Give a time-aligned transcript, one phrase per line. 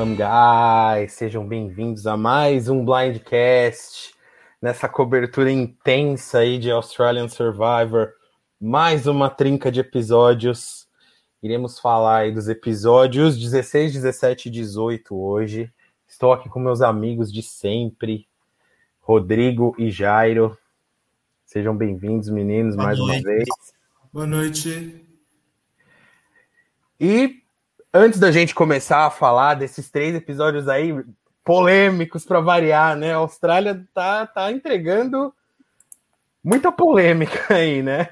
[0.00, 1.12] Welcome, guys!
[1.12, 4.14] Sejam bem-vindos a mais um Blindcast,
[4.60, 8.08] nessa cobertura intensa aí de Australian Survivor.
[8.58, 10.88] Mais uma trinca de episódios.
[11.42, 15.70] Iremos falar aí dos episódios 16, 17 e 18 hoje.
[16.08, 18.26] Estou aqui com meus amigos de sempre,
[19.02, 20.56] Rodrigo e Jairo.
[21.44, 23.12] Sejam bem-vindos, meninos, Boa mais noite.
[23.12, 23.48] uma vez.
[24.10, 25.04] Boa noite.
[26.98, 27.39] E
[27.92, 30.94] antes da gente começar a falar desses três episódios aí
[31.44, 33.12] polêmicos para variar, né?
[33.12, 35.34] A Austrália tá, tá entregando
[36.42, 38.10] muita polêmica aí, né?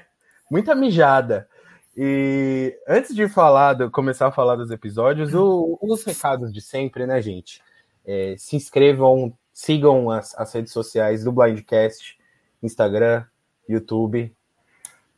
[0.49, 1.47] Muita mijada.
[1.95, 7.21] E antes de falar, começar a falar dos episódios, o, os recados de sempre, né,
[7.21, 7.61] gente?
[8.05, 12.17] É, se inscrevam, sigam as, as redes sociais do Blindcast,
[12.63, 13.25] Instagram,
[13.67, 14.33] YouTube.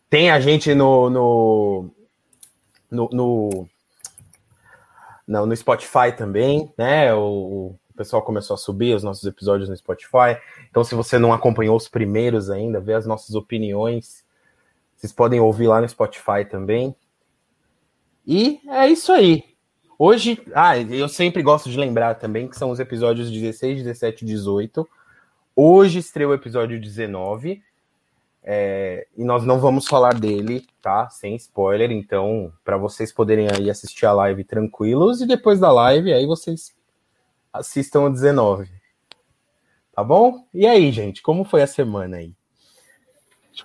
[0.10, 1.90] Tem a gente no, no,
[2.90, 3.70] no, no
[5.28, 7.14] no, no Spotify também, né?
[7.14, 10.38] O, o, pessoal começou a subir os nossos episódios no Spotify.
[10.70, 14.26] Então, se você não acompanhou os primeiros ainda, ver as nossas opiniões,
[14.96, 16.96] vocês podem ouvir lá no Spotify também.
[18.26, 19.44] E é isso aí.
[20.00, 24.28] Hoje, ah, eu sempre gosto de lembrar também que são os episódios 16, 17 e
[24.28, 24.90] 18.
[25.56, 27.62] Hoje estreou o episódio 19.
[28.44, 31.10] É, e nós não vamos falar dele, tá?
[31.10, 36.12] Sem spoiler, então, para vocês poderem aí assistir a live tranquilos e depois da live,
[36.12, 36.76] aí vocês
[37.54, 38.70] assistam o 19.
[39.94, 40.48] Tá bom?
[40.54, 42.34] E aí, gente, como foi a semana aí?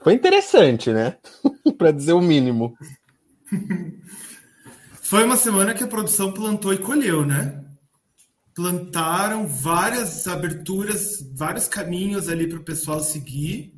[0.02, 1.16] Foi interessante, né?
[1.78, 2.76] para dizer o mínimo.
[5.00, 7.64] Foi uma semana que a produção plantou e colheu, né?
[8.52, 13.75] Plantaram várias aberturas, vários caminhos ali para o pessoal seguir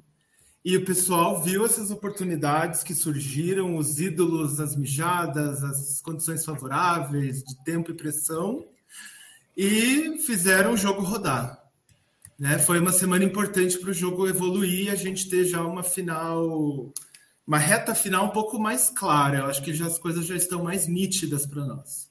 [0.65, 7.43] e o pessoal viu essas oportunidades que surgiram, os ídolos, as mijadas, as condições favoráveis
[7.43, 8.67] de tempo e pressão,
[9.57, 11.59] e fizeram o jogo rodar.
[12.39, 12.59] Né?
[12.59, 16.93] Foi uma semana importante para o jogo evoluir e a gente ter já uma final,
[17.47, 19.39] uma reta final um pouco mais clara.
[19.39, 22.09] Eu acho que já as coisas já estão mais nítidas para nós.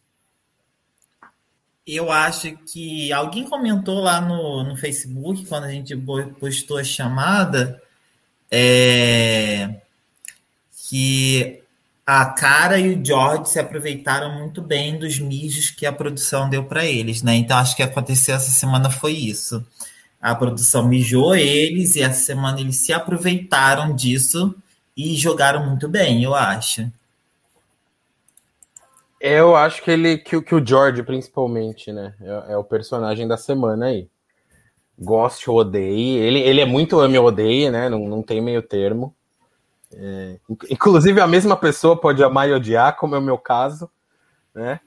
[1.85, 5.95] Eu acho que alguém comentou lá no, no Facebook, quando a gente
[6.37, 7.81] postou a chamada,
[8.51, 9.75] é,
[10.89, 11.61] que
[12.05, 16.63] a Cara e o George se aproveitaram muito bem dos mijos que a produção deu
[16.63, 17.35] para eles, né?
[17.35, 19.65] Então acho que aconteceu essa semana foi isso.
[20.21, 24.55] A produção mijou eles e essa semana eles se aproveitaram disso
[24.95, 26.89] e jogaram muito bem, eu acho.
[29.19, 33.35] Eu acho que ele que, que o George principalmente, né, é, é o personagem da
[33.35, 34.07] semana aí
[34.97, 36.17] goste ou odeie.
[36.17, 37.89] Ele, ele é muito ame ou odeie, né?
[37.89, 39.15] Não, não tem meio termo.
[39.93, 40.37] É,
[40.69, 43.89] inclusive, a mesma pessoa pode amar e odiar, como é o meu caso,
[44.53, 44.79] né?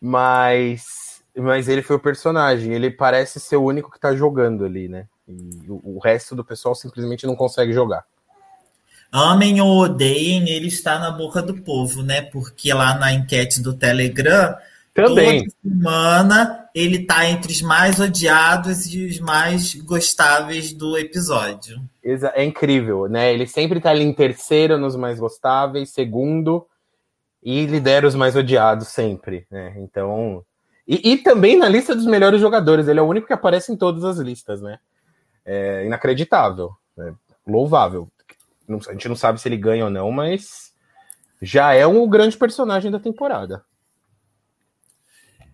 [0.00, 2.72] Mas, mas ele foi o personagem.
[2.72, 5.06] Ele parece ser o único que tá jogando ali, né?
[5.28, 8.04] E o, o resto do pessoal simplesmente não consegue jogar.
[9.10, 12.22] Amem ou odeiem, ele está na boca do povo, né?
[12.22, 14.56] Porque lá na enquete do Telegram
[15.04, 15.44] também.
[15.44, 21.80] Toda semana ele tá entre os mais odiados e os mais gostáveis do episódio.
[22.02, 23.32] É incrível, né?
[23.32, 26.66] Ele sempre tá ali em terceiro nos mais gostáveis, segundo,
[27.42, 29.74] e lidera os mais odiados sempre, né?
[29.78, 30.44] Então.
[30.86, 33.76] E, e também na lista dos melhores jogadores, ele é o único que aparece em
[33.76, 34.78] todas as listas, né?
[35.44, 37.14] É inacreditável, né?
[37.46, 38.08] louvável.
[38.88, 40.72] A gente não sabe se ele ganha ou não, mas
[41.40, 43.64] já é um grande personagem da temporada.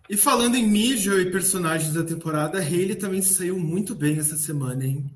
[0.09, 4.37] E falando em mijo e personagens da temporada, a Hayley também saiu muito bem essa
[4.37, 5.09] semana, hein?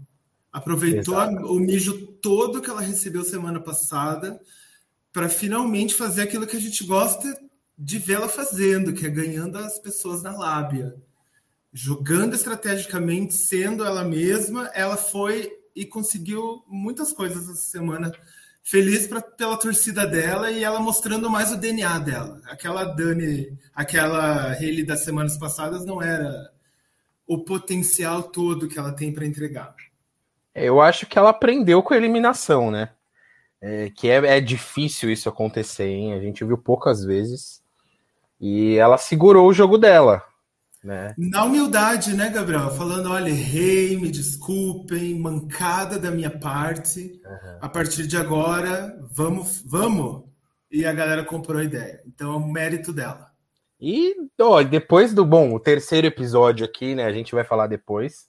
[0.51, 1.45] Aproveitou Exato.
[1.45, 4.39] o mijo todo que ela recebeu semana passada
[5.11, 7.37] para finalmente fazer aquilo que a gente gosta
[7.77, 10.95] de vê-la fazendo, que é ganhando as pessoas na lábia.
[11.73, 18.11] Jogando estrategicamente, sendo ela mesma, ela foi e conseguiu muitas coisas essa semana
[18.69, 22.41] feliz pra, pela torcida dela e ela mostrando mais o DNA dela.
[22.45, 26.51] Aquela Dani, aquela Haley das semanas passadas não era
[27.25, 29.73] o potencial todo que ela tem para entregar.
[30.53, 32.89] Eu acho que ela aprendeu com a eliminação, né?
[33.61, 36.13] É, que é, é difícil isso acontecer, hein?
[36.13, 37.63] A gente viu poucas vezes.
[38.39, 40.23] E ela segurou o jogo dela.
[40.83, 41.13] Né?
[41.17, 42.69] Na humildade, né, Gabriel?
[42.71, 47.19] Falando, olha, errei, me desculpem, mancada da minha parte.
[47.25, 47.57] Uhum.
[47.61, 50.23] A partir de agora, vamos, vamos.
[50.71, 52.01] E a galera comprou a ideia.
[52.05, 53.31] Então é um mérito dela.
[53.79, 57.05] E ó, depois do bom, o terceiro episódio aqui, né?
[57.05, 58.27] A gente vai falar depois.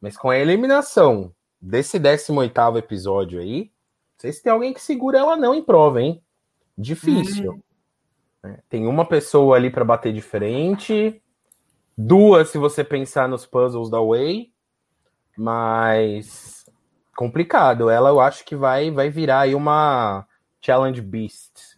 [0.00, 5.18] Mas com a eliminação desse 18 episódio aí, não sei se tem alguém que segura
[5.18, 6.22] ela não em prova, hein?
[6.76, 7.60] Difícil.
[8.44, 8.54] Hum.
[8.68, 11.20] Tem uma pessoa ali para bater de frente
[12.00, 14.52] Duas, se você pensar nos puzzles da Way,
[15.36, 16.64] mas
[17.16, 17.90] complicado.
[17.90, 20.24] Ela eu acho que vai, vai virar aí uma
[20.60, 21.74] Challenge Beast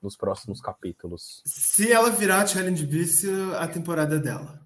[0.00, 1.42] nos próximos capítulos.
[1.44, 3.26] Se ela virar Challenge Beast,
[3.58, 4.58] a temporada é dela.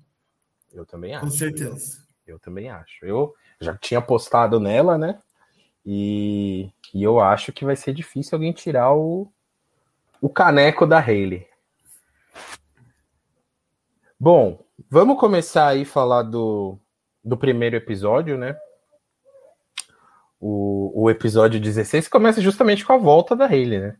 [0.73, 1.25] Eu também acho.
[1.25, 2.07] Com certeza.
[2.25, 3.05] Eu, eu também acho.
[3.05, 5.19] Eu já tinha postado nela, né?
[5.85, 9.29] E, e eu acho que vai ser difícil alguém tirar o,
[10.21, 11.45] o caneco da Hayley.
[14.17, 16.79] Bom, vamos começar aí a falar do,
[17.25, 18.57] do primeiro episódio, né?
[20.41, 23.97] O, o episódio 16 começa justamente com a volta da Hayley, né?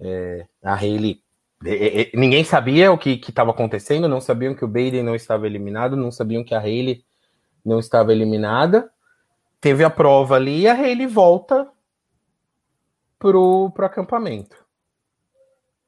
[0.00, 1.22] É, a Hayley.
[1.64, 5.46] É, é, ninguém sabia o que estava acontecendo, não sabiam que o Baden não estava
[5.46, 7.04] eliminado, não sabiam que a Hayley
[7.64, 8.90] não estava eliminada.
[9.60, 11.70] Teve a prova ali e a Hayley volta
[13.16, 14.56] pro, pro acampamento.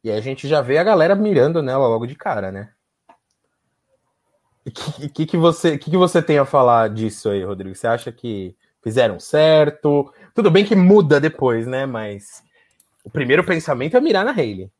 [0.05, 2.74] E aí a gente já vê a galera mirando nela logo de cara, né?
[4.66, 7.75] O que, que, você, que, que você tem a falar disso aí, Rodrigo?
[7.75, 10.12] Você acha que fizeram certo?
[10.34, 11.84] Tudo bem que muda depois, né?
[11.84, 12.43] Mas
[13.05, 14.70] o primeiro pensamento é mirar na Hayley.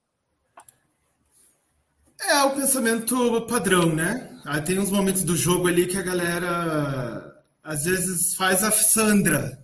[2.27, 4.31] É o pensamento padrão, né?
[4.47, 9.59] Aí tem uns momentos do jogo ali que a galera às vezes faz a Sandra.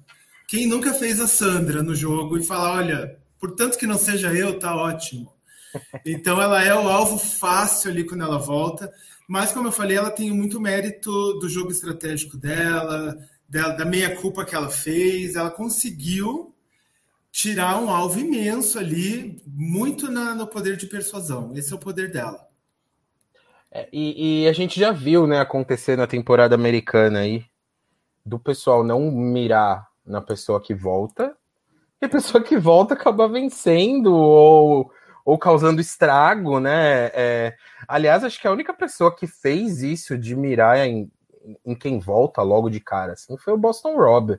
[0.46, 4.58] Quem nunca fez a Sandra no jogo e fala, olha, portanto que não seja eu,
[4.58, 5.32] tá ótimo.
[6.04, 8.92] Então ela é o alvo fácil ali quando ela volta.
[9.30, 13.16] Mas, como eu falei, ela tem muito mérito do jogo estratégico dela,
[13.48, 15.36] da, da meia-culpa que ela fez.
[15.36, 16.52] Ela conseguiu
[17.30, 21.56] tirar um alvo imenso ali, muito na, no poder de persuasão.
[21.56, 22.44] Esse é o poder dela.
[23.70, 27.44] É, e, e, a gente já viu, né, acontecer na temporada americana aí,
[28.26, 31.36] do pessoal não mirar na pessoa que volta,
[32.02, 34.90] e a pessoa que volta acaba vencendo ou
[35.24, 37.10] ou causando estrago, né?
[37.14, 37.56] É,
[37.86, 41.10] aliás, acho que a única pessoa que fez isso de mirar em,
[41.64, 44.38] em quem volta logo de cara assim, foi o Boston Rob.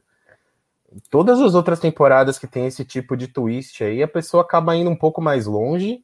[1.09, 4.89] Todas as outras temporadas que tem esse tipo de twist aí, a pessoa acaba indo
[4.89, 6.03] um pouco mais longe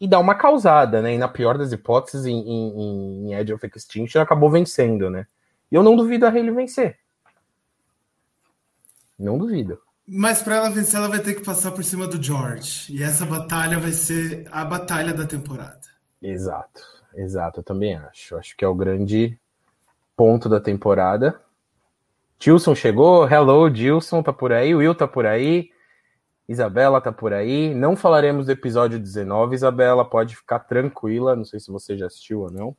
[0.00, 1.14] e dá uma causada, né?
[1.14, 5.26] E na pior das hipóteses, em, em, em Edge of Extinction, acabou vencendo, né?
[5.70, 6.98] E eu não duvido a Hayley vencer.
[9.18, 9.80] Não duvido.
[10.12, 12.92] Mas para ela vencer, ela vai ter que passar por cima do George.
[12.92, 15.78] E essa batalha vai ser a batalha da temporada.
[16.20, 16.82] Exato,
[17.14, 18.36] exato, eu também acho.
[18.36, 19.38] Acho que é o grande
[20.16, 21.40] ponto da temporada.
[22.40, 25.70] Tilson chegou, hello, Dilson tá por aí, Will tá por aí,
[26.48, 27.72] Isabela tá por aí.
[27.72, 32.40] Não falaremos do episódio 19, Isabela, pode ficar tranquila, não sei se você já assistiu
[32.40, 32.76] ou não.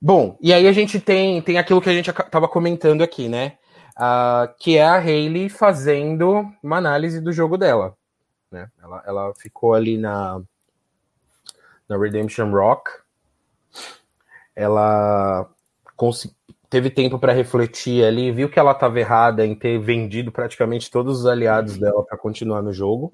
[0.00, 3.58] Bom, e aí a gente tem, tem aquilo que a gente tava comentando aqui, né?
[3.92, 7.96] Uh, que é a Hayley fazendo uma análise do jogo dela.
[8.50, 8.68] Né?
[8.82, 10.40] Ela, ela ficou ali na,
[11.88, 12.90] na Redemption Rock.
[14.54, 15.48] Ela
[16.68, 21.20] teve tempo para refletir ali, viu que ela estava errada em ter vendido praticamente todos
[21.20, 23.12] os aliados dela para continuar no jogo.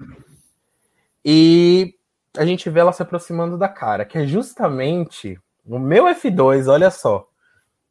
[1.23, 1.95] E
[2.37, 6.89] a gente vê ela se aproximando da cara, que é justamente o meu F2, olha
[6.89, 7.27] só.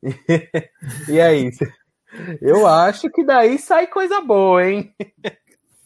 [1.08, 1.50] e aí,
[2.40, 4.94] eu acho que daí sai coisa boa, hein?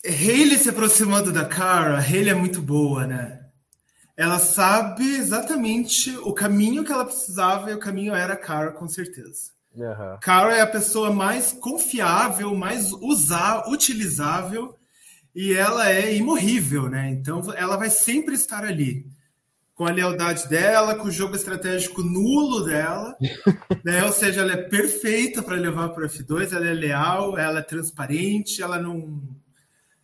[0.05, 3.41] Hayley se aproximando da Cara, Hayley é muito boa, né?
[4.17, 8.87] Ela sabe exatamente o caminho que ela precisava e o caminho era a Cara, com
[8.87, 9.53] certeza.
[9.75, 10.19] Uhum.
[10.21, 14.77] Cara é a pessoa mais confiável, mais usar, utilizável
[15.35, 17.09] e ela é imorrível, né?
[17.11, 19.07] Então ela vai sempre estar ali
[19.75, 23.17] com a lealdade dela, com o jogo estratégico nulo dela,
[23.85, 24.05] né?
[24.05, 27.63] Ou seja, ela é perfeita para levar para o F2, ela é leal, ela é
[27.63, 29.23] transparente, ela não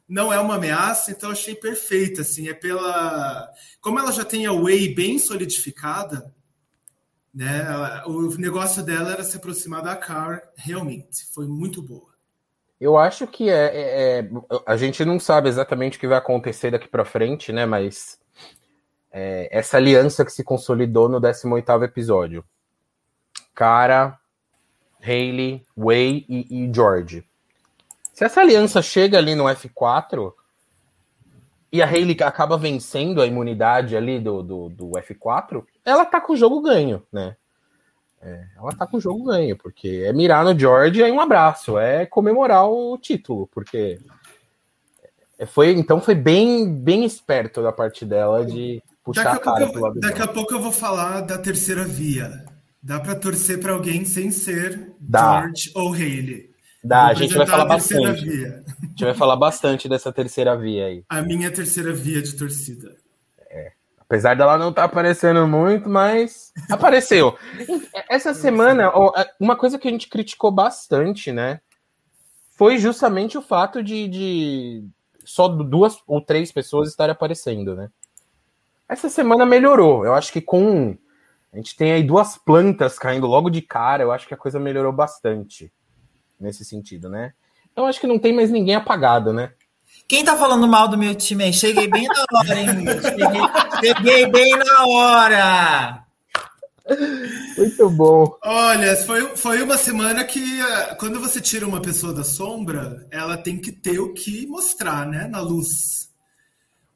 [0.08, 3.46] não é uma ameaça, então achei perfeita, assim, é pela
[3.78, 6.34] como ela já tem a Way bem solidificada,
[7.34, 7.66] né?
[7.66, 12.08] Ela, o negócio dela era se aproximar da Car, realmente, foi muito boa.
[12.80, 14.30] Eu acho que é, é, é
[14.64, 17.66] a gente não sabe exatamente o que vai acontecer daqui para frente, né?
[17.66, 18.18] Mas
[19.20, 22.44] é, essa aliança que se consolidou no 18º episódio.
[23.52, 24.16] Cara,
[25.02, 27.24] Hayley, Way e, e George.
[28.14, 30.32] Se essa aliança chega ali no F4
[31.72, 36.34] e a Hayley acaba vencendo a imunidade ali do, do, do F4, ela tá com
[36.34, 37.36] o jogo ganho, né?
[38.22, 41.76] É, ela tá com o jogo ganho, porque é mirar no George e um abraço,
[41.76, 43.98] é comemorar o título, porque
[45.36, 49.54] é, foi então foi bem bem esperto da parte dela de puxar daqui a, a
[49.54, 52.44] cara pouco, Daqui a pouco eu vou falar da terceira via.
[52.82, 55.42] Dá para torcer para alguém sem ser Dá.
[55.42, 56.50] George ou Haley.
[56.82, 58.24] Dá, a gente vai falar bastante.
[58.24, 58.64] Via.
[58.82, 61.04] A gente vai falar bastante dessa terceira via aí.
[61.08, 62.96] A minha terceira via de torcida.
[63.50, 63.72] É.
[63.98, 67.36] Apesar dela não estar tá aparecendo muito, mas apareceu.
[68.08, 68.92] Essa semana,
[69.40, 71.60] uma coisa que a gente criticou bastante, né?
[72.56, 74.84] Foi justamente o fato de, de
[75.24, 77.90] só duas ou três pessoas estarem aparecendo, né?
[78.88, 80.04] Essa semana melhorou.
[80.04, 80.96] Eu acho que com.
[81.52, 84.02] A gente tem aí duas plantas caindo logo de cara.
[84.02, 85.72] Eu acho que a coisa melhorou bastante
[86.40, 87.32] nesse sentido, né?
[87.76, 89.52] Eu acho que não tem mais ninguém apagado, né?
[90.06, 91.52] Quem tá falando mal do meu time aí?
[91.52, 92.66] Cheguei bem na hora, hein?
[93.02, 96.04] Cheguei, cheguei bem na hora!
[97.56, 98.38] Muito bom.
[98.42, 103.36] Olha, foi, foi uma semana que eh, quando você tira uma pessoa da sombra, ela
[103.36, 105.28] tem que ter o que mostrar, né?
[105.28, 106.07] Na luz.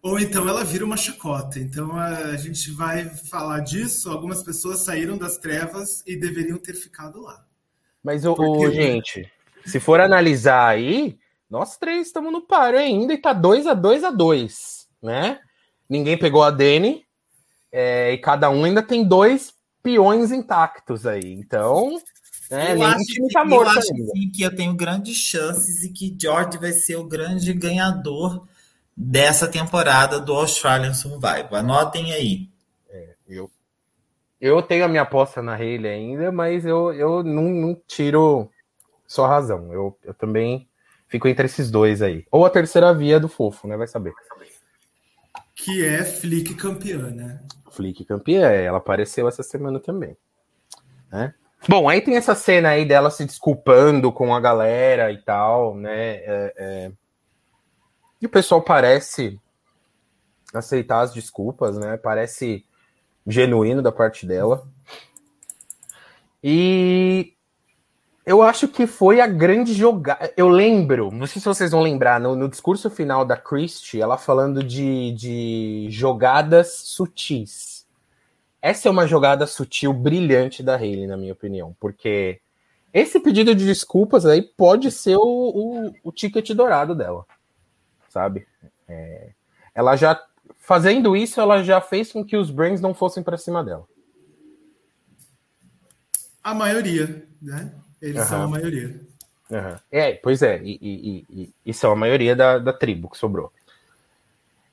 [0.02, 1.60] Ou então ela vira uma chacota.
[1.60, 4.10] Então a gente vai falar disso.
[4.10, 7.44] Algumas pessoas saíram das trevas e deveriam ter ficado lá.
[8.02, 8.72] Mas, o, Porque...
[8.72, 9.30] gente,
[9.64, 11.16] se for analisar aí,
[11.48, 15.40] nós três estamos no páreo ainda e tá 2 a 2 a 2 né?
[15.88, 17.04] Ninguém pegou a Dani
[17.70, 21.32] é, e cada um ainda tem dois peões intactos aí.
[21.32, 22.00] Então,
[22.50, 25.92] né, eu acho, time tá morto eu acho sim, que eu tenho grandes chances e
[25.92, 28.46] que George vai ser o grande ganhador
[28.96, 31.54] dessa temporada do Australian Survival.
[31.54, 32.48] Anotem aí.
[32.90, 33.50] É, eu,
[34.40, 38.50] eu tenho a minha aposta na Hayley ainda, mas eu, eu não, não tiro
[39.06, 39.72] sua razão.
[39.72, 40.68] Eu, eu também
[41.12, 42.24] Fico entre esses dois aí.
[42.30, 43.76] Ou a terceira via do Fofo, né?
[43.76, 44.14] Vai saber.
[45.54, 47.38] Que é Flick campeã, né?
[47.70, 50.16] Flick campeã, ela apareceu essa semana também.
[51.10, 51.34] Né?
[51.68, 56.14] Bom, aí tem essa cena aí dela se desculpando com a galera e tal, né?
[56.14, 56.92] É, é...
[58.22, 59.40] E o pessoal parece
[60.54, 61.96] aceitar as desculpas, né?
[61.96, 62.64] Parece
[63.26, 64.64] genuíno da parte dela.
[66.42, 67.34] E
[68.24, 70.32] eu acho que foi a grande jogada.
[70.36, 74.16] Eu lembro, não sei se vocês vão lembrar, no, no discurso final da Christie, ela
[74.16, 77.84] falando de, de jogadas sutis.
[78.60, 82.40] Essa é uma jogada sutil brilhante da Hayley, na minha opinião, porque
[82.94, 87.26] esse pedido de desculpas aí pode ser o, o, o ticket dourado dela,
[88.12, 88.46] sabe?
[88.88, 89.30] É,
[89.74, 90.22] ela já
[90.60, 93.86] fazendo isso, ela já fez com que os Brains não fossem para cima dela.
[96.44, 97.72] A maioria, né?
[98.00, 98.28] Eles uhum.
[98.28, 99.00] são a maioria.
[99.50, 99.76] Uhum.
[99.90, 103.52] É, pois é, e, e, e, e, são a maioria da, da tribo que sobrou.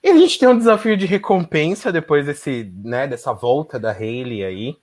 [0.01, 4.43] E a gente tem um desafio de recompensa depois desse, né, dessa volta da Hayley
[4.43, 4.77] aí.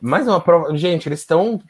[0.00, 0.76] Mais uma prova.
[0.76, 1.62] Gente, eles estão.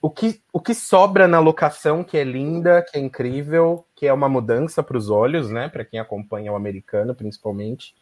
[0.00, 4.12] O que, o que sobra na locação, que é linda, que é incrível, que é
[4.12, 5.68] uma mudança para os olhos, né?
[5.68, 7.94] Para quem acompanha o americano, principalmente.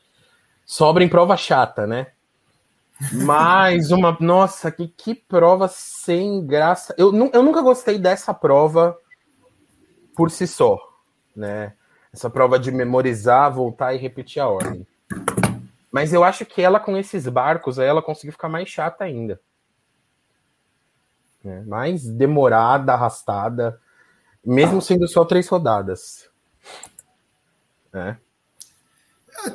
[0.65, 2.09] Sobra em prova chata, né?
[3.13, 4.17] Mais uma.
[4.21, 6.95] Nossa, que, que prova sem graça.
[6.99, 8.97] Eu, eu nunca gostei dessa prova
[10.15, 10.79] por si só,
[11.35, 11.75] né?
[12.13, 14.87] Essa prova de memorizar, voltar e repetir a ordem.
[15.91, 19.41] Mas eu acho que ela, com esses barcos, ela conseguiu ficar mais chata ainda.
[21.43, 21.63] Né?
[21.67, 23.81] Mais demorada, arrastada,
[24.45, 26.29] mesmo sendo só três rodadas.
[27.93, 28.19] Né?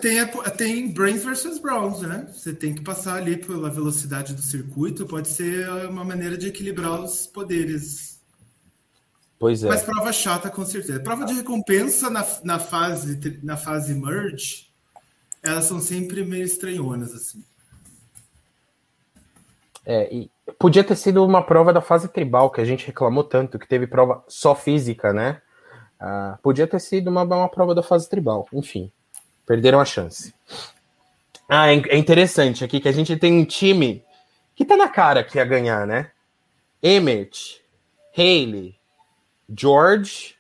[0.02, 0.18] Tem,
[0.58, 2.28] tem Brains versus Browns, né?
[2.34, 7.02] Você tem que passar ali pela velocidade do circuito, pode ser uma maneira de equilibrar
[7.02, 8.20] os poderes.
[9.38, 9.68] Pois é.
[9.68, 11.00] Mas prova chata, com certeza.
[11.00, 14.72] Prova de recompensa na, na, fase, na fase merge,
[15.44, 17.44] elas são sempre meio estranhonas, assim.
[19.86, 23.60] É, e podia ter sido uma prova da fase tribal, que a gente reclamou tanto,
[23.60, 25.42] que teve prova só física, né?
[26.00, 28.92] Ah, podia ter sido uma, uma prova da fase tribal, enfim.
[29.46, 30.34] Perderam a chance.
[31.48, 34.04] Ah, é, é interessante aqui que a gente tem um time
[34.56, 36.12] que tá na cara que ia ganhar, né?
[36.82, 37.62] Emmett,
[38.18, 38.76] Haley,
[39.50, 40.36] George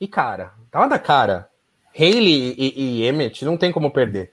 [0.00, 0.52] e cara.
[0.70, 1.48] Tava na cara.
[1.96, 4.32] Haley e, e Emmett não tem como perder.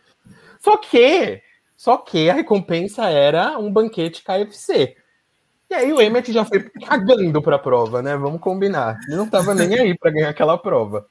[0.59, 1.41] Só que,
[1.75, 4.95] só que a recompensa era um banquete KFC.
[5.71, 8.17] E aí o Emmett já foi cagando pra prova, né?
[8.17, 8.99] Vamos combinar.
[9.07, 11.07] Ele não tava nem aí para ganhar aquela prova.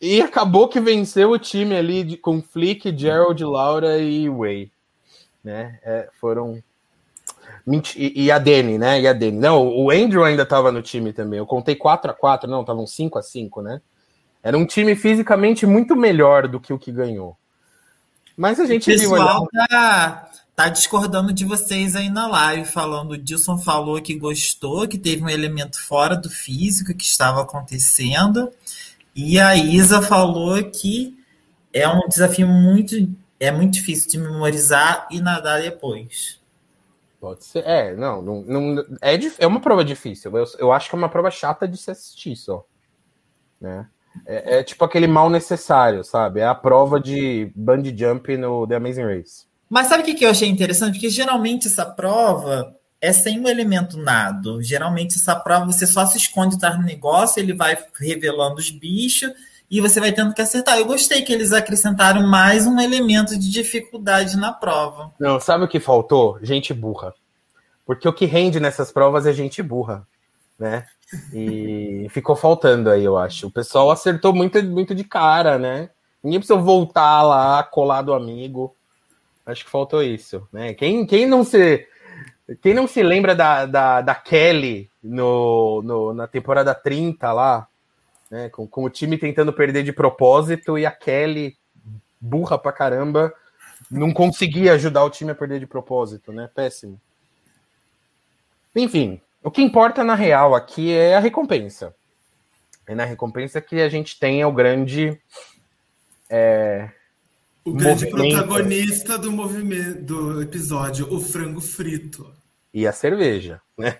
[0.00, 4.70] E acabou que venceu o time ali de, com Flick, Gerald, Laura e Way.
[5.42, 5.80] Né?
[5.82, 6.62] É, foram.
[7.96, 9.00] E, e, a Dani, né?
[9.00, 9.38] E a Dani.
[9.38, 11.40] Não, o Andrew ainda estava no time também.
[11.40, 13.80] Eu contei 4 a 4 não, estavam 5 a 5 né?
[14.40, 17.36] Era um time fisicamente muito melhor do que o que ganhou.
[18.36, 19.66] Mas a gente o pessoal viu.
[19.68, 23.12] Tá, tá discordando de vocês aí na live, falando.
[23.12, 28.50] O Dilson falou que gostou, que teve um elemento fora do físico que estava acontecendo.
[29.14, 31.16] E a Isa falou que
[31.72, 32.94] é um desafio muito,
[33.38, 36.40] é muito difícil de memorizar e nadar depois.
[37.20, 37.64] Pode ser.
[37.66, 40.36] É, não, não, não é, é uma prova difícil.
[40.36, 42.66] Eu, eu acho que é uma prova chata de se assistir só.
[43.60, 43.86] Né?
[44.24, 46.40] é, é, tipo aquele mal necessário, sabe?
[46.40, 49.46] É a prova de bungee jump no The Amazing Race.
[49.68, 50.94] Mas sabe o que eu achei interessante?
[50.94, 54.62] Porque geralmente essa prova é sem o elemento nado.
[54.62, 59.32] Geralmente essa prova você só se esconde atrás do negócio, ele vai revelando os bichos
[59.70, 60.78] e você vai tendo que acertar.
[60.78, 65.12] Eu gostei que eles acrescentaram mais um elemento de dificuldade na prova.
[65.18, 66.38] Não, sabe o que faltou?
[66.42, 67.12] Gente burra.
[67.84, 70.06] Porque o que rende nessas provas é gente burra,
[70.58, 70.84] né?
[71.32, 73.46] E ficou faltando aí, eu acho.
[73.48, 75.90] O pessoal acertou muito, muito de cara, né?
[76.22, 78.75] Ninguém precisou voltar lá, colar do amigo.
[79.46, 80.74] Acho que faltou isso, né?
[80.74, 81.86] Quem, quem não se
[82.62, 87.68] quem não se lembra da, da, da Kelly no, no, na temporada 30 lá,
[88.30, 88.48] né?
[88.50, 91.56] Com, com o time tentando perder de propósito e a Kelly,
[92.20, 93.32] burra pra caramba,
[93.90, 96.50] não conseguia ajudar o time a perder de propósito, né?
[96.52, 97.00] Péssimo.
[98.74, 101.94] Enfim, o que importa na real aqui é a recompensa.
[102.86, 105.20] É na recompensa que a gente tem o grande.
[106.28, 106.90] É,
[107.66, 112.32] o grande protagonista do movimento do episódio, o frango frito.
[112.72, 113.98] E a cerveja, né?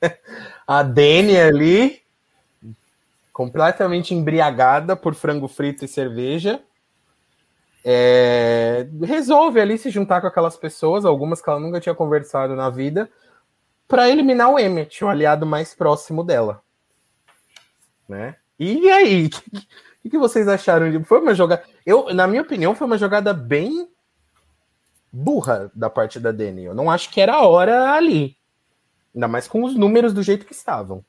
[0.66, 2.00] a Dani ali,
[3.30, 6.62] completamente embriagada por frango frito e cerveja.
[7.84, 12.70] É, resolve ali se juntar com aquelas pessoas, algumas que ela nunca tinha conversado na
[12.70, 13.10] vida,
[13.86, 16.62] para eliminar o Emmet, o aliado mais próximo dela.
[18.08, 18.36] Né?
[18.58, 19.28] E aí,
[20.04, 21.04] o que, vocês acharam?
[21.04, 21.62] Foi uma jogada.
[21.86, 23.88] Eu, na minha opinião, foi uma jogada bem
[25.12, 26.64] burra da parte da Dani.
[26.64, 28.36] Eu não acho que era a hora ali.
[29.14, 31.04] Ainda mais com os números do jeito que estavam.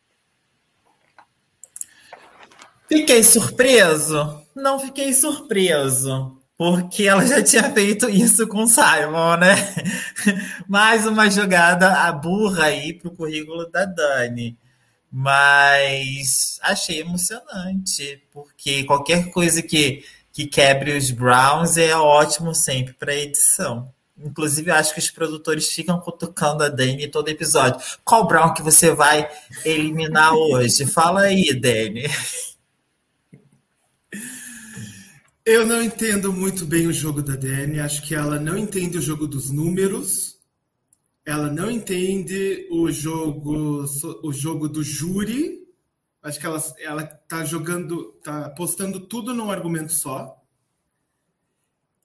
[2.87, 4.43] Fiquei surpreso?
[4.53, 9.55] Não fiquei surpreso, porque ela já tinha feito isso com o Simon, né?
[10.67, 14.55] Mais uma jogada a burra aí pro currículo da Dani.
[15.15, 23.13] Mas achei emocionante, porque qualquer coisa que, que quebre os Browns é ótimo sempre para
[23.13, 23.93] edição.
[24.17, 27.79] Inclusive, acho que os produtores ficam cutucando a Dani todo episódio.
[28.03, 29.29] Qual Brown que você vai
[29.63, 30.87] eliminar hoje?
[30.87, 32.05] Fala aí, Dani.
[35.45, 37.79] Eu não entendo muito bem o jogo da Dani.
[37.79, 40.32] Acho que ela não entende o jogo dos números
[41.25, 43.85] ela não entende o jogo
[44.23, 45.63] o jogo do júri.
[46.21, 50.41] Acho que ela ela tá jogando, tá postando tudo num argumento só.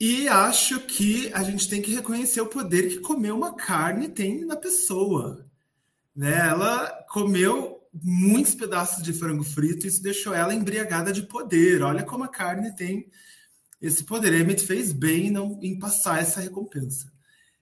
[0.01, 4.45] E acho que a gente tem que reconhecer o poder que comer uma carne tem
[4.45, 5.45] na pessoa.
[6.15, 6.39] Né?
[6.49, 11.83] Ela comeu muitos pedaços de frango frito e isso deixou ela embriagada de poder.
[11.83, 13.11] Olha como a carne tem
[13.81, 14.33] esse poder.
[14.35, 17.13] Emmett fez bem não, em passar essa recompensa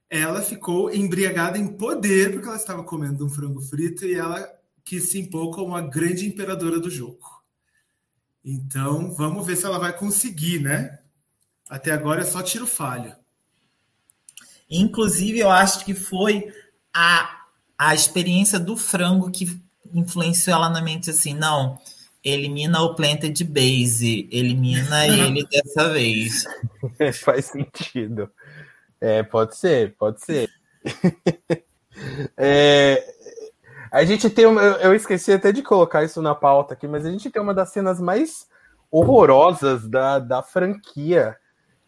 [0.09, 4.47] ela ficou embriagada em poder porque ela estava comendo um frango frito e ela
[4.83, 7.25] quis se impor como a grande imperadora do jogo.
[8.43, 10.99] Então, vamos ver se ela vai conseguir, né?
[11.69, 13.19] Até agora é só tiro falha.
[14.69, 16.53] Inclusive, eu acho que foi
[16.93, 17.41] a,
[17.77, 19.61] a experiência do frango que
[19.93, 21.77] influenciou ela na mente assim, não,
[22.23, 26.45] elimina o Planted Base, elimina ele dessa vez.
[27.21, 28.31] Faz sentido.
[28.99, 30.49] É, pode ser, pode ser.
[32.37, 33.03] é,
[33.91, 37.11] a gente tem uma, eu esqueci até de colocar isso na pauta aqui, mas a
[37.11, 38.47] gente tem uma das cenas mais
[38.91, 41.35] horrorosas da, da franquia,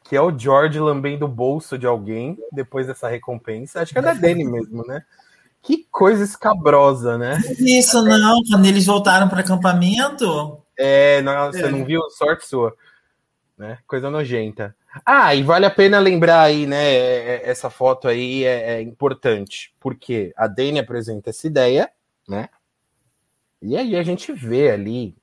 [0.03, 3.81] que é o George lambendo o bolso de alguém depois dessa recompensa.
[3.81, 5.03] Acho que é da Dani mesmo, né?
[5.61, 7.37] Que coisa escabrosa, né?
[7.59, 10.61] Isso não, quando eles voltaram para acampamento.
[10.77, 11.69] É, não, você é.
[11.69, 12.01] não viu?
[12.11, 12.73] Sorte sua.
[13.57, 13.77] Né?
[13.85, 14.75] Coisa nojenta.
[15.05, 16.83] Ah, e vale a pena lembrar aí, né?
[16.83, 21.89] É, é, essa foto aí é, é importante, porque a Dani apresenta essa ideia,
[22.27, 22.49] né?
[23.61, 25.15] E aí a gente vê ali.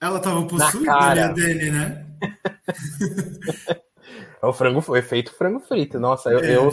[0.00, 2.06] Ela estava possuída ali, a Dani, né?
[4.42, 5.98] o frango foi feito frango frito.
[5.98, 6.56] Nossa, eu, é.
[6.56, 6.70] eu,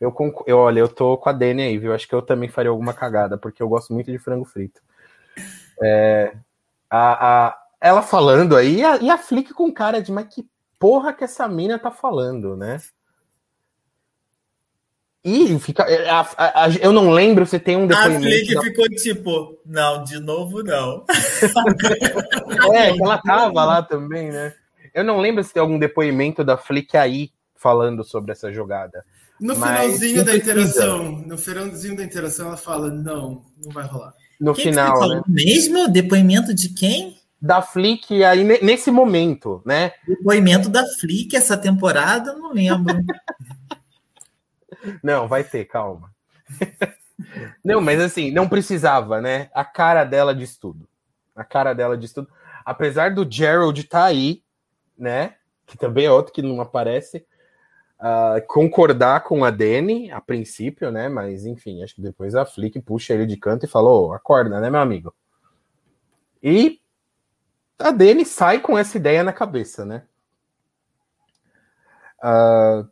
[0.00, 0.14] eu,
[0.46, 1.94] eu, olha, eu tô com a Dani aí, viu?
[1.94, 4.80] Acho que eu também faria alguma cagada, porque eu gosto muito de frango frito.
[5.82, 6.34] É,
[6.90, 10.46] a, a, ela falando aí, e a, e a Flick com cara de, mas que
[10.78, 12.80] porra que essa mina tá falando, né?
[15.24, 15.82] E fica.
[15.82, 18.26] É, a, a, a, eu não lembro se tem um depoimento.
[18.26, 18.62] A Flick da...
[18.62, 21.04] ficou tipo, não, de novo não.
[22.72, 24.54] é, ela tava lá também, né?
[24.94, 29.04] Eu não lembro se tem algum depoimento da Flick aí falando sobre essa jogada.
[29.40, 34.14] No finalzinho da interação, no finalzinho da interação, ela fala: não, não vai rolar.
[34.40, 35.08] No quem final.
[35.08, 35.22] Né?
[35.28, 35.88] Mesmo?
[35.88, 37.17] Depoimento de quem?
[37.40, 39.92] Da Flick aí nesse momento, né?
[40.06, 42.98] Depoimento da Flick essa temporada, não lembro.
[45.02, 46.10] não, vai ter, calma.
[47.64, 49.48] não, mas assim, não precisava, né?
[49.54, 50.88] A cara dela diz tudo.
[51.34, 52.28] A cara dela diz tudo.
[52.64, 54.42] apesar do Gerald estar tá aí,
[54.98, 55.34] né?
[55.64, 57.24] Que também é outro que não aparece,
[58.00, 61.08] uh, concordar com a Dani a princípio, né?
[61.08, 64.68] Mas enfim, acho que depois a Flick puxa ele de canto e falou: acorda, né,
[64.70, 65.14] meu amigo?
[66.42, 66.80] E
[67.78, 70.02] a Dani sai com essa ideia na cabeça, né?
[72.22, 72.88] Uh,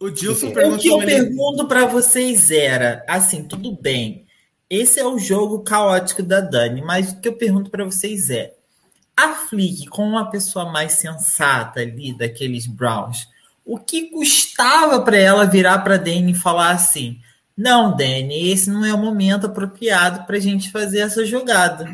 [0.00, 0.78] o Dilson perguntou.
[0.78, 4.26] O que eu pergunto para vocês era: assim, tudo bem,
[4.70, 8.54] esse é o jogo caótico da Dani, mas o que eu pergunto para vocês é:
[9.16, 13.28] a Flick, com uma pessoa mais sensata ali, daqueles Browns,
[13.64, 17.18] o que custava para ela virar para Dani e falar assim:
[17.56, 21.88] não, Dani, esse não é o momento apropriado para a gente fazer essa jogada?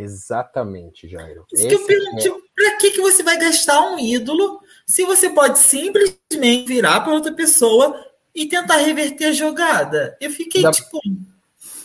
[0.00, 1.44] Exatamente, Jairo.
[1.52, 2.40] Isso que eu pergunto, é...
[2.54, 7.32] para que, que você vai gastar um ídolo se você pode simplesmente virar para outra
[7.32, 7.94] pessoa
[8.34, 10.16] e tentar reverter a jogada?
[10.20, 10.70] Eu fiquei da...
[10.70, 11.00] tipo.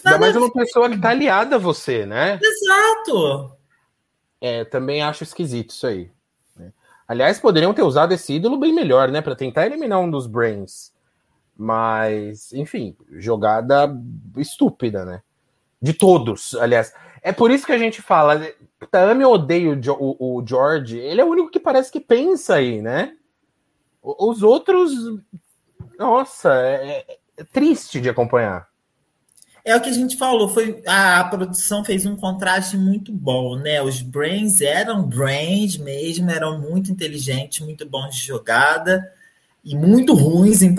[0.05, 2.39] Ainda mais uma pessoa que tá aliada a você, né?
[2.41, 3.57] Exato.
[4.39, 6.11] É, também acho esquisito isso aí.
[6.55, 6.71] Né?
[7.07, 9.21] Aliás, poderiam ter usado esse ídolo bem melhor, né?
[9.21, 10.93] Para tentar eliminar um dos Brains.
[11.57, 13.89] Mas, enfim, jogada
[14.37, 15.21] estúpida, né?
[15.81, 16.93] De todos, aliás.
[17.25, 18.39] É por isso que a gente fala.
[18.93, 22.83] Ame ou odeio o, o, George, ele é o único que parece que pensa aí,
[22.83, 23.17] né?
[23.99, 24.91] Os outros.
[25.97, 27.03] Nossa, é,
[27.35, 28.69] é triste de acompanhar.
[29.63, 33.57] É o que a gente falou, foi a, a, produção fez um contraste muito bom,
[33.57, 33.81] né?
[33.81, 39.11] Os brains eram brains mesmo, eram muito inteligentes, muito bons de jogada
[39.63, 40.75] e muito ruins em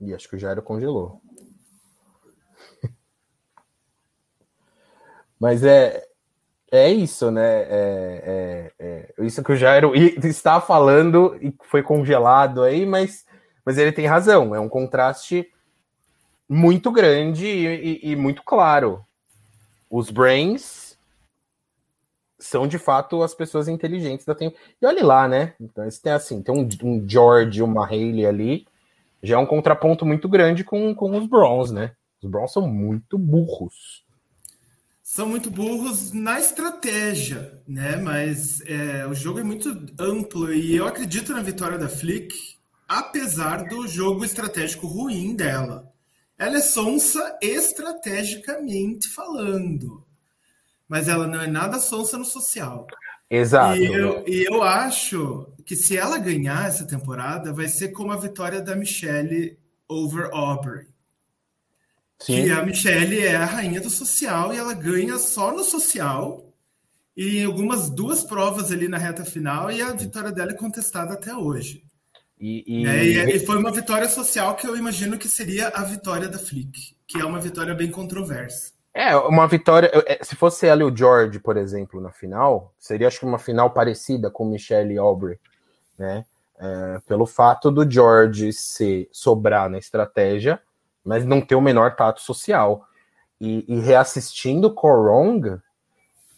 [0.00, 1.22] E acho que o Jairo congelou.
[5.44, 6.02] Mas é,
[6.72, 7.64] é isso, né?
[7.64, 9.92] É, é, é, isso que o Jairo
[10.24, 13.26] está falando e foi congelado aí, mas
[13.62, 15.46] mas ele tem razão, é um contraste
[16.48, 17.66] muito grande e,
[18.06, 19.04] e, e muito claro.
[19.90, 20.98] Os brains
[22.38, 24.56] são de fato as pessoas inteligentes da tempo.
[24.80, 25.52] E olhe lá, né?
[25.60, 28.66] Então, tem assim, tem um, um George, uma Hayley ali,
[29.22, 31.92] já é um contraponto muito grande com, com os Browns, né?
[32.22, 34.03] Os Browns são muito burros.
[35.14, 37.94] São muito burros na estratégia, né?
[37.94, 42.34] Mas é, o jogo é muito amplo e eu acredito na vitória da Flick
[42.88, 45.88] apesar do jogo estratégico ruim dela.
[46.36, 50.04] Ela é sonsa estrategicamente falando,
[50.88, 52.88] mas ela não é nada sonsa no social.
[53.30, 53.78] Exato.
[53.78, 58.16] E eu, e eu acho que se ela ganhar essa temporada, vai ser como a
[58.16, 59.56] vitória da Michelle
[59.88, 60.88] over Aubrey.
[62.24, 62.44] Sim.
[62.44, 66.50] Que a Michelle é a rainha do social e ela ganha só no social
[67.14, 71.12] e em algumas duas provas ali na reta final e a vitória dela é contestada
[71.12, 71.84] até hoje.
[72.40, 72.86] E, e...
[72.86, 76.96] É, e, foi uma vitória social que eu imagino que seria a vitória da Flick,
[77.06, 78.72] que é uma vitória bem controversa.
[78.94, 79.90] É, uma vitória.
[80.06, 83.38] É, se fosse ela e o George, por exemplo, na final, seria acho que uma
[83.38, 85.38] final parecida com Michelle e Aubrey,
[85.98, 86.24] né?
[86.58, 90.58] É, pelo fato do George se sobrar na estratégia,
[91.04, 92.86] mas não ter o menor tato social.
[93.40, 95.60] E, e reassistindo Corong,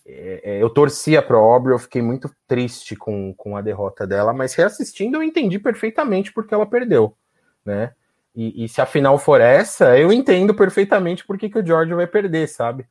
[0.05, 4.33] é, é, eu torcia para Aubrey, eu fiquei muito triste com, com a derrota dela,
[4.33, 7.16] mas reassistindo eu entendi perfeitamente porque ela perdeu,
[7.64, 7.92] né?
[8.35, 12.07] E, e se a final for essa, eu entendo perfeitamente por que, o George vai
[12.07, 12.87] perder, sabe?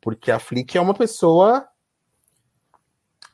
[0.00, 1.66] Porque a Flick é uma pessoa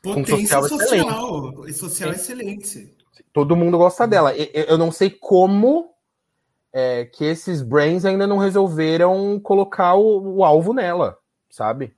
[0.01, 2.95] potência social, social e social excelente.
[3.33, 4.33] Todo mundo gosta dela.
[4.35, 5.93] Eu não sei como
[6.73, 11.17] é, que esses brains ainda não resolveram colocar o, o alvo nela,
[11.49, 11.95] sabe?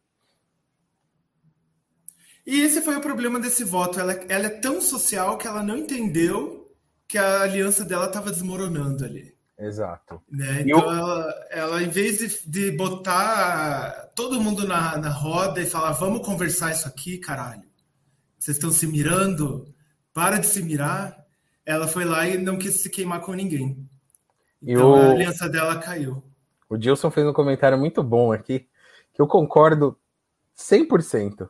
[2.45, 3.99] E esse foi o problema desse voto.
[3.99, 6.71] Ela, ela é tão social que ela não entendeu
[7.07, 9.33] que a aliança dela estava desmoronando ali.
[9.57, 10.21] Exato.
[10.29, 10.61] Né?
[10.61, 10.91] Então, eu...
[10.91, 16.25] ela, ela, em vez de, de botar todo mundo na, na roda e falar, vamos
[16.25, 17.63] conversar isso aqui, caralho.
[18.37, 19.73] Vocês estão se mirando?
[20.13, 21.23] Para de se mirar.
[21.65, 23.87] Ela foi lá e não quis se queimar com ninguém.
[24.63, 24.95] Então, o...
[24.95, 26.23] a aliança dela caiu.
[26.69, 28.67] O Dilson fez um comentário muito bom aqui,
[29.13, 29.97] que eu concordo
[30.57, 31.49] 100%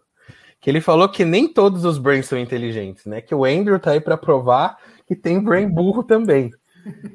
[0.63, 3.19] que ele falou que nem todos os brains são inteligentes, né?
[3.19, 6.51] Que o Andrew tá aí para provar que tem brain burro também.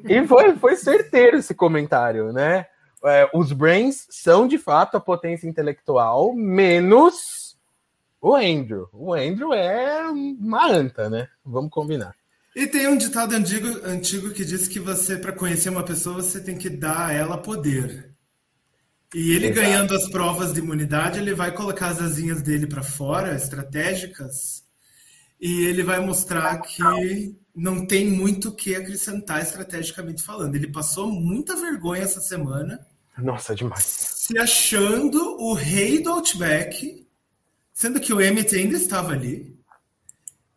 [0.05, 2.67] E foi, foi certeiro esse comentário, né?
[3.03, 7.57] É, os brains são de fato a potência intelectual, menos
[8.21, 8.87] o Andrew.
[8.93, 11.27] O Andrew é uma anta, né?
[11.43, 12.15] Vamos combinar.
[12.59, 16.41] E tem um ditado antigo, antigo que diz que você, para conhecer uma pessoa, você
[16.41, 18.11] tem que dar a ela poder.
[19.15, 19.61] E ele Exato.
[19.61, 24.65] ganhando as provas de imunidade, ele vai colocar as asinhas dele para fora, estratégicas,
[25.41, 26.83] e ele vai mostrar que
[27.55, 30.57] não tem muito o que acrescentar estrategicamente falando.
[30.57, 32.85] Ele passou muita vergonha essa semana.
[33.17, 33.85] Nossa, demais.
[33.85, 37.07] se achando o rei do Outback,
[37.73, 39.57] sendo que o Emmett ainda estava ali,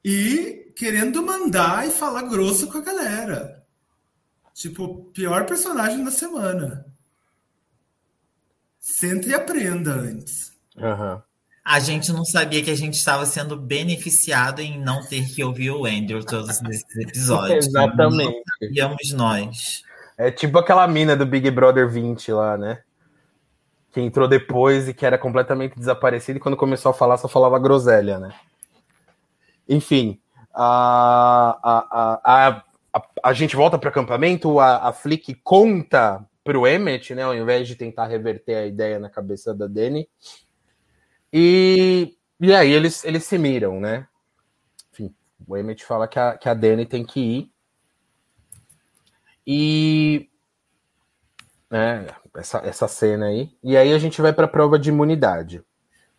[0.04, 3.64] e querendo mandar e falar grosso com a galera.
[4.54, 6.86] Tipo, pior personagem da semana.
[8.80, 10.54] Senta e aprenda antes.
[10.78, 11.24] Aham.
[11.64, 15.72] A gente não sabia que a gente estava sendo beneficiado em não ter que ouvir
[15.72, 17.66] o Andrew todos esses episódios.
[17.68, 18.36] Exatamente.
[18.36, 19.84] Não sabíamos nós.
[20.18, 22.82] É tipo aquela mina do Big Brother 20 lá, né?
[23.92, 27.58] Que entrou depois e que era completamente desaparecida e quando começou a falar só falava
[27.58, 28.34] groselha, né?
[29.68, 30.21] Enfim,
[30.54, 36.68] a, a, a, a, a gente volta para o acampamento, a, a Flick conta pro
[36.68, 37.24] Emmett, né?
[37.24, 40.10] Ao invés de tentar reverter a ideia na cabeça da Dani.
[41.32, 44.08] E, e aí eles, eles se miram, né?
[44.92, 45.16] Enfim,
[45.48, 47.52] o Emmett fala que a, que a Dani tem que ir.
[49.46, 50.30] E.
[51.70, 53.50] Né, essa, essa cena aí.
[53.64, 55.64] E aí a gente vai para a prova de imunidade.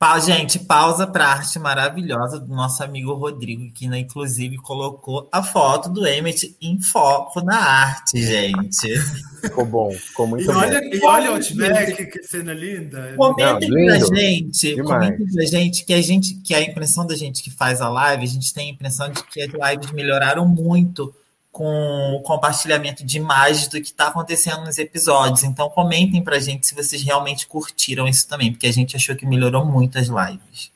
[0.02, 5.28] Pa, gente, pausa para a arte maravilhosa do nosso amigo Rodrigo, que né, inclusive colocou
[5.30, 8.98] a foto do Emmett em foco na arte, gente.
[9.42, 10.58] Ficou bom, ficou muito E bom.
[10.58, 13.14] olha, e olha o Outback, que cena linda.
[13.16, 14.88] Comentem pra gente, Demais.
[14.90, 18.24] comentem pra gente que a gente, que a impressão da gente que faz a live,
[18.24, 21.14] a gente tem a impressão de que as lives melhoraram muito
[21.52, 25.44] com o compartilhamento de imagens do que está acontecendo nos episódios.
[25.44, 29.26] Então comentem pra gente se vocês realmente curtiram isso também, porque a gente achou que
[29.26, 30.72] melhorou muito as lives.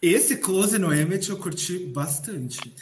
[0.00, 2.58] Esse close no Emmett eu curti bastante.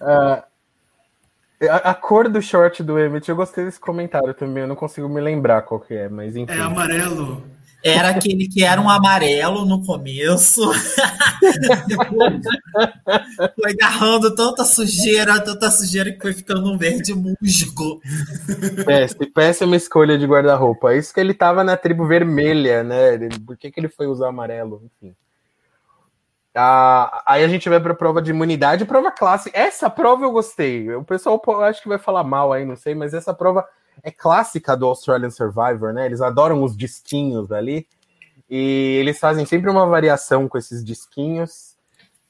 [0.00, 4.62] A, a cor do short do Emmett, eu gostei desse comentário também.
[4.62, 6.52] Eu não consigo me lembrar qual que é, mas enfim.
[6.52, 7.42] É amarelo.
[7.84, 10.62] Era aquele que era um amarelo no começo.
[13.60, 18.00] Foi agarrando tanta sujeira, tanta sujeira que foi ficando um verde musgo.
[18.86, 20.94] Péssima, péssima escolha de guarda-roupa.
[20.94, 23.18] Isso que ele tava na tribo vermelha, né?
[23.46, 24.82] Por que, que ele foi usar amarelo?
[24.84, 25.14] Enfim.
[26.54, 29.58] Ah, aí a gente vai pra prova de imunidade, prova clássica.
[29.58, 30.90] Essa prova eu gostei.
[30.94, 33.66] O pessoal acho que vai falar mal aí, não sei, mas essa prova
[34.02, 36.06] é clássica do Australian Survivor, né?
[36.06, 37.86] Eles adoram os disquinhos ali.
[38.48, 41.74] E eles fazem sempre uma variação com esses disquinhos.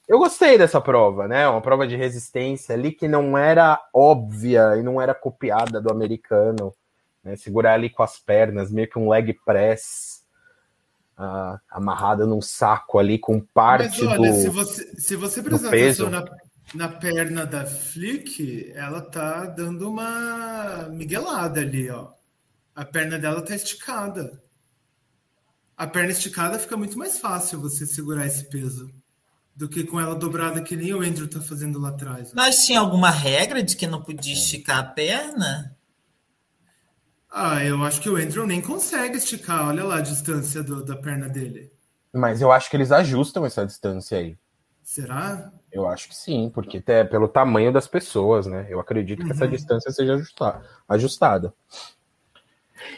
[0.07, 1.47] Eu gostei dessa prova, né?
[1.47, 6.73] Uma prova de resistência ali que não era óbvia e não era copiada do americano.
[7.23, 7.35] Né?
[7.35, 10.23] Segurar ali com as pernas, meio que um leg press
[11.17, 14.37] ah, amarrada num saco ali com parte Mas olha, do.
[14.37, 16.07] se você, se você prestar peso.
[16.07, 16.37] atenção na,
[16.73, 22.11] na perna da Flick, ela tá dando uma miguelada ali, ó.
[22.75, 24.41] A perna dela tá esticada.
[25.77, 28.89] A perna esticada fica muito mais fácil você segurar esse peso
[29.55, 32.29] do que com ela dobrada que nem o Andrew tá fazendo lá atrás.
[32.31, 32.35] ó.
[32.35, 35.75] Mas tinha alguma regra de que não podia esticar a perna?
[37.31, 39.67] Ah, eu acho que o Andrew nem consegue esticar.
[39.67, 41.71] Olha lá a distância do- da perna dele.
[42.13, 44.37] Mas eu acho que eles ajustam essa distância aí.
[44.83, 45.51] Será?
[45.75, 48.65] Eu acho que sim, porque é pelo tamanho das pessoas, né?
[48.69, 49.51] Eu acredito que essa Uhum.
[49.51, 51.53] distância seja ajusta- ajustada.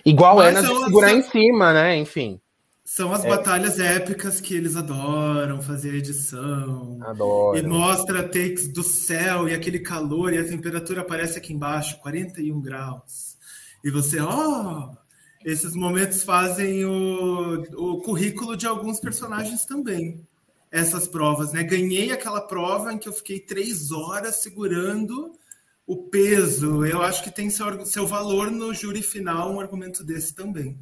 [0.05, 1.97] Igual é Mas na de segurar em cima, né?
[1.97, 2.39] Enfim,
[2.89, 3.27] São as É.
[3.29, 6.97] batalhas épicas que eles adoram fazer a edição.
[7.01, 7.57] adoro.
[7.57, 12.61] E mostra takes do céu e aquele calor e a temperatura aparece aqui embaixo, 41
[12.61, 13.35] graus.
[13.83, 14.91] E você, ó,
[15.43, 20.25] esses momentos fazem o, o currículo de alguns personagens também.
[20.71, 21.63] Essas provas, né?
[21.63, 25.33] Ganhei aquela prova em que eu fiquei três horas segurando
[25.85, 26.85] o peso.
[26.85, 30.77] Eu acho que tem seu, seu valor no júri final um argumento desse também.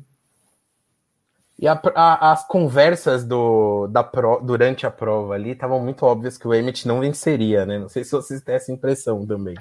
[1.57, 6.37] E a- a- as conversas do, da pro- durante a prova ali estavam muito óbvias
[6.37, 7.79] que o Emmett não venceria, né?
[7.79, 9.55] Não sei se vocês têm essa impressão também.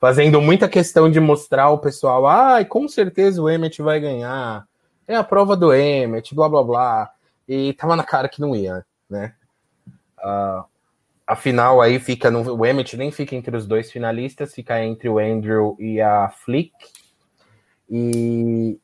[0.00, 4.66] Fazendo muita questão de mostrar ao pessoal, ai, com certeza o Emmett vai ganhar.
[5.06, 7.10] É a prova do Emmett, blá blá blá.
[7.46, 9.34] E tava na cara que não ia, né?
[10.22, 10.64] Ah,
[11.26, 12.30] afinal, aí fica.
[12.30, 16.28] No, o Emmett nem fica entre os dois finalistas, fica entre o Andrew e a
[16.30, 16.72] Flick.
[17.90, 18.78] E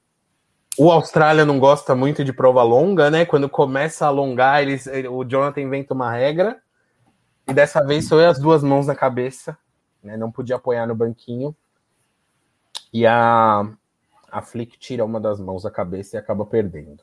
[0.78, 3.24] o Austrália não gosta muito de prova longa, né?
[3.24, 6.60] Quando começa a alongar, eles, ele- o Jonathan inventa uma regra.
[7.46, 9.56] E dessa vez foi as duas mãos na cabeça,
[10.02, 10.16] né?
[10.16, 11.54] Não podia apoiar no banquinho.
[12.92, 13.68] E a,
[14.30, 17.02] a Flick tira uma das mãos da cabeça e acaba perdendo.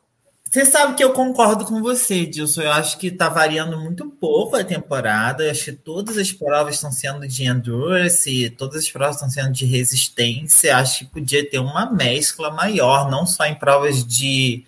[0.51, 2.63] Você sabe que eu concordo com você, Dilson.
[2.63, 5.45] Eu acho que está variando muito pouco a temporada.
[5.45, 9.53] Eu acho que todas as provas estão sendo de endurance, todas as provas estão sendo
[9.53, 10.75] de resistência.
[10.75, 14.65] Acho que podia ter uma mescla maior, não só em provas de,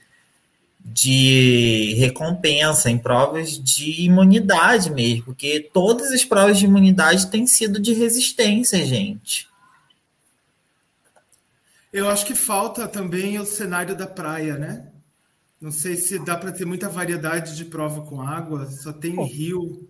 [0.79, 7.77] de recompensa, em provas de imunidade mesmo, porque todas as provas de imunidade têm sido
[7.77, 9.49] de resistência, gente.
[11.91, 14.92] Eu acho que falta também o cenário da praia, né?
[15.63, 19.87] Não sei se dá para ter muita variedade de prova com água, só tem rio.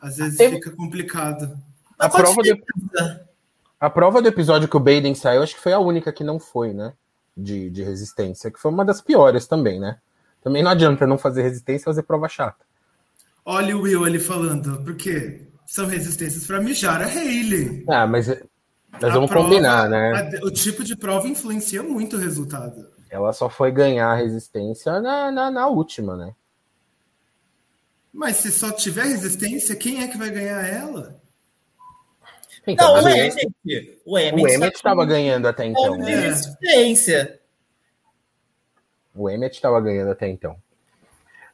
[0.00, 0.52] Às vezes tem...
[0.52, 1.58] fica complicado.
[1.98, 2.62] A prova, de...
[3.80, 6.38] a prova do episódio que o Baden saiu, acho que foi a única que não
[6.38, 6.92] foi, né?
[7.36, 9.98] De, de resistência, que foi uma das piores também, né?
[10.40, 12.64] Também não adianta não fazer resistência e fazer prova chata.
[13.44, 17.84] Olha o Will ali falando, porque são resistências para mijar a Hayley.
[17.88, 20.30] Ah, mas nós vamos prova, combinar, né?
[20.40, 22.96] A, o tipo de prova influencia muito o resultado.
[23.10, 26.34] Ela só foi ganhar a resistência na, na, na, última, né?
[28.12, 31.20] Mas se só tiver resistência, quem é que vai ganhar ela?
[32.66, 34.02] Então, não, o Emmett.
[34.04, 35.96] O Emmett estava ganhando até então.
[35.96, 36.14] Né?
[36.14, 37.40] Resistência.
[39.14, 40.56] O Emmett estava ganhando até então.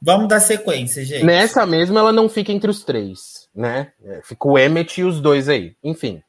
[0.01, 1.25] Vamos dar sequência, gente.
[1.25, 3.93] Nessa mesma, ela não fica entre os três, né?
[4.05, 5.75] É, fica o Emmett e os dois aí.
[5.83, 6.23] Enfim.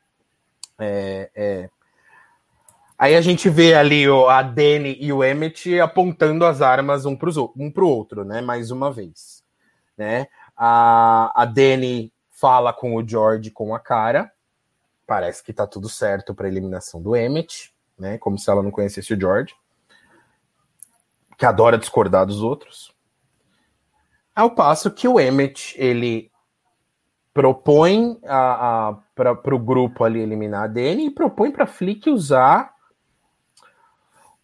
[0.80, 1.70] É, é...
[3.06, 7.16] Aí a gente vê ali o, a Dani e o Emmett apontando as armas um
[7.16, 8.42] para um o outro, né?
[8.42, 9.44] Mais uma vez.
[9.96, 10.26] Né?
[10.58, 14.32] A, a Dani fala com o George com a cara.
[15.06, 18.18] Parece que tá tudo certo para eliminação do Emmett, né?
[18.18, 19.54] Como se ela não conhecesse o George.
[21.38, 22.92] Que adora discordar dos outros.
[24.36, 26.32] Ao passo que o Emmett, ele
[27.32, 28.20] propõe
[29.14, 32.74] para o grupo ali eliminar a Dani e propõe para Flick usar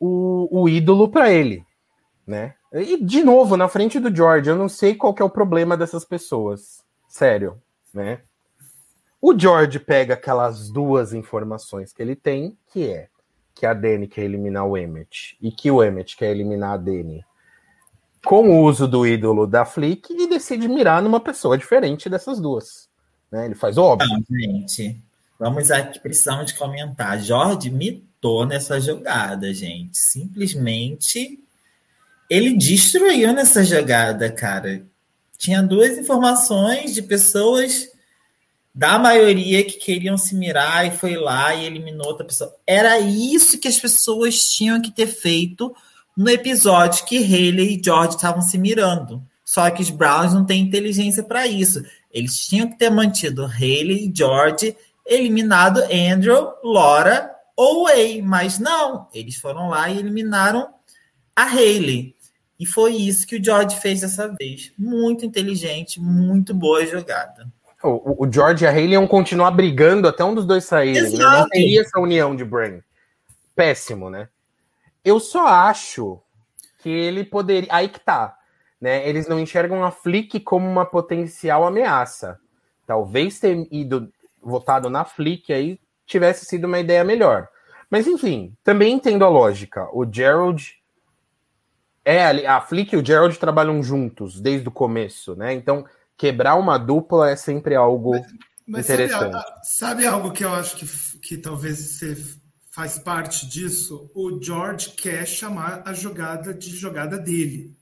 [0.01, 1.63] o, o ídolo para ele,
[2.25, 2.55] né?
[2.73, 6.03] E de novo na frente do George, eu não sei qual é o problema dessas
[6.03, 7.61] pessoas, sério,
[7.93, 8.21] né?
[9.21, 13.07] O George pega aquelas duas informações que ele tem, que é
[13.53, 17.23] que a Dani quer eliminar o Emmet e que o Emmet quer eliminar a Dani
[18.25, 22.89] com o uso do ídolo da Flick e decide mirar numa pessoa diferente dessas duas.
[23.31, 23.45] Né?
[23.45, 24.07] Ele faz óbvio.
[24.09, 24.99] Não, gente,
[25.37, 27.19] vamos aqui, precisamos comentar.
[27.19, 27.69] Jorge
[28.21, 29.97] mitou nessa jogada, gente.
[29.97, 31.39] Simplesmente
[32.29, 34.85] ele destruiu nessa jogada, cara.
[35.37, 37.89] Tinha duas informações de pessoas
[38.73, 42.55] da maioria que queriam se mirar e foi lá e eliminou outra pessoa.
[42.65, 45.75] Era isso que as pessoas tinham que ter feito
[46.15, 49.21] no episódio que Haley e George estavam se mirando.
[49.43, 51.83] Só que os Browns não têm inteligência para isso.
[52.13, 59.07] Eles tinham que ter mantido Haley e George, eliminado Andrew, Laura ou Way, mas não,
[59.13, 60.69] eles foram lá e eliminaram
[61.35, 62.15] a Haley.
[62.59, 64.71] E foi isso que o George fez dessa vez.
[64.77, 67.51] Muito inteligente, muito boa jogada.
[67.83, 71.17] O, o George e a Haley iam continuar brigando até um dos dois saírem.
[71.17, 71.17] Né?
[71.17, 72.81] Não teria essa união de brain.
[73.55, 74.29] Péssimo, né?
[75.03, 76.21] Eu só acho
[76.79, 77.67] que ele poderia.
[77.71, 78.37] Aí que tá.
[78.79, 79.07] Né?
[79.09, 82.39] Eles não enxergam a Flick como uma potencial ameaça.
[82.85, 84.11] Talvez ter ido
[84.41, 85.79] votado na Flick aí
[86.11, 87.47] tivesse sido uma ideia melhor.
[87.89, 89.89] Mas enfim, também entendo a lógica.
[89.93, 90.75] O Gerald
[92.05, 95.53] é a Flick e o Gerald trabalham juntos desde o começo, né?
[95.53, 95.85] Então
[96.17, 98.25] quebrar uma dupla é sempre algo mas,
[98.67, 99.31] mas interessante.
[99.31, 100.85] Sabe, sabe, algo que eu acho que,
[101.19, 102.15] que talvez você
[102.69, 104.09] faz parte disso?
[104.13, 107.75] O George quer chamar a jogada de jogada dele.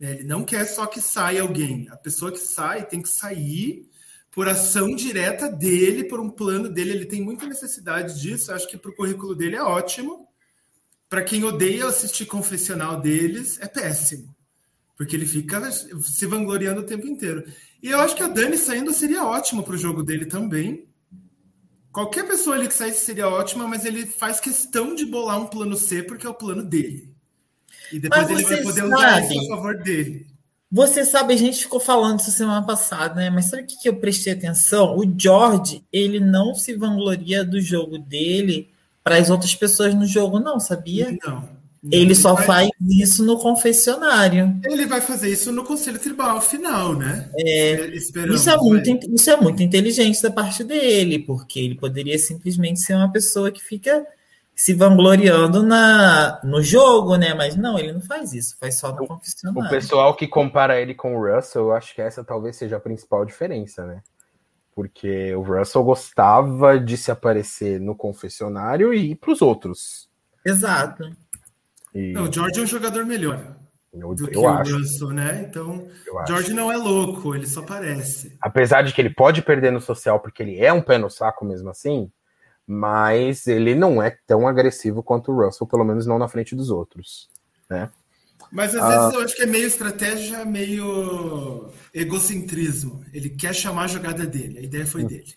[0.00, 0.12] Né?
[0.12, 1.88] Ele não quer só que saia alguém.
[1.90, 3.88] A pessoa que sai tem que sair
[4.32, 6.92] por ação direta dele, por um plano dele.
[6.92, 8.52] Ele tem muita necessidade disso.
[8.52, 10.26] Acho que para o currículo dele é ótimo.
[11.08, 14.34] Para quem odeia assistir confessional deles, é péssimo.
[14.96, 17.44] Porque ele fica se vangloriando o tempo inteiro.
[17.82, 20.88] E eu acho que a Dani saindo seria ótimo para o jogo dele também.
[21.92, 25.76] Qualquer pessoa ali que saísse seria ótima, mas ele faz questão de bolar um plano
[25.76, 27.14] C porque é o plano dele.
[27.92, 30.31] E depois ele vai poder usar isso a favor dele.
[30.72, 33.28] Você sabe, a gente ficou falando isso semana passada, né?
[33.28, 34.96] Mas sabe o que, eu prestei atenção?
[34.96, 38.70] O George, ele não se vangloria do jogo dele
[39.04, 41.14] para as outras pessoas no jogo, não, sabia?
[41.22, 41.46] Não.
[41.90, 42.46] Ele só vai...
[42.46, 44.58] faz isso no confessionário.
[44.64, 47.28] Ele vai fazer isso no conselho tribal final, né?
[47.36, 52.80] É, isso, é muito, isso é muito inteligente da parte dele, porque ele poderia simplesmente
[52.80, 54.06] ser uma pessoa que fica
[54.54, 57.34] se vangloriando na, no jogo, né?
[57.34, 59.66] Mas não, ele não faz isso, faz só no confessionário.
[59.66, 62.80] O pessoal que compara ele com o Russell, eu acho que essa talvez seja a
[62.80, 64.02] principal diferença, né?
[64.74, 70.08] Porque o Russell gostava de se aparecer no confessionário e ir para os outros.
[70.44, 71.10] Exato.
[71.94, 72.12] E...
[72.12, 73.56] Não, o George é um jogador melhor.
[73.92, 74.74] Eu, do eu que acho.
[74.74, 75.46] o Russell, né?
[75.48, 76.54] Então, eu George acho.
[76.54, 78.36] não é louco, ele só parece.
[78.40, 81.44] Apesar de que ele pode perder no social porque ele é um pé no saco
[81.44, 82.10] mesmo assim,
[82.66, 86.70] mas ele não é tão agressivo quanto o Russell, pelo menos não na frente dos
[86.70, 87.28] outros,
[87.68, 87.90] né?
[88.50, 93.02] Mas às ah, vezes eu acho que é meio estratégia, meio egocentrismo.
[93.12, 95.06] Ele quer chamar a jogada dele, a ideia foi hum.
[95.06, 95.34] dele.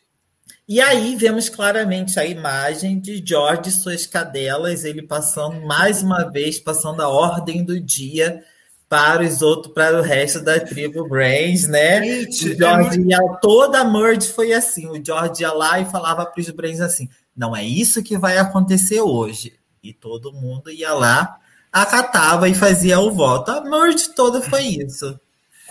[0.67, 6.23] E aí vemos claramente a imagem de George e suas cadelas, ele passando mais uma
[6.29, 8.43] vez, passando a ordem do dia
[8.87, 12.03] para os outros, para o resto da tribo Brains, né?
[12.03, 14.87] Gente, o George é ia, toda a merge foi assim.
[14.87, 18.37] O George ia lá e falava para os Brains assim: não é isso que vai
[18.37, 19.53] acontecer hoje.
[19.83, 21.37] E todo mundo ia lá,
[21.71, 23.51] acatava e fazia o voto.
[23.51, 25.19] A merge toda foi isso.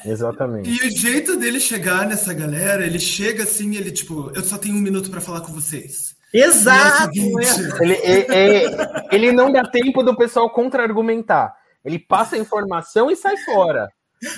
[0.04, 0.68] Exatamente.
[0.68, 4.76] E o jeito dele chegar nessa galera, ele chega assim, ele tipo, eu só tenho
[4.76, 6.14] um minuto para falar com vocês.
[6.32, 7.12] Exato!
[7.16, 8.76] É ele, ele,
[9.12, 11.54] ele, não dá tempo do pessoal contra-argumentar.
[11.84, 13.92] Ele passa a informação e sai fora.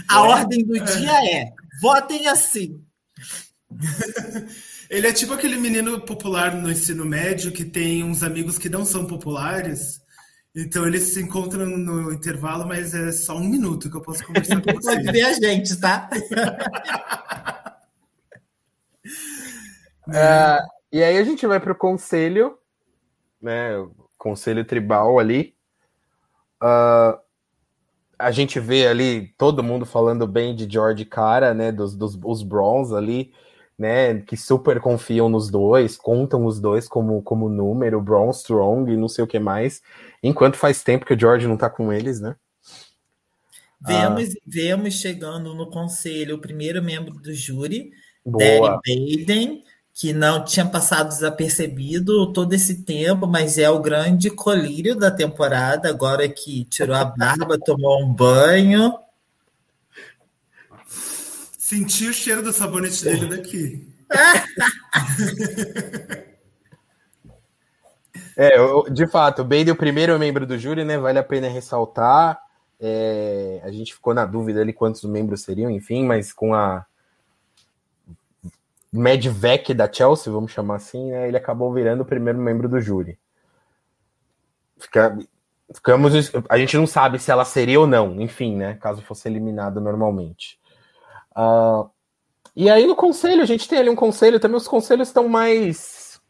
[0.08, 0.18] A é.
[0.18, 2.82] ordem do dia é: votem assim.
[4.88, 8.84] ele é tipo aquele menino popular no ensino médio que tem uns amigos que não
[8.84, 10.00] são populares
[10.56, 14.62] então eles se encontram no intervalo, mas é só um minuto que eu posso conversar
[14.62, 14.96] com você.
[14.96, 16.08] Pode ver a gente, tá?
[20.08, 22.58] uh, e aí a gente vai para o conselho,
[23.40, 23.76] né?
[23.76, 25.54] O conselho tribal ali.
[26.62, 27.20] Uh,
[28.18, 31.70] a gente vê ali todo mundo falando bem de George Cara, né?
[31.72, 33.32] Dos, dos os Browns ali
[33.78, 38.96] né, que super confiam nos dois, contam os dois como, como número, Braun Strong e
[38.96, 39.82] não sei o que mais,
[40.22, 42.36] enquanto faz tempo que o George não tá com eles, né?
[43.78, 44.40] Vemos, ah.
[44.46, 47.90] vemos chegando no conselho o primeiro membro do júri,
[48.24, 48.80] Boa.
[48.84, 49.62] Baden,
[49.98, 55.88] que não tinha passado desapercebido todo esse tempo, mas é o grande colírio da temporada,
[55.88, 58.92] agora que tirou a barba, tomou um banho,
[61.66, 63.92] Senti o cheiro do sabonete dele daqui.
[68.36, 68.52] é,
[68.92, 70.96] de fato, o Bade, o primeiro membro do júri, né?
[70.96, 72.38] Vale a pena ressaltar.
[72.78, 76.86] É, a gente ficou na dúvida ali quantos membros seriam, enfim, mas com a
[78.92, 83.18] Medvec da Chelsea, vamos chamar assim, né, ele acabou virando o primeiro membro do júri.
[84.78, 85.18] Fica,
[85.74, 86.12] ficamos,
[86.48, 88.74] a gente não sabe se ela seria ou não, enfim, né?
[88.74, 90.58] Caso fosse eliminada normalmente.
[91.36, 91.90] Uh,
[92.54, 96.20] e aí no conselho, a gente tem ali um conselho, também os conselhos estão mais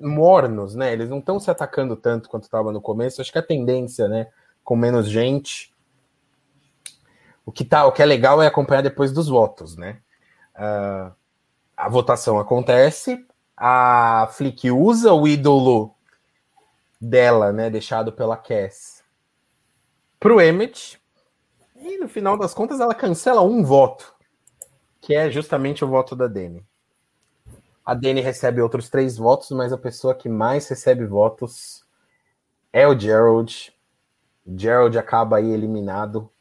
[0.00, 0.92] mornos, né?
[0.92, 3.20] Eles não estão se atacando tanto quanto estava no começo.
[3.20, 4.28] Acho que a tendência, né?
[4.62, 5.72] Com menos gente.
[7.44, 9.98] O que, tá, o que é legal é acompanhar depois dos votos, né?
[10.62, 11.12] Uh,
[11.76, 15.94] a votação acontece, a Flick usa o ídolo
[17.00, 17.68] dela, né?
[17.68, 19.02] Deixado pela Cass
[20.22, 21.02] pro Emmett
[21.74, 24.14] e no final das contas ela cancela um voto,
[25.00, 26.64] que é justamente o voto da Dani.
[27.84, 31.84] A Dani recebe outros três votos, mas a pessoa que mais recebe votos
[32.72, 33.74] é o Gerald.
[34.46, 36.31] O Gerald acaba aí eliminado.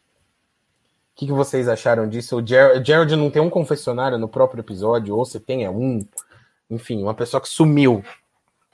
[1.21, 2.37] O que, que vocês acharam disso?
[2.37, 5.99] O Gerald, Gerald não tem um confessionário no próprio episódio, ou se tem é um.
[6.67, 8.03] Enfim, uma pessoa que sumiu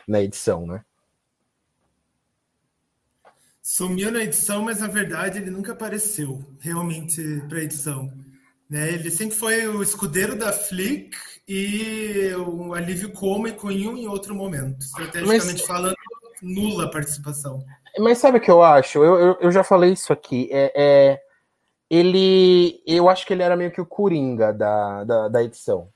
[0.07, 0.81] na edição, né?
[3.61, 8.09] Sumiu na edição, mas na verdade ele nunca apareceu realmente para a edição.
[8.69, 8.93] Né?
[8.93, 14.33] Ele sempre foi o escudeiro da Flick e o alívio cômico em um e outro
[14.33, 14.79] momento.
[14.79, 15.61] Estrategicamente mas...
[15.63, 15.97] falando,
[16.41, 17.61] nula participação.
[17.99, 19.03] Mas sabe o que eu acho?
[19.03, 20.47] Eu, eu, eu já falei isso aqui.
[20.49, 21.26] É, é,
[21.89, 22.81] ele.
[22.85, 25.89] Eu acho que ele era meio que o Coringa da, da, da edição.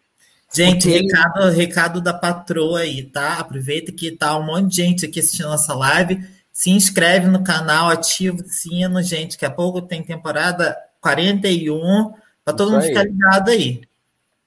[0.54, 3.40] Gente, recado, recado da patroa aí, tá?
[3.40, 6.22] Aproveita que tá um monte de gente aqui assistindo nossa live
[6.52, 9.32] se inscreve no canal, ativa o sino, gente.
[9.32, 12.14] Daqui a pouco tem temporada 41,
[12.44, 13.82] para todo mundo ficar ligado aí.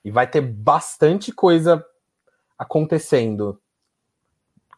[0.05, 1.84] E vai ter bastante coisa
[2.59, 3.59] acontecendo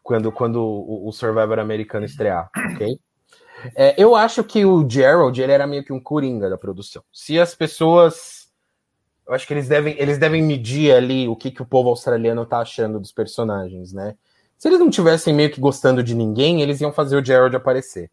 [0.01, 2.97] quando, quando o, Survivor americano estrear, ok?
[3.75, 7.03] É, eu acho que o Gerald ele era meio que um coringa da produção.
[7.11, 8.47] Se as pessoas.
[9.27, 12.45] Eu acho que eles devem, eles devem medir ali o que, que o povo australiano
[12.45, 14.15] tá achando dos personagens, né?
[14.57, 18.09] Se eles não tivessem meio que gostando de ninguém, eles iam fazer o Gerald aparecer.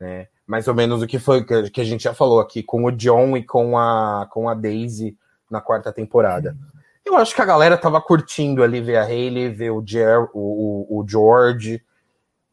[0.00, 0.28] Né?
[0.46, 3.36] Mais ou menos o que foi que a gente já falou aqui com o John
[3.36, 5.16] e com a, com a Daisy
[5.50, 6.56] na quarta temporada.
[7.04, 10.86] Eu acho que a galera tava curtindo ali ver a Hayley, ver o, Ger o,
[10.88, 11.82] o, George.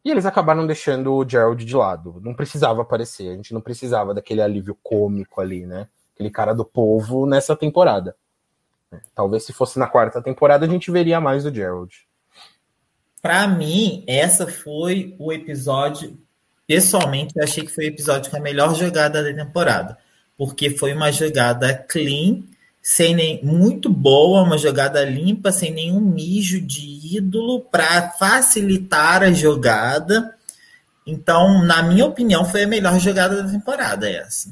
[0.10, 2.20] E eles acabaram deixando o Gerald de lado.
[2.24, 5.88] Não precisava aparecer, a gente não precisava daquele alívio cômico ali, né?
[6.16, 8.16] Aquele cara do povo nessa temporada.
[9.14, 11.96] Talvez se fosse na quarta temporada a gente veria mais o Gerald.
[13.22, 16.18] Para mim, essa foi o episódio.
[16.66, 19.96] Pessoalmente, eu achei que foi o episódio com a melhor jogada da temporada,
[20.36, 22.42] porque foi uma jogada clean,
[22.82, 29.32] sem nem muito boa, uma jogada limpa, sem nenhum mijo de ídolo para facilitar a
[29.32, 30.36] jogada.
[31.06, 34.50] Então, na minha opinião, foi a melhor jogada da temporada essa.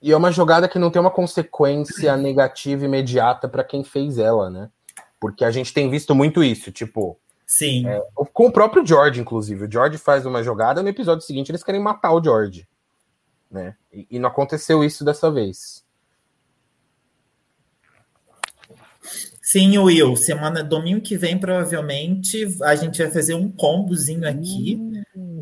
[0.00, 4.50] E é uma jogada que não tem uma consequência negativa imediata para quem fez ela,
[4.50, 4.70] né?
[5.18, 7.18] Porque a gente tem visto muito isso, tipo.
[7.46, 7.86] Sim.
[7.88, 8.02] É,
[8.32, 9.64] com o próprio George, inclusive.
[9.64, 12.68] O George faz uma jogada, no episódio seguinte eles querem matar o George.
[13.50, 13.74] Né?
[13.92, 15.85] E, e não aconteceu isso dessa vez.
[19.48, 20.16] Sim, Will.
[20.16, 24.76] Semana domingo que vem, provavelmente, a gente vai fazer um combozinho aqui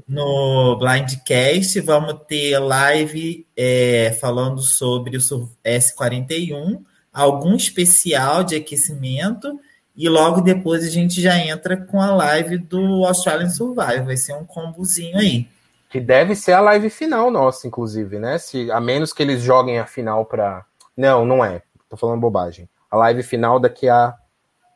[0.07, 1.81] no Blindcast.
[1.81, 5.21] Vamos ter live é, falando sobre o
[5.65, 9.59] S41, algum especial de aquecimento,
[9.97, 14.05] e logo depois a gente já entra com a live do Australian Survival.
[14.05, 15.49] Vai ser um combozinho aí.
[15.89, 18.37] Que deve ser a live final nossa, inclusive, né?
[18.37, 20.63] Se, a menos que eles joguem a final para.
[20.95, 21.63] Não, não é.
[21.89, 24.15] Tô falando bobagem a live final daqui a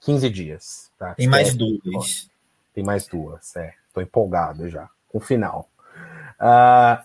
[0.02, 0.90] 15 dias.
[0.98, 1.14] Tá?
[1.14, 2.30] Tem mais é, duas.
[2.74, 3.72] Tem mais duas, é.
[3.94, 5.70] Tô empolgado já com o final.
[6.40, 7.02] Uh,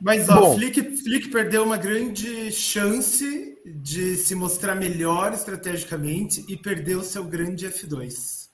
[0.00, 7.02] Mas ó, Flick, Flick perdeu uma grande chance de se mostrar melhor estrategicamente e perdeu
[7.02, 8.48] seu grande F2.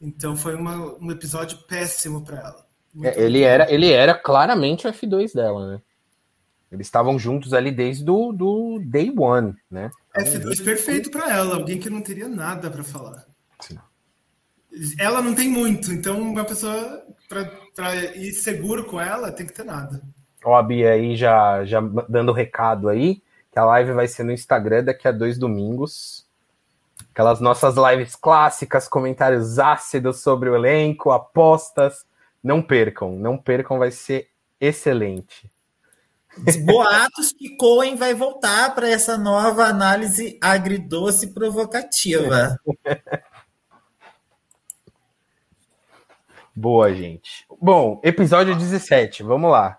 [0.00, 2.66] Então foi uma, um episódio péssimo para ela.
[3.02, 5.82] É, ele, era, ele era claramente o F2 dela, né?
[6.70, 9.90] Eles estavam juntos ali desde o do day one, né?
[10.16, 13.24] F2 perfeito para ela, alguém que não teria nada para falar.
[13.60, 13.78] Sim.
[14.98, 17.02] Ela não tem muito, então uma pessoa
[17.74, 20.02] para ir seguro com ela tem que ter nada.
[20.44, 24.32] Ó, a Bia aí já, já dando recado aí, que a live vai ser no
[24.32, 26.26] Instagram daqui a dois domingos.
[27.12, 32.06] Aquelas nossas lives clássicas, comentários ácidos sobre o elenco, apostas.
[32.42, 34.28] Não percam, não percam, vai ser
[34.60, 35.50] excelente.
[36.64, 42.58] Boatos que Cohen vai voltar para essa nova análise agridoce provocativa.
[46.54, 47.46] Boa, gente.
[47.60, 49.78] Bom, episódio 17, vamos lá.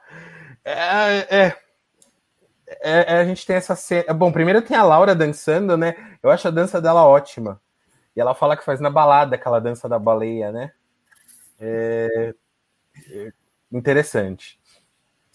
[0.63, 1.55] É, é,
[2.81, 4.13] é, a gente tem essa cena.
[4.13, 5.95] Bom, primeiro tem a Laura dançando, né?
[6.21, 7.61] Eu acho a dança dela ótima.
[8.15, 10.71] E ela fala que faz na balada aquela dança da baleia, né?
[11.59, 12.33] É,
[13.11, 13.31] é
[13.71, 14.58] interessante.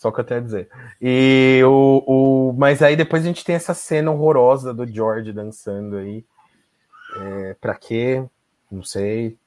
[0.05, 0.69] Só que eu tenho a dizer.
[1.01, 5.97] E o, o, mas aí depois a gente tem essa cena horrorosa do George dançando
[5.97, 6.23] aí.
[7.17, 8.23] É, pra quê?
[8.71, 9.39] Não sei.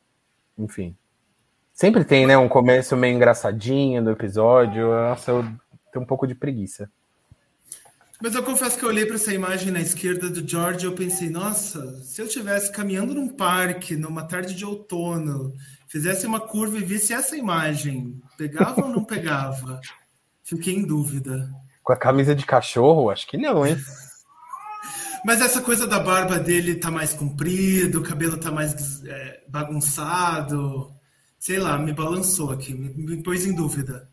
[0.58, 0.96] Enfim.
[1.72, 2.36] Sempre tem, né?
[2.40, 4.90] Um começo meio engraçadinho do episódio.
[4.90, 5.44] Nossa, eu
[5.94, 6.90] tenho um pouco de preguiça.
[8.20, 10.96] Mas eu confesso que eu olhei para essa imagem na esquerda do George e eu
[10.96, 15.54] pensei, nossa, se eu estivesse caminhando num parque numa tarde de outono,
[15.88, 19.80] fizesse uma curva e visse essa imagem, pegava ou não pegava?
[20.48, 21.50] Fiquei em dúvida.
[21.84, 23.10] Com a camisa de cachorro?
[23.10, 23.78] Acho que não, hein?
[25.26, 30.94] Mas essa coisa da barba dele tá mais comprida, o cabelo tá mais é, bagunçado.
[31.38, 34.10] Sei lá, me balançou aqui, me, me pôs em dúvida.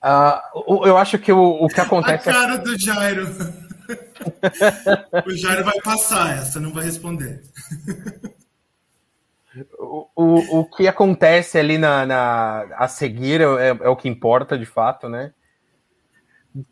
[0.00, 2.28] Uh, eu acho que o, o que acontece.
[2.28, 2.58] A cara é...
[2.58, 3.26] do Jairo.
[5.26, 7.42] o Jairo vai passar essa, não vai responder.
[9.78, 14.58] O, o, o que acontece ali na, na a seguir é, é, o que importa
[14.58, 15.32] de fato, né?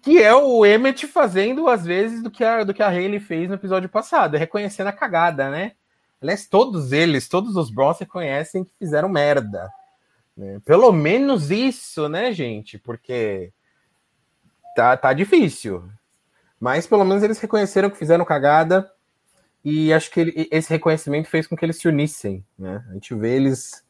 [0.03, 3.49] Que é o Emmet fazendo às vezes do que a, do que a Hayley fez
[3.49, 5.73] no episódio passado, reconhecendo a cagada, né?
[6.21, 9.71] Aliás, todos eles, todos os Bros reconhecem que fizeram merda.
[10.37, 10.61] Né?
[10.65, 12.79] Pelo menos isso, né, gente?
[12.79, 13.53] Porque
[14.75, 15.89] tá, tá difícil.
[16.59, 18.91] Mas pelo menos eles reconheceram que fizeram cagada
[19.69, 22.85] e acho que ele, esse reconhecimento fez com que eles se unissem, né?
[22.89, 23.85] A gente vê eles,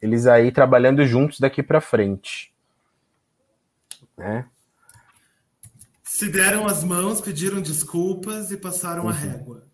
[0.00, 2.50] eles aí trabalhando juntos daqui para frente,
[4.16, 4.46] né?
[6.02, 9.10] Se deram as mãos, pediram desculpas e passaram uhum.
[9.10, 9.66] a régua.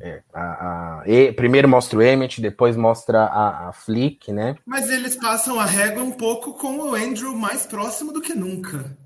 [0.00, 4.56] É, a, a, e, primeiro mostra o Emmett, depois mostra a, a Flick, né?
[4.66, 8.98] Mas eles passam a régua um pouco com o Andrew mais próximo do que nunca.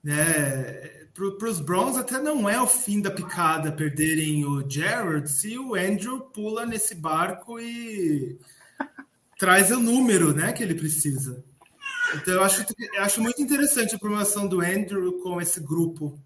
[0.00, 1.03] Né?
[1.14, 5.76] Para os Browns até não é o fim da picada perderem o Jared se o
[5.76, 8.36] Andrew pula nesse barco e
[9.38, 11.42] traz o número né, que ele precisa.
[12.16, 16.18] Então eu acho, eu acho muito interessante a promoção do Andrew com esse grupo.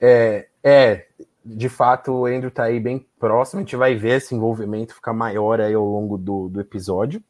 [0.00, 1.06] É, é,
[1.44, 5.12] de fato o Andrew tá aí bem próximo, a gente vai ver esse envolvimento ficar
[5.12, 7.22] maior aí ao longo do, do episódio.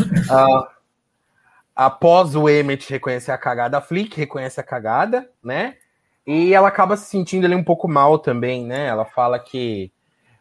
[0.00, 0.66] Uh,
[1.80, 5.76] após o Emmet reconhecer a cagada, a Flick reconhece a cagada, né?
[6.26, 8.86] E ela acaba se sentindo ali um pouco mal também, né?
[8.86, 9.90] Ela fala que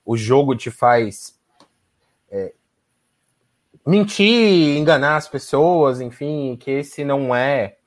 [0.06, 1.40] o jogo te faz
[2.30, 2.52] é,
[3.88, 7.78] mentir, enganar as pessoas, enfim, que esse não é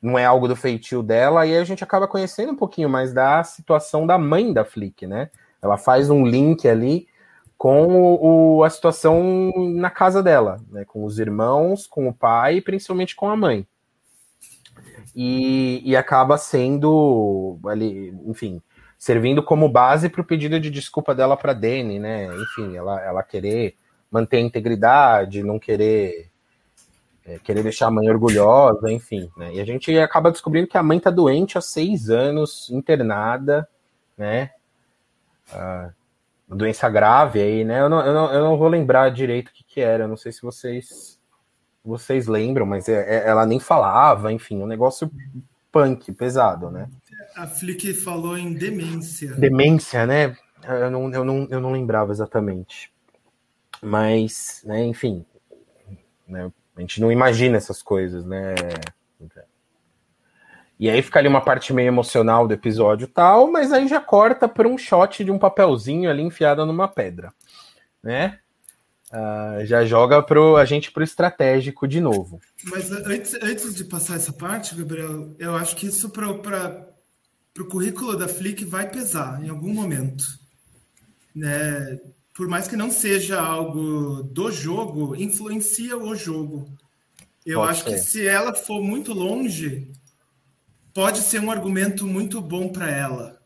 [0.00, 3.12] não é algo do feitio dela, e aí a gente acaba conhecendo um pouquinho mais
[3.12, 5.30] da situação da mãe da Flick, né?
[5.60, 7.08] Ela faz um link ali
[7.64, 12.60] com o, a situação na casa dela, né, com os irmãos, com o pai e
[12.60, 13.66] principalmente com a mãe.
[15.16, 18.60] E, e acaba sendo ali, enfim,
[18.98, 22.28] servindo como base para o pedido de desculpa dela para Dani, né?
[22.36, 23.76] Enfim, ela, ela querer
[24.10, 26.30] manter a integridade, não querer
[27.24, 29.30] é, querer deixar a mãe orgulhosa, enfim.
[29.38, 29.54] Né?
[29.54, 33.66] E a gente acaba descobrindo que a mãe tá doente há seis anos, internada,
[34.18, 34.50] né?
[36.54, 37.80] Ah, doença grave aí, né?
[37.80, 40.16] Eu não, eu não, eu não vou lembrar direito o que, que era, eu não
[40.16, 41.18] sei se vocês
[41.84, 45.10] vocês lembram, mas é, é, ela nem falava, enfim, um negócio
[45.70, 46.88] punk, pesado, né?
[47.36, 49.34] A Flick falou em demência.
[49.34, 50.34] Demência, né?
[50.66, 52.90] Eu não, eu não, eu não lembrava exatamente.
[53.82, 55.26] Mas, né, enfim,
[56.26, 58.54] né, a gente não imagina essas coisas, né?
[60.78, 64.48] E aí fica ali uma parte meio emocional do episódio tal, mas aí já corta
[64.48, 67.32] para um shot de um papelzinho ali enfiado numa pedra,
[68.02, 68.38] né?
[69.12, 72.40] Uh, já joga pro, a gente pro estratégico de novo.
[72.64, 78.16] Mas antes, antes de passar essa parte, Gabriel, eu acho que isso para o currículo
[78.16, 80.24] da Flick vai pesar em algum momento.
[81.32, 82.00] Né?
[82.34, 86.68] Por mais que não seja algo do jogo, influencia o jogo.
[87.46, 87.90] Eu pode acho ser.
[87.90, 89.92] que se ela for muito longe,
[90.94, 93.44] pode ser um argumento muito bom para ela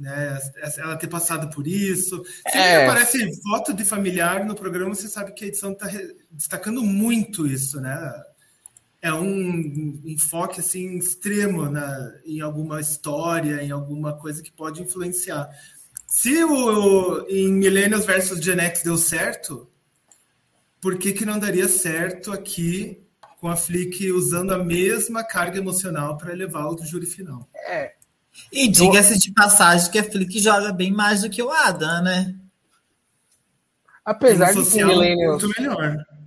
[0.00, 0.38] né?
[0.78, 2.24] Ela ter passado por isso.
[2.50, 2.78] Sempre é.
[2.78, 5.88] que aparece foto de familiar no programa, você sabe que a edição está
[6.30, 8.22] destacando muito isso, né?
[9.02, 15.48] É um enfoque assim extremo na, em alguma história, em alguma coisa que pode influenciar.
[16.06, 19.70] Se o em Millennials versus Gen X deu certo,
[20.80, 23.06] por que, que não daria certo aqui
[23.40, 27.48] com a Flick usando a mesma carga emocional para levá-lo do júri final?
[27.66, 27.94] É,
[28.52, 32.34] e diga-se de passagem que a Flick joga bem mais do que o Adam, né?
[34.04, 35.42] Apesar de que em Millennials,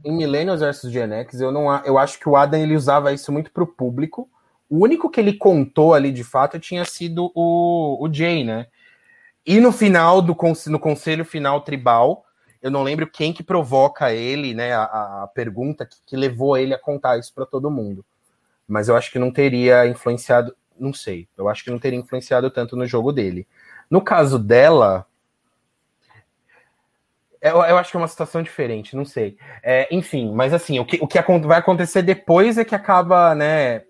[0.06, 3.32] em Millennials versus Gen X, eu, não, eu acho que o Adam ele usava isso
[3.32, 4.30] muito para o público.
[4.70, 8.68] O único que ele contou ali de fato tinha sido o, o Jay, né?
[9.46, 10.36] E no final do
[10.68, 12.26] no conselho final tribal,
[12.64, 14.74] eu não lembro quem que provoca ele, né?
[14.74, 18.04] A, a pergunta que, que levou ele a contar isso para todo mundo.
[18.68, 21.28] Mas eu acho que não teria influenciado não sei.
[21.38, 23.48] Eu acho que não teria influenciado tanto no jogo dele.
[23.90, 25.06] No caso dela,
[27.42, 29.38] eu, eu acho que é uma situação diferente, não sei.
[29.62, 33.84] É, enfim, mas assim, o que, o que vai acontecer depois é que acaba, né,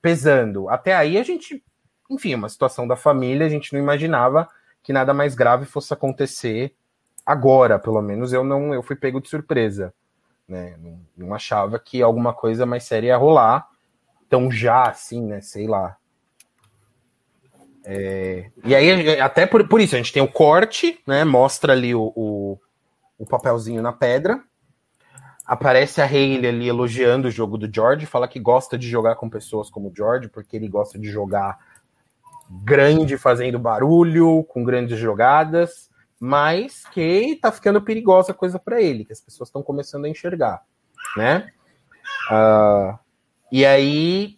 [0.00, 0.68] pesando.
[0.68, 1.62] Até aí a gente,
[2.10, 4.48] enfim, é uma situação da família, a gente não imaginava
[4.82, 6.74] que nada mais grave fosse acontecer
[7.26, 9.92] agora, pelo menos eu não, eu fui pego de surpresa,
[10.48, 10.76] né?
[10.78, 13.68] Não, não achava que alguma coisa mais séria ia rolar.
[14.26, 15.96] Então já assim, né, sei lá,
[17.88, 21.24] é, e aí, até por, por isso, a gente tem o corte, né?
[21.24, 22.58] Mostra ali o, o,
[23.16, 24.42] o papelzinho na pedra.
[25.46, 29.30] Aparece a Hayley ali elogiando o jogo do George, fala que gosta de jogar com
[29.30, 31.56] pessoas como o George, porque ele gosta de jogar
[32.50, 35.88] grande, fazendo barulho, com grandes jogadas,
[36.20, 40.08] mas que tá ficando perigosa a coisa para ele, que as pessoas estão começando a
[40.08, 40.62] enxergar,
[41.16, 41.48] né?
[42.30, 42.98] Uh,
[43.52, 44.36] e aí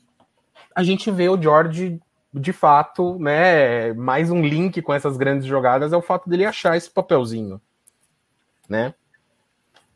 [0.75, 2.01] a gente vê o George
[2.33, 6.77] de fato, né, mais um link com essas grandes jogadas é o fato dele achar
[6.77, 7.61] esse papelzinho,
[8.69, 8.95] né?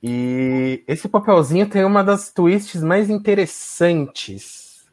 [0.02, 4.90] E esse papelzinho tem uma das twists mais interessantes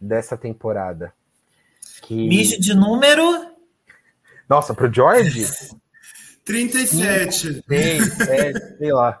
[0.00, 1.12] dessa temporada.
[2.02, 2.14] Que...
[2.14, 3.22] Mijo de número?
[4.48, 5.46] Nossa, pro George?
[6.44, 7.62] 37.
[7.62, 9.20] 37, sei lá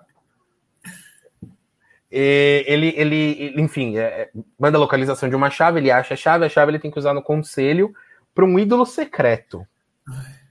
[2.10, 6.44] ele, ele, enfim, é, é, manda a localização de uma chave, ele acha a chave,
[6.44, 7.94] a chave ele tem que usar no conselho
[8.34, 9.64] para um ídolo secreto.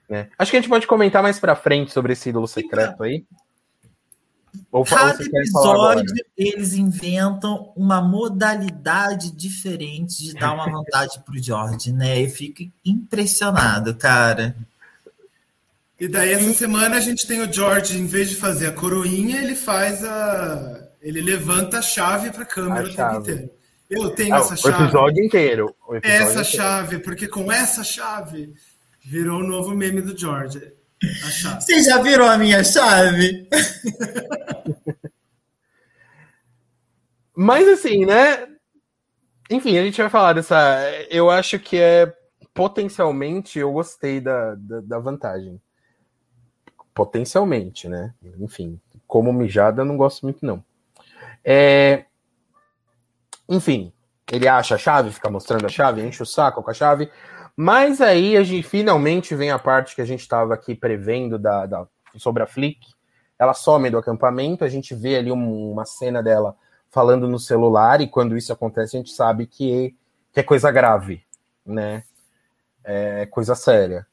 [0.10, 0.30] Né?
[0.38, 3.26] Acho que a gente pode comentar mais para frente sobre esse ídolo secreto aí.
[4.72, 12.24] Ou, Cada episódio eles inventam uma modalidade diferente de dar uma vantagem pro George, né?
[12.24, 14.56] Eu fico impressionado, cara.
[16.00, 19.42] E daí essa semana a gente tem o George, em vez de fazer a coroinha,
[19.42, 23.50] ele faz a ele levanta a chave para a câmera o tempo inteiro.
[23.90, 24.76] Eu tenho ah, essa chave.
[24.76, 25.76] O episódio inteiro.
[25.88, 26.58] O episódio essa inteiro.
[26.58, 28.54] chave, porque com essa chave
[29.04, 30.74] virou o novo meme do George.
[31.60, 33.48] Você já virou a minha chave?
[37.36, 38.48] Mas assim, né?
[39.50, 40.82] Enfim, a gente vai falar dessa.
[41.10, 42.14] Eu acho que é
[42.54, 45.60] potencialmente eu gostei da, da, da vantagem.
[47.00, 48.14] Potencialmente, né?
[48.42, 48.78] Enfim,
[49.08, 50.62] como mijada, não gosto muito, não.
[51.46, 52.04] É...
[53.48, 53.94] Enfim,
[54.30, 57.10] ele acha a chave, fica mostrando a chave, enche o saco com a chave.
[57.56, 61.66] Mas aí a gente finalmente vem a parte que a gente estava aqui prevendo da,
[61.66, 61.88] da,
[62.18, 62.86] sobre a Flick.
[63.40, 66.54] Ela some do acampamento, a gente vê ali um, uma cena dela
[66.90, 69.96] falando no celular, e quando isso acontece, a gente sabe que,
[70.34, 71.24] que é coisa grave,
[71.66, 72.04] né?
[72.84, 74.06] É coisa séria.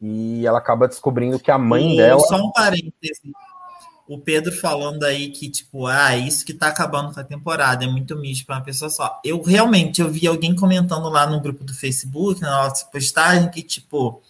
[0.00, 2.20] E ela acaba descobrindo que a mãe dela.
[2.20, 3.32] Só um parêntese.
[4.06, 7.88] O Pedro falando aí que, tipo, ah, isso que tá acabando com a temporada, é
[7.88, 9.18] muito misto para uma pessoa só.
[9.24, 13.62] Eu realmente eu vi alguém comentando lá no grupo do Facebook, na nossa postagem, que,
[13.62, 14.20] tipo,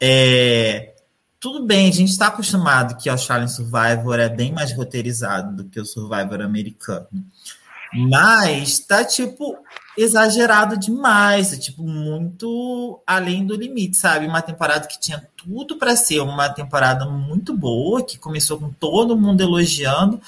[0.00, 0.94] é,
[1.38, 5.68] tudo bem, a gente está acostumado que o Australian Survivor é bem mais roteirizado do
[5.68, 7.08] que o Survivor americano.
[7.94, 9.58] Mas tá, tipo,
[9.96, 14.26] exagerado demais, é, tipo, muito além do limite, sabe?
[14.26, 19.16] Uma temporada que tinha tudo para ser uma temporada muito boa, que começou com todo
[19.16, 20.20] mundo elogiando,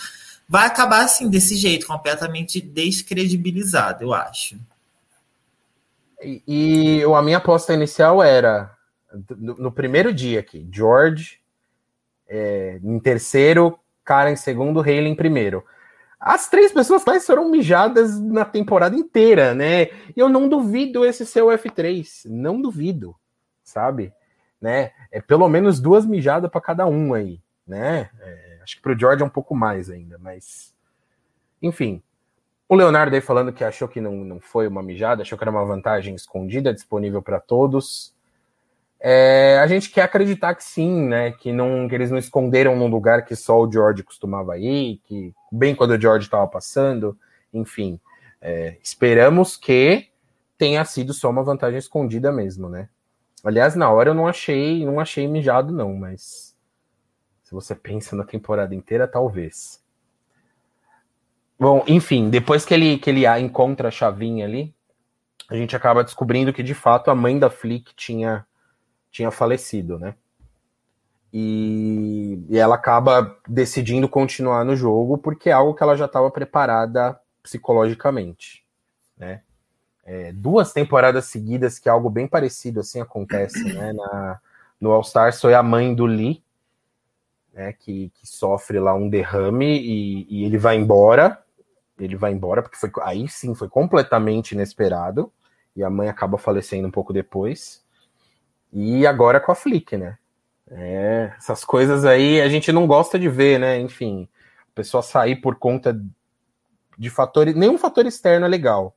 [0.49, 4.57] vai acabar assim, desse jeito, completamente descredibilizado, eu acho.
[6.23, 8.71] E, e a minha aposta inicial era
[9.37, 11.45] no, no primeiro dia aqui, George
[12.29, 15.65] é, em terceiro, cara em segundo, Haley em primeiro.
[16.27, 19.83] As três pessoas mais foram mijadas na temporada inteira, né?
[19.83, 23.15] E eu não duvido esse seu F3, não duvido,
[23.63, 24.11] sabe?
[24.59, 24.93] Né?
[25.13, 28.09] É pelo menos duas mijadas para cada um aí, né?
[28.19, 30.75] É, acho que para o George é um pouco mais ainda, mas
[31.61, 32.03] enfim.
[32.67, 35.51] O Leonardo aí falando que achou que não, não foi uma mijada, achou que era
[35.51, 38.15] uma vantagem escondida, disponível para todos.
[39.07, 41.33] É, a gente quer acreditar que sim, né?
[41.33, 45.31] Que, não, que eles não esconderam num lugar que só o George costumava ir, que
[45.53, 47.15] bem quando o George estava passando,
[47.53, 48.01] enfim.
[48.41, 50.09] É, esperamos que
[50.57, 52.89] tenha sido só uma vantagem escondida mesmo, né?
[53.45, 56.57] Aliás, na hora eu não achei, não achei mijado, não, mas
[57.43, 59.85] se você pensa na temporada inteira, talvez.
[61.61, 64.75] Bom, enfim, depois que ele, que ele encontra a chavinha ali,
[65.51, 68.47] a gente acaba descobrindo que de fato a mãe da Flick tinha
[69.15, 70.17] tinha falecido, né?
[71.33, 76.29] E, e ela acaba decidindo continuar no jogo porque é algo que ela já estava
[76.33, 78.67] preparada psicologicamente,
[79.17, 79.43] né?
[80.05, 83.93] É, duas temporadas seguidas que algo bem parecido assim acontece, né?
[83.93, 84.41] Na,
[84.81, 86.43] no All Stars foi a mãe do Lee,
[87.53, 87.73] né?
[87.73, 91.41] Que, que sofre lá um derrame e, e ele vai embora.
[91.97, 95.33] Ele vai embora porque foi aí sim foi completamente inesperado
[95.77, 97.84] e a mãe acaba falecendo um pouco depois.
[98.75, 100.19] E agora com a Flick, né?
[100.69, 103.79] É, essas coisas aí a gente não gosta de ver, né?
[103.79, 104.29] Enfim,
[104.73, 105.99] a pessoa sair por conta
[106.99, 107.55] de fatores.
[107.55, 108.97] Nenhum fator externo é legal.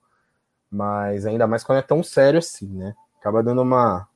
[0.69, 2.95] Mas ainda mais quando é tão sério assim, né?
[3.19, 4.07] Acaba dando uma,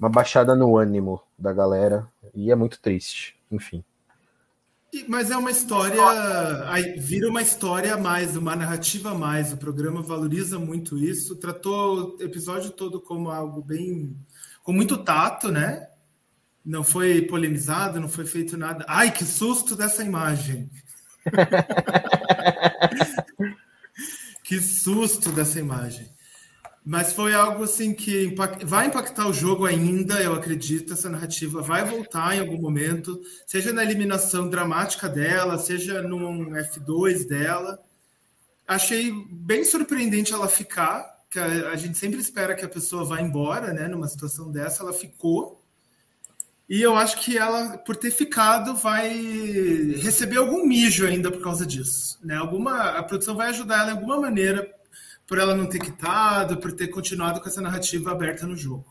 [0.00, 2.10] uma baixada no ânimo da galera.
[2.34, 3.38] E é muito triste.
[3.50, 3.84] Enfim.
[5.06, 6.00] Mas é uma história,
[6.70, 9.52] aí vira uma história a mais, uma narrativa a mais.
[9.52, 11.36] O programa valoriza muito isso.
[11.36, 14.16] Tratou o episódio todo como algo bem
[14.66, 15.86] com muito tato, né?
[16.64, 18.84] Não foi polemizado, não foi feito nada.
[18.88, 20.68] Ai, que susto dessa imagem!
[24.42, 26.10] que susto dessa imagem.
[26.84, 30.94] Mas foi algo assim que vai impactar o jogo ainda, eu acredito.
[30.94, 37.24] Essa narrativa vai voltar em algum momento, seja na eliminação dramática dela, seja num F2
[37.24, 37.78] dela.
[38.66, 43.20] Achei bem surpreendente ela ficar, que a, a, gente sempre espera que a pessoa vá
[43.20, 43.86] embora, né?
[43.86, 45.60] Numa situação dessa, ela ficou.
[46.68, 49.08] E eu acho que ela, por ter ficado, vai
[50.02, 52.18] receber algum mijo ainda por causa disso.
[52.24, 52.34] Né?
[52.36, 54.68] Alguma, a produção vai ajudar ela de alguma maneira
[55.28, 58.86] por ela não ter quitado, por ter continuado com essa narrativa aberta no jogo.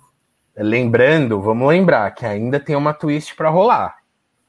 [0.55, 3.97] Lembrando, vamos lembrar que ainda tem uma twist para rolar,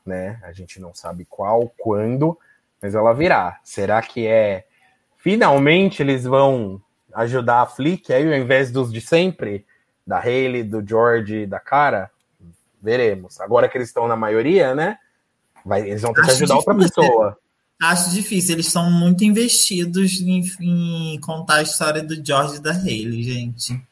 [0.05, 0.39] né?
[0.45, 2.39] A gente não sabe qual, quando,
[2.81, 3.59] mas ela virá.
[3.65, 4.67] Será que é
[5.17, 6.81] finalmente eles vão
[7.17, 9.65] ajudar a Flick aí, ao invés dos de sempre,
[10.07, 12.11] da Haley, do George, da Cara,
[12.81, 13.41] veremos.
[13.41, 14.99] Agora que eles estão na maioria, né?
[15.65, 17.39] Vai, eles vão ter que ajudar outra pessoa.
[17.83, 22.73] Acho difícil, eles estão muito investidos em, em, contar a história do George e da
[22.73, 23.83] Haley, gente.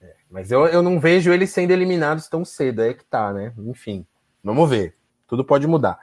[0.00, 3.52] É, mas eu, eu não vejo eles sendo eliminados tão cedo, é que tá, né?
[3.58, 4.06] Enfim,
[4.42, 4.94] vamos ver.
[5.26, 5.98] Tudo pode mudar.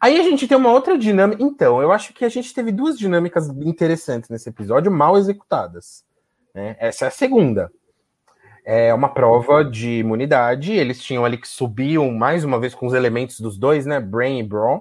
[0.00, 1.42] Aí a gente tem uma outra dinâmica.
[1.42, 6.04] Então, eu acho que a gente teve duas dinâmicas interessantes nesse episódio, mal executadas.
[6.54, 6.76] Né?
[6.78, 7.70] Essa é a segunda.
[8.64, 10.72] É uma prova de imunidade.
[10.72, 14.00] Eles tinham ali que subir mais uma vez com os elementos dos dois, né?
[14.00, 14.80] Brain e Brawn.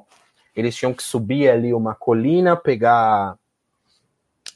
[0.56, 3.38] Eles tinham que subir ali uma colina, pegar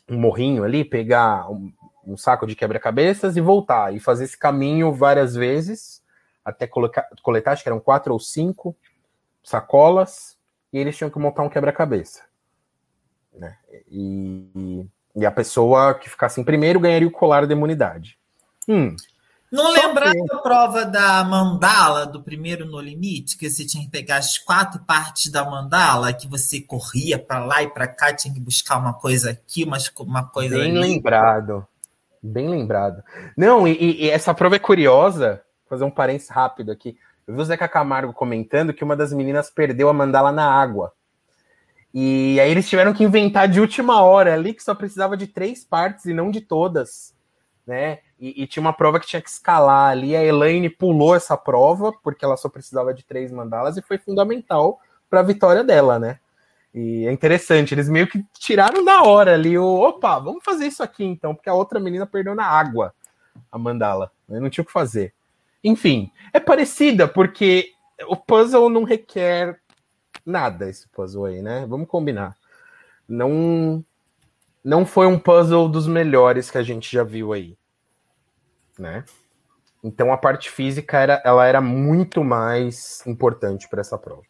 [0.10, 1.72] um morrinho ali, pegar um,
[2.08, 3.94] um saco de quebra-cabeças e voltar.
[3.94, 6.02] E fazer esse caminho várias vezes,
[6.44, 8.76] até coletar, acho que eram quatro ou cinco
[9.44, 10.38] sacolas
[10.72, 12.24] e eles tinham que montar um quebra-cabeça.
[13.34, 13.56] Né?
[13.90, 14.86] E,
[15.16, 18.18] e, a pessoa que ficasse em primeiro ganharia o colar da imunidade.
[18.68, 18.96] Hum,
[19.52, 20.32] não lembrar que...
[20.32, 24.80] a prova da mandala do primeiro no limite, que você tinha que pegar as quatro
[24.82, 28.94] partes da mandala, que você corria para lá e para cá, tinha que buscar uma
[28.94, 30.80] coisa aqui, uma, uma coisa Bem ali.
[30.80, 31.68] lembrado.
[32.22, 33.04] Bem lembrado.
[33.36, 36.98] Não, e, e, essa prova é curiosa, fazer um parênteses rápido aqui.
[37.30, 40.92] Eu vi o Zeca Camargo comentando que uma das meninas perdeu a mandala na água.
[41.94, 45.64] E aí eles tiveram que inventar de última hora ali que só precisava de três
[45.64, 47.14] partes e não de todas,
[47.68, 48.00] né?
[48.20, 50.16] E, e, tinha uma prova que tinha que escalar ali.
[50.16, 54.80] A Elaine pulou essa prova porque ela só precisava de três mandalas e foi fundamental
[55.08, 56.18] para a vitória dela, né?
[56.74, 60.82] E é interessante, eles meio que tiraram da hora ali o opa, vamos fazer isso
[60.82, 62.92] aqui então, porque a outra menina perdeu na água
[63.52, 64.40] a mandala, né?
[64.40, 65.14] não tinha o que fazer.
[65.64, 67.72] Enfim, é parecida porque
[68.08, 69.60] o puzzle não requer
[70.26, 71.66] nada esse puzzle aí, né?
[71.68, 72.36] Vamos combinar.
[73.08, 73.84] Não
[74.64, 77.58] não foi um puzzle dos melhores que a gente já viu aí,
[78.78, 79.04] né?
[79.84, 84.24] Então a parte física era, ela era muito mais importante para essa prova.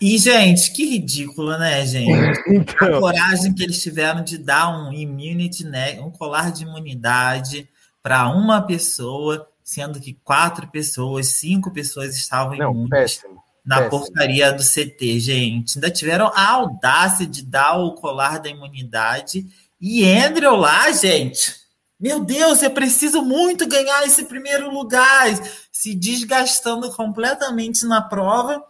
[0.00, 2.42] E, gente, que ridículo, né, gente?
[2.50, 2.96] então...
[2.96, 6.00] A coragem que eles tiveram de dar um immunity, né?
[6.00, 7.68] Um colar de imunidade
[8.02, 13.90] para uma pessoa, sendo que quatro pessoas, cinco pessoas estavam Não, imunes péssimo, na péssimo.
[13.90, 15.76] porcaria do CT, gente.
[15.78, 19.46] Ainda tiveram a audácia de dar o colar da imunidade.
[19.80, 21.54] E Andrew lá, gente.
[21.98, 25.28] Meu Deus, eu preciso muito ganhar esse primeiro lugar,
[25.70, 28.62] se desgastando completamente na prova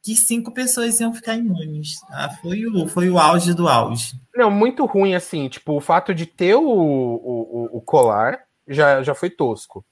[0.00, 1.96] que cinco pessoas iam ficar imunes.
[2.08, 4.12] Ah, foi, o, foi o auge do auge.
[4.34, 9.14] Não, muito ruim, assim, tipo, o fato de ter o, o, o colar já, já
[9.14, 9.84] foi tosco.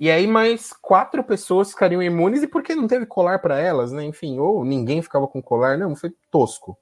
[0.00, 3.92] E aí mais quatro pessoas ficariam imunes, e por que não teve colar para elas,
[3.92, 4.02] né?
[4.02, 6.78] Enfim, ou ninguém ficava com colar, não, foi tosco.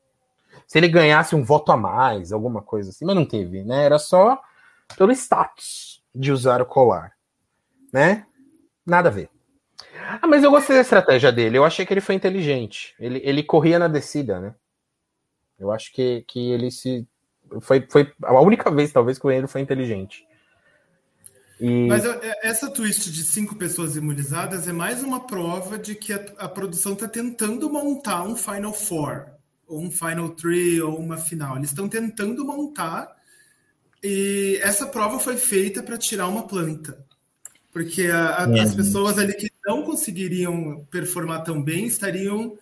[0.68, 3.84] Se ele ganhasse um voto a mais, alguma coisa assim, mas não teve, né?
[3.84, 4.40] Era só
[4.96, 7.12] pelo status de usar o colar,
[7.92, 8.24] né?
[8.86, 9.28] Nada a ver.
[10.22, 11.58] Ah, mas eu gostei da estratégia dele.
[11.58, 12.94] Eu achei que ele foi inteligente.
[13.00, 14.54] Ele, ele corria na descida, né?
[15.58, 17.06] Eu acho que, que ele se.
[17.60, 20.24] Foi, foi a única vez, talvez, que o Andrew foi inteligente.
[21.60, 21.86] E...
[21.86, 26.24] Mas é, essa twist de cinco pessoas imunizadas é mais uma prova de que a,
[26.38, 29.26] a produção está tentando montar um Final Four,
[29.66, 31.56] ou um Final Three, ou uma final.
[31.56, 33.16] Eles estão tentando montar.
[34.02, 37.04] E essa prova foi feita para tirar uma planta.
[37.72, 42.56] Porque a, a, as pessoas ali que não conseguiriam performar tão bem estariam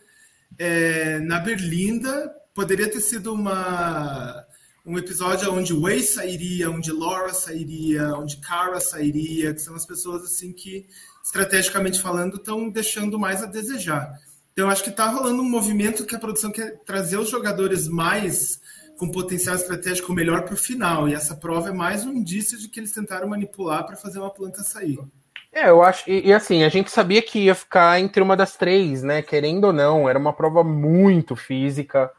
[0.59, 2.35] é, na Berlinda.
[2.55, 4.46] Poderia ter sido uma,
[4.87, 10.23] um episódio onde Way sairia, onde Laura sairia, onde Cara sairia, que são as pessoas
[10.23, 10.87] assim que,
[11.25, 14.17] estrategicamente falando, estão deixando mais a desejar.
[14.53, 18.61] Então, acho que está rolando um movimento que a produção quer trazer os jogadores mais
[18.97, 21.09] com potencial estratégico melhor para o final.
[21.09, 24.31] E essa prova é mais um indício de que eles tentaram manipular para fazer uma
[24.31, 24.99] planta sair.
[25.53, 26.09] É, eu acho.
[26.09, 29.21] E, e, assim, a gente sabia que ia ficar entre uma das três, né?
[29.21, 32.11] Querendo ou não, era uma prova muito física,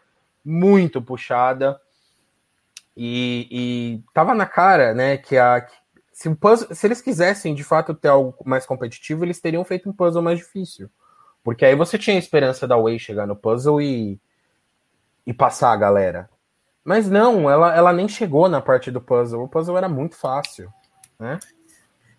[0.44, 1.80] muito puxada.
[3.00, 5.64] E, e tava na cara, né, que a.
[6.12, 9.94] Se, puzzle, se eles quisessem de fato ter algo mais competitivo, eles teriam feito um
[9.94, 10.90] puzzle mais difícil.
[11.44, 14.20] Porque aí você tinha a esperança da Way chegar no puzzle e,
[15.28, 16.28] e passar a galera.
[16.84, 19.44] Mas não, ela, ela nem chegou na parte do puzzle.
[19.44, 20.74] O puzzle era muito fácil,
[21.20, 21.38] né?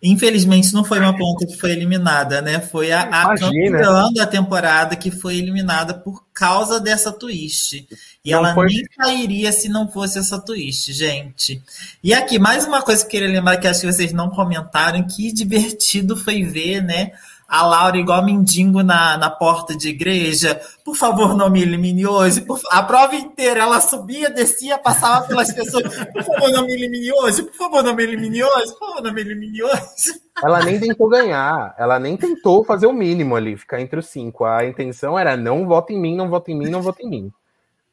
[0.01, 2.61] Infelizmente não foi uma ponta que foi eliminada, né?
[2.61, 7.85] Foi a, a campeã da temporada que foi eliminada por causa dessa twist.
[8.23, 8.67] E não ela foi...
[8.67, 11.61] nem cairia se não fosse essa twist, gente.
[12.01, 15.05] E aqui, mais uma coisa que eu queria lembrar que acho que vocês não comentaram,
[15.05, 17.11] que divertido foi ver, né?
[17.49, 20.61] A Laura igual mendigo na, na porta de igreja.
[20.85, 22.41] Por favor, não me elimine hoje.
[22.41, 25.83] Por, a prova inteira, ela subia, descia, passava pelas pessoas.
[25.83, 27.41] Por favor, não me elimine hoje.
[27.41, 28.71] Por favor, não me elimine hoje.
[28.73, 30.21] Por favor, não me elimine hoje.
[30.43, 31.73] Ela nem tentou ganhar.
[31.77, 34.45] Ela nem tentou fazer o mínimo ali, ficar entre os cinco.
[34.45, 37.31] A intenção era não vota em mim, não vota em mim, não vota em mim.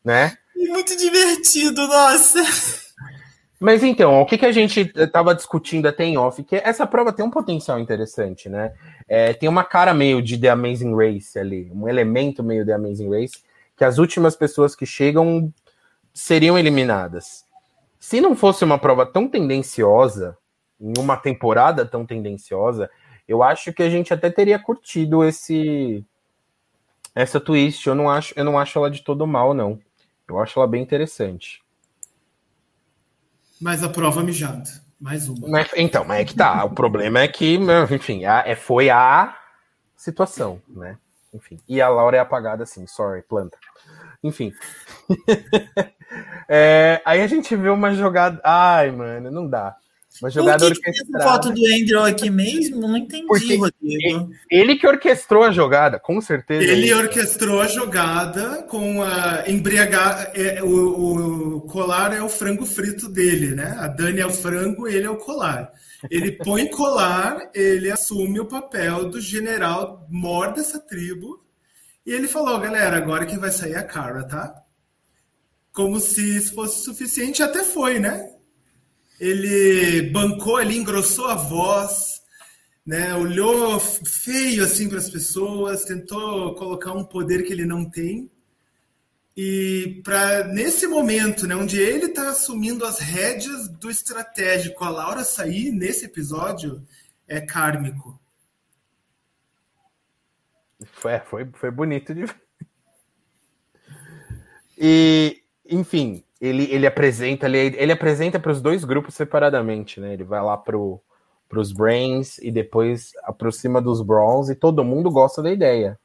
[0.05, 0.37] Né?
[0.69, 2.43] muito divertido, nossa.
[3.59, 7.13] Mas então, o que, que a gente estava discutindo até em off, que essa prova
[7.13, 8.75] tem um potencial interessante, né?
[9.09, 13.09] É, tem uma cara meio de The Amazing Race ali, um elemento meio The Amazing
[13.11, 13.43] Race,
[13.75, 15.53] que as últimas pessoas que chegam
[16.13, 17.45] seriam eliminadas.
[17.99, 20.37] Se não fosse uma prova tão tendenciosa,
[20.79, 22.91] em uma temporada tão tendenciosa,
[23.27, 26.05] eu acho que a gente até teria curtido esse
[27.15, 27.87] essa twist.
[27.87, 29.81] Eu não acho, eu não acho ela de todo mal, não.
[30.29, 31.63] Eu acho ela bem interessante.
[33.61, 34.71] Mas a prova mijada.
[35.01, 35.49] Mais uma.
[35.49, 36.65] Mas, então, mas é que tá.
[36.65, 37.59] O problema é que,
[37.91, 39.37] enfim, a, é, foi a
[39.97, 40.97] situação, né?
[41.35, 41.59] Enfim.
[41.69, 43.59] E a Laura é apagada assim, sorry, planta.
[44.23, 44.53] Enfim.
[46.49, 48.41] é, aí a gente vê uma jogada.
[48.43, 49.77] Ai, mano, não dá.
[50.21, 51.19] Uma jogada Por que orquestrada.
[51.19, 52.81] Que foto do Andrew aqui mesmo?
[52.81, 54.31] Não entendi, Porque Rodrigo.
[54.51, 56.65] Ele que orquestrou a jogada, com certeza.
[56.65, 60.31] Ele orquestrou a jogada com a embriagar.
[60.35, 63.77] É, o, o, colar é o frango frito dele, né?
[63.79, 65.71] A Dani é o frango, ele é o colar.
[66.11, 71.45] Ele põe colar, ele assume o papel do general mor dessa tribo.
[72.05, 74.63] E ele falou, galera, agora quem vai sair a Cara, tá?
[75.73, 78.36] Como se isso fosse suficiente, até foi, né?
[79.19, 82.23] Ele bancou ali, engrossou a voz,
[82.85, 83.15] né?
[83.15, 88.31] Olhou feio assim para as pessoas, tentou colocar um poder que ele não tem.
[89.37, 95.25] E para nesse momento, né, onde ele está assumindo as rédeas do estratégico, a Laura
[95.25, 96.83] sair nesse episódio
[97.29, 98.19] é kármico.
[100.93, 102.43] Foi, foi, foi bonito de ver.
[104.79, 110.13] E, enfim, ele, ele apresenta ele, ele apresenta para os dois grupos separadamente, né?
[110.13, 111.01] Ele vai lá pro
[111.49, 115.97] para os Brains e depois aproxima dos Brawls e todo mundo gosta da ideia,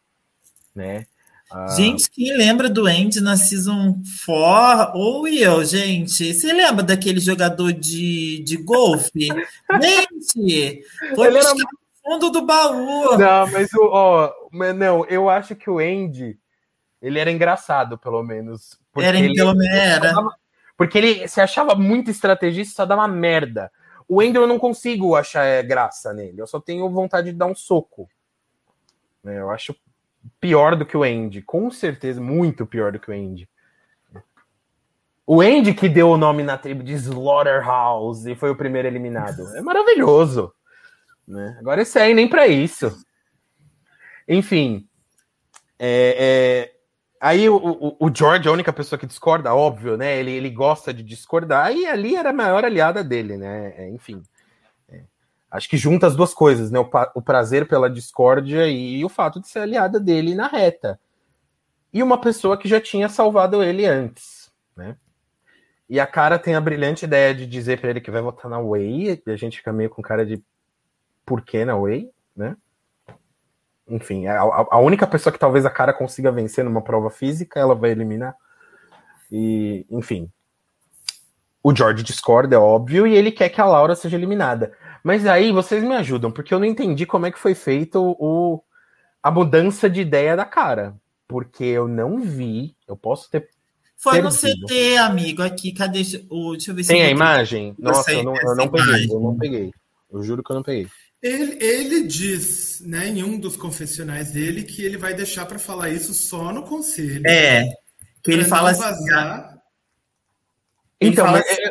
[0.75, 1.05] né?
[1.51, 1.67] Ah.
[1.75, 4.97] Gente, quem lembra do Andy na Season 4?
[4.97, 6.34] Ou eu, gente?
[6.34, 9.27] Você lembra daquele jogador de, de golfe?
[9.82, 11.53] gente, foi Ele era...
[11.53, 11.65] no
[12.01, 13.17] fundo do baú.
[13.17, 14.32] Não, mas o, ó,
[14.73, 16.38] não, eu acho que o Andy,
[17.02, 18.80] ele era engraçado, pelo menos.
[18.95, 20.14] Era, ele, pelo menos era.
[20.78, 23.72] Porque ele se achava muito estrategista, só dava merda.
[24.08, 26.41] O Ender eu não consigo achar é, graça nele.
[26.41, 28.10] Eu só tenho vontade de dar um soco.
[29.24, 29.76] Eu acho
[30.39, 33.49] pior do que o Andy, com certeza, muito pior do que o Andy.
[35.26, 39.47] O Andy que deu o nome na tribo de Slaughterhouse e foi o primeiro eliminado.
[39.56, 40.54] É maravilhoso.
[41.28, 41.56] Né?
[41.60, 42.93] Agora esse aí nem para isso.
[44.28, 44.88] Enfim.
[45.80, 46.80] É, é...
[47.22, 50.17] Aí o, o, o, George, a única pessoa que discorda, óbvio, né?
[50.17, 53.74] Ele, ele gosta de discordar, e ali era a maior aliada dele, né?
[53.78, 54.24] É, enfim
[55.51, 56.80] acho que junta as duas coisas, né?
[56.80, 60.97] O, o, prazer pela discórdia e o fato de ser aliada dele na reta.
[61.93, 64.95] E uma pessoa que já tinha salvado ele antes, né?
[65.89, 68.61] E a cara tem a brilhante ideia de dizer para ele que vai votar na
[68.61, 70.41] Way, e a gente fica meio com cara de
[71.26, 72.55] por que na Way, né?
[73.88, 77.75] Enfim, a, a única pessoa que talvez a cara consiga vencer numa prova física, ela
[77.75, 78.36] vai eliminar.
[79.32, 80.29] E, enfim.
[81.63, 84.73] O George discorda, é óbvio, e ele quer que a Laura seja eliminada.
[85.03, 88.63] Mas aí vocês me ajudam, porque eu não entendi como é que foi feito o,
[89.21, 90.95] a mudança de ideia da cara.
[91.27, 93.47] Porque eu não vi, eu posso ter.
[93.95, 94.57] Foi perdido.
[94.59, 95.71] no CT, amigo, aqui.
[95.71, 96.01] Cadê?
[96.29, 97.75] O, deixa eu ver se Tem a imagem?
[97.79, 99.71] Nossa, eu não, eu não peguei, eu não peguei.
[100.11, 100.88] Eu juro que eu não peguei.
[101.22, 105.89] Ele, ele, diz, né, em um dos confessionais dele, que ele vai deixar para falar
[105.89, 107.22] isso só no conselho.
[107.28, 107.63] É.
[108.24, 108.86] Que ele fala assim.
[110.99, 111.61] Então, mas, assim,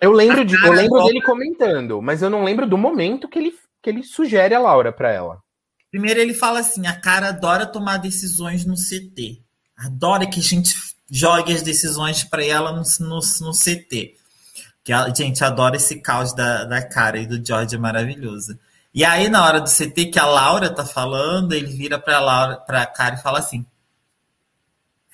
[0.00, 3.54] eu lembro, de, eu lembro dele comentando, mas eu não lembro do momento que ele,
[3.80, 5.40] que ele sugere a Laura para ela.
[5.90, 9.40] Primeiro ele fala assim: a cara adora tomar decisões no CT.
[9.76, 10.74] Adora que a gente
[11.10, 14.14] jogue as decisões para ela no, no, no, CT.
[14.84, 18.58] Que a gente adora esse caos da, da cara e do George é maravilhoso.
[18.92, 22.56] E aí, na hora do CT que a Laura tá falando, ele vira pra Laura,
[22.56, 23.64] pra cara e fala assim: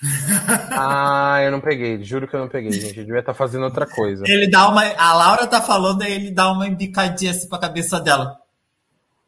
[0.71, 2.99] ah, eu não peguei, juro que eu não peguei, gente.
[2.99, 4.25] Eu devia estar tá fazendo outra coisa.
[4.27, 4.83] Ele dá uma.
[4.83, 8.41] A Laura tá falando, aí ele dá uma embicadinha assim pra cabeça dela.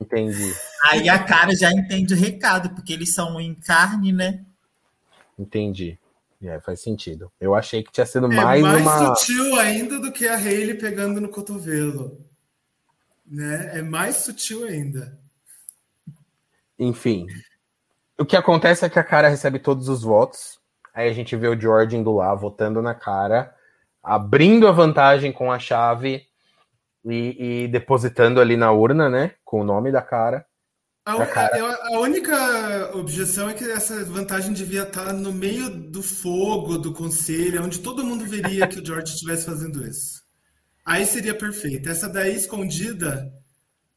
[0.00, 0.54] Entendi.
[0.84, 4.44] Aí a cara já entende o recado, porque eles são em carne, né?
[5.38, 5.98] Entendi.
[6.42, 7.32] É, faz sentido.
[7.40, 9.16] Eu achei que tinha sido é mais, mais uma.
[9.16, 12.27] sutil ainda do que a Hayley pegando no cotovelo.
[13.30, 13.78] Né?
[13.78, 15.18] É mais sutil ainda.
[16.78, 17.26] Enfim.
[18.18, 20.58] O que acontece é que a cara recebe todos os votos.
[20.94, 23.54] Aí a gente vê o George indo lá, votando na cara,
[24.02, 26.26] abrindo a vantagem com a chave
[27.04, 29.34] e, e depositando ali na urna, né?
[29.44, 30.44] Com o nome da cara.
[31.04, 31.78] A, cara.
[31.94, 37.64] a, única objeção é que essa vantagem devia estar no meio do fogo do conselho,
[37.64, 40.17] onde todo mundo veria que o George estivesse fazendo isso.
[40.88, 41.86] Aí seria perfeito.
[41.90, 43.30] Essa daí escondida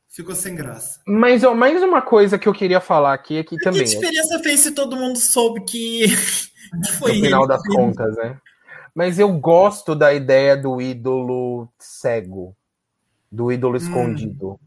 [0.09, 0.99] ficou sem graça.
[1.07, 3.85] Mas ó, mais uma coisa que eu queria falar aqui aqui que também.
[3.85, 6.07] Que diferença fez se todo mundo soube que
[6.99, 8.37] Foi no final das contas, né?
[8.93, 12.53] Mas eu gosto da ideia do ídolo cego,
[13.31, 13.77] do ídolo hum.
[13.77, 14.59] escondido.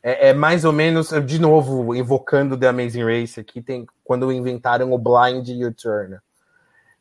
[0.00, 4.92] É, é, mais ou menos, de novo, evocando The Amazing Race aqui, tem quando inventaram
[4.92, 6.18] o Blind U-Turn.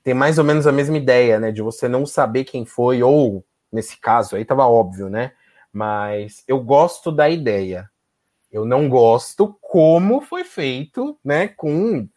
[0.04, 1.52] Tem mais ou menos a mesma ideia, né?
[1.52, 3.46] De você não saber quem foi, ou
[3.76, 5.34] nesse caso aí tava óbvio, né?
[5.72, 7.90] Mas eu gosto da ideia.
[8.52, 11.50] Eu não gosto como foi feito, né?
[11.50, 12.08] Com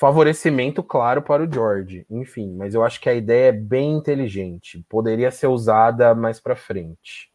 [0.00, 4.82] favorecimento claro para o George, enfim, mas eu acho que a ideia é bem inteligente,
[4.88, 7.30] poderia ser usada mais para frente.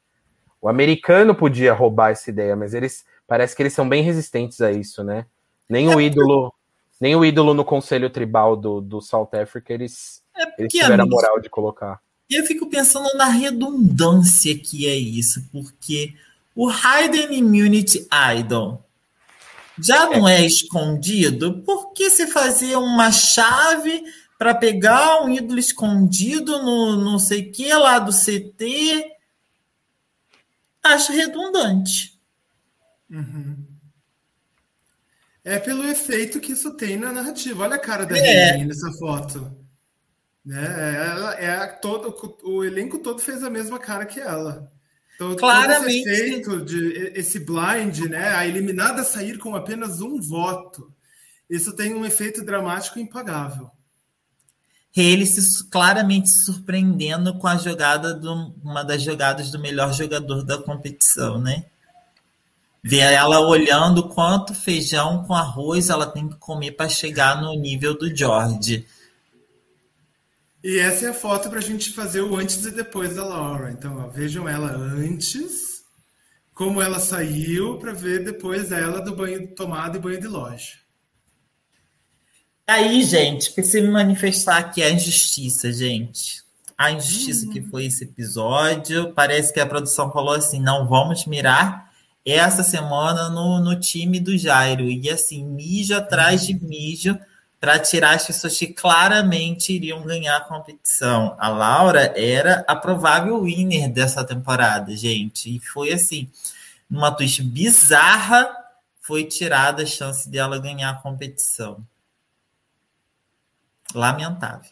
[0.59, 4.71] O americano podia roubar essa ideia, mas eles parece que eles são bem resistentes a
[4.71, 5.27] isso, né?
[5.69, 6.51] Nem o ídolo,
[6.99, 11.07] nem o ídolo no conselho tribal do, do South Africa eles, é eles tiveram a
[11.07, 12.01] moral de colocar.
[12.29, 16.13] Eu fico pensando na redundância que é isso, porque
[16.55, 18.07] O Hidden Immunity
[18.37, 18.83] Idol
[19.77, 21.61] já não é escondido?
[21.63, 24.03] Por que se fazer uma chave
[24.37, 29.11] para pegar um ídolo escondido no não sei que lá do CT?
[30.83, 32.17] Acho redundante.
[33.09, 33.65] Uhum.
[35.43, 37.63] É pelo efeito que isso tem na narrativa.
[37.63, 38.63] Olha a cara da é.
[38.63, 39.64] nessa foto.
[40.45, 40.63] Né?
[41.09, 44.71] Ela, é todo, o elenco todo fez a mesma cara que ela.
[45.15, 46.07] Então, Claramente.
[46.07, 48.29] Esse efeito de esse blind, né?
[48.35, 50.93] A eliminada sair com apenas um voto.
[51.49, 53.71] Isso tem um efeito dramático impagável.
[54.95, 60.43] Ele se claramente se surpreendendo com a jogada do, uma das jogadas do melhor jogador
[60.43, 61.65] da competição, né?
[62.81, 67.97] Ver ela olhando quanto feijão com arroz ela tem que comer para chegar no nível
[67.97, 68.85] do George.
[70.67, 73.69] E essa é a foto para a gente fazer o antes e depois da Laura.
[73.69, 75.83] Então, ó, vejam ela antes,
[76.55, 80.79] como ela saiu, para ver depois ela do banho de tomada e banho de loja.
[82.65, 86.41] Aí, gente, preciso me manifestar aqui a injustiça, gente.
[86.75, 89.13] A injustiça que foi esse episódio.
[89.13, 91.91] Parece que a produção falou assim: não vamos mirar
[92.25, 94.89] essa semana no, no time do Jairo.
[94.89, 97.15] E assim, mijo atrás de mijo
[97.65, 101.35] para tirar as pessoas que claramente iriam ganhar a competição.
[101.39, 105.55] A Laura era a provável winner dessa temporada, gente.
[105.55, 106.29] E foi assim,
[106.87, 108.47] numa twist bizarra,
[109.01, 111.83] foi tirada a chance dela ganhar a competição.
[113.95, 114.69] Lamentável.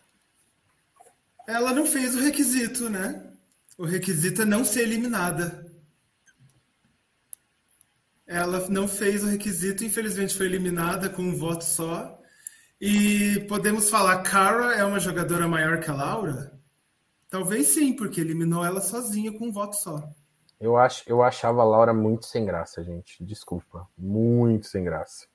[1.47, 3.23] Ela não fez o requisito, né?
[3.75, 5.65] O requisito é não ser eliminada.
[8.27, 12.19] Ela não fez o requisito, infelizmente foi eliminada com um voto só.
[12.86, 16.51] E podemos falar, Cara é uma jogadora maior que a Laura?
[17.29, 20.03] Talvez sim, porque eliminou ela sozinha com um voto só.
[20.59, 23.23] Eu, acho, eu achava a Laura muito sem graça, gente.
[23.23, 23.88] Desculpa.
[23.97, 25.27] Muito sem graça.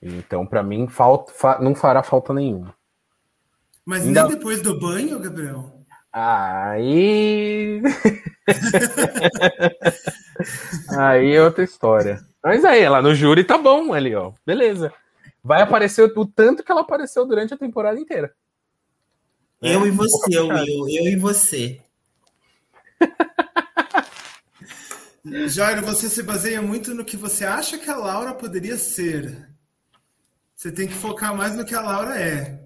[0.00, 2.74] Então, para mim, falta, fa, não fará falta nenhuma.
[3.84, 4.22] Mas Ainda...
[4.22, 5.78] nem depois do banho, Gabriel?
[6.10, 7.82] Aí.
[10.96, 12.18] aí é outra história.
[12.42, 14.32] Mas aí, ela no júri tá bom ali, ó.
[14.46, 14.90] Beleza
[15.42, 18.32] vai aparecer o tanto que ela apareceu durante a temporada inteira.
[19.60, 21.80] Eu é, e você, eu, eu, eu e você.
[25.48, 29.48] Jairo, você se baseia muito no que você acha que a Laura poderia ser.
[30.54, 32.60] Você tem que focar mais no que a Laura é.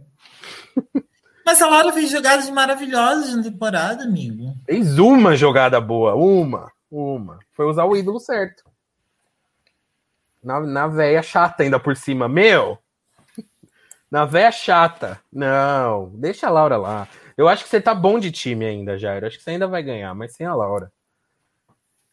[1.45, 4.55] Mas a Laura fez jogadas maravilhosas na temporada, amigo.
[4.67, 7.39] Fez uma jogada boa, uma, uma.
[7.53, 8.65] Foi usar o ídolo certo.
[10.47, 12.29] Na, na véia chata ainda por cima.
[12.29, 12.79] Meu!
[14.09, 15.21] Na véia chata.
[15.33, 17.09] Não, deixa a Laura lá.
[17.37, 19.27] Eu acho que você tá bom de time ainda, Jairo.
[19.27, 20.93] Acho que você ainda vai ganhar, mas sem a Laura.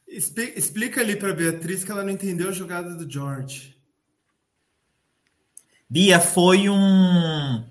[0.07, 3.77] Explica ali para Beatriz que ela não entendeu a jogada do George.
[5.87, 7.63] Bia, foi um.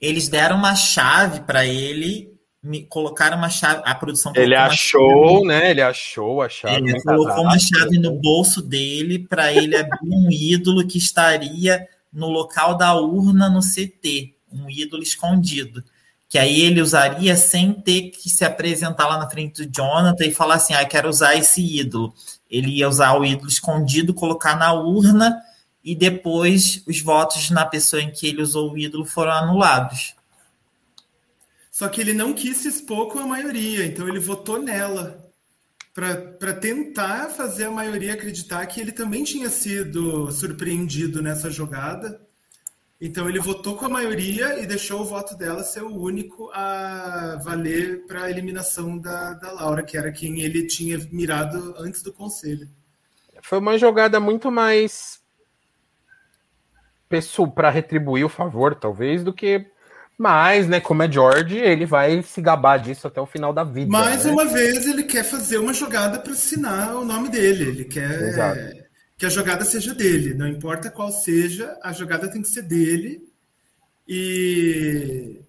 [0.00, 2.29] Eles deram uma chave para ele
[2.62, 5.70] me colocaram uma chave, a produção Ele achou, né?
[5.70, 6.76] Ele achou a chave.
[6.76, 12.28] Ele colocou uma chave no bolso dele para ele abrir um ídolo que estaria no
[12.28, 15.82] local da urna no CT, um ídolo escondido.
[16.28, 20.32] Que aí ele usaria sem ter que se apresentar lá na frente do Jonathan e
[20.32, 22.14] falar assim: ah, quero usar esse ídolo.
[22.48, 25.40] Ele ia usar o ídolo escondido, colocar na urna
[25.82, 30.14] e depois os votos na pessoa em que ele usou o ídolo foram anulados.
[31.80, 35.26] Só que ele não quis se expor com a maioria, então ele votou nela
[35.94, 42.20] para tentar fazer a maioria acreditar que ele também tinha sido surpreendido nessa jogada.
[43.00, 47.40] Então ele votou com a maioria e deixou o voto dela ser o único a
[47.42, 52.12] valer para a eliminação da, da Laura, que era quem ele tinha mirado antes do
[52.12, 52.68] conselho.
[53.40, 55.18] Foi uma jogada muito mais
[57.54, 59.69] para retribuir o favor, talvez, do que
[60.20, 63.90] mas, né, como é George, ele vai se gabar disso até o final da vida.
[63.90, 64.32] Mais né?
[64.32, 67.70] uma vez, ele quer fazer uma jogada para assinar o nome dele.
[67.70, 68.84] Ele quer Exato.
[69.16, 70.34] que a jogada seja dele.
[70.34, 73.26] Não importa qual seja, a jogada tem que ser dele.
[74.06, 75.40] E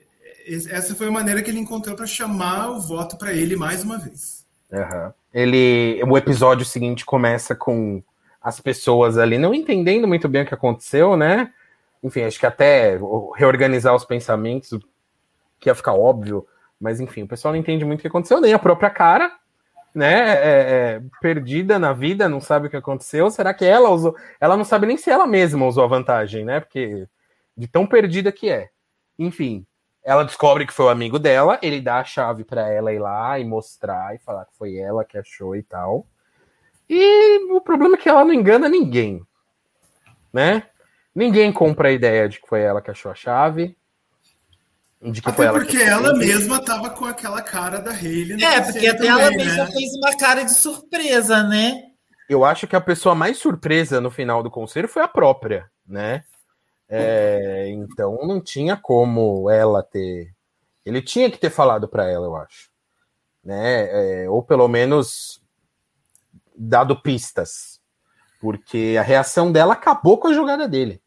[0.69, 3.97] essa foi a maneira que ele encontrou para chamar o voto para ele mais uma
[3.97, 4.45] vez.
[4.71, 5.11] Uhum.
[5.33, 8.01] Ele, o episódio seguinte começa com
[8.41, 11.51] as pessoas ali não entendendo muito bem o que aconteceu, né?
[12.03, 12.97] Enfim, acho que até
[13.35, 14.77] reorganizar os pensamentos,
[15.59, 16.45] que ia ficar óbvio,
[16.79, 19.31] mas enfim, o pessoal não entende muito o que aconteceu, nem a própria cara,
[19.93, 20.29] né?
[20.29, 23.29] É, é, perdida na vida, não sabe o que aconteceu.
[23.29, 24.15] Será que ela usou?
[24.39, 26.59] Ela não sabe nem se ela mesma usou a vantagem, né?
[26.59, 27.07] Porque
[27.55, 28.69] de tão perdida que é.
[29.19, 29.65] Enfim,
[30.03, 33.37] ela descobre que foi o amigo dela, ele dá a chave para ela ir lá
[33.37, 36.07] e mostrar e falar que foi ela que achou e tal.
[36.89, 39.21] E o problema é que ela não engana ninguém,
[40.33, 40.63] né?
[41.13, 43.77] Ninguém compra a ideia de que foi ela que achou a chave.
[45.01, 48.43] De que até foi ela porque ela mesma tava com aquela cara da Hayley.
[48.43, 49.71] É, porque até também, ela mesma né?
[49.71, 51.91] fez uma cara de surpresa, né?
[52.29, 56.23] Eu acho que a pessoa mais surpresa no final do conselho foi a própria, né?
[56.87, 60.33] É, então não tinha como ela ter.
[60.85, 62.69] Ele tinha que ter falado para ela, eu acho,
[63.43, 64.23] né?
[64.23, 65.41] É, ou pelo menos
[66.55, 67.81] dado pistas,
[68.39, 71.00] porque a reação dela acabou com a jogada dele.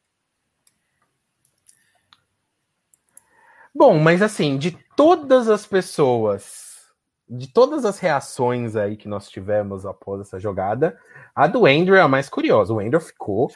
[3.75, 6.87] Bom, mas assim, de todas as pessoas,
[7.29, 10.97] de todas as reações aí que nós tivemos após essa jogada,
[11.35, 12.73] a do Andrew é a mais curiosa.
[12.73, 13.51] O Andrew ficou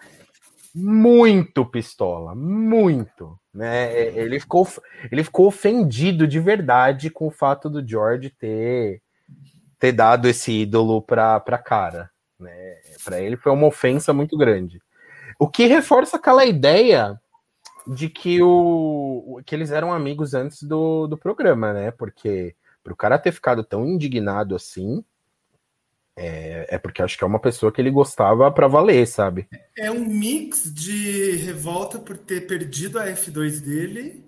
[0.74, 3.92] muito pistola, muito, né?
[3.92, 4.66] É, ele ficou,
[5.10, 9.00] ele ficou ofendido de verdade com o fato do George ter
[9.78, 12.74] ter dado esse ídolo para para cara, né?
[13.04, 14.80] Para ele foi uma ofensa muito grande.
[15.38, 17.20] O que reforça aquela ideia
[17.88, 21.90] de que, o, que eles eram amigos antes do, do programa, né?
[21.90, 22.54] Porque
[22.84, 25.02] para o cara ter ficado tão indignado assim,
[26.16, 29.48] é, é, porque acho que é uma pessoa que ele gostava para valer, sabe?
[29.76, 34.24] É um mix de revolta por ter perdido a F2 dele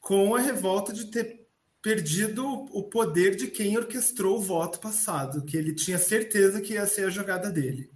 [0.00, 1.46] com a revolta de ter
[1.82, 6.86] perdido o poder de quem orquestrou o voto passado, que ele tinha certeza que ia
[6.86, 7.90] ser a jogada dele.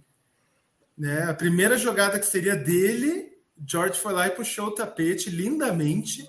[0.97, 1.23] Né?
[1.23, 3.30] A primeira jogada que seria dele
[3.67, 6.27] George foi lá e puxou o tapete lindamente.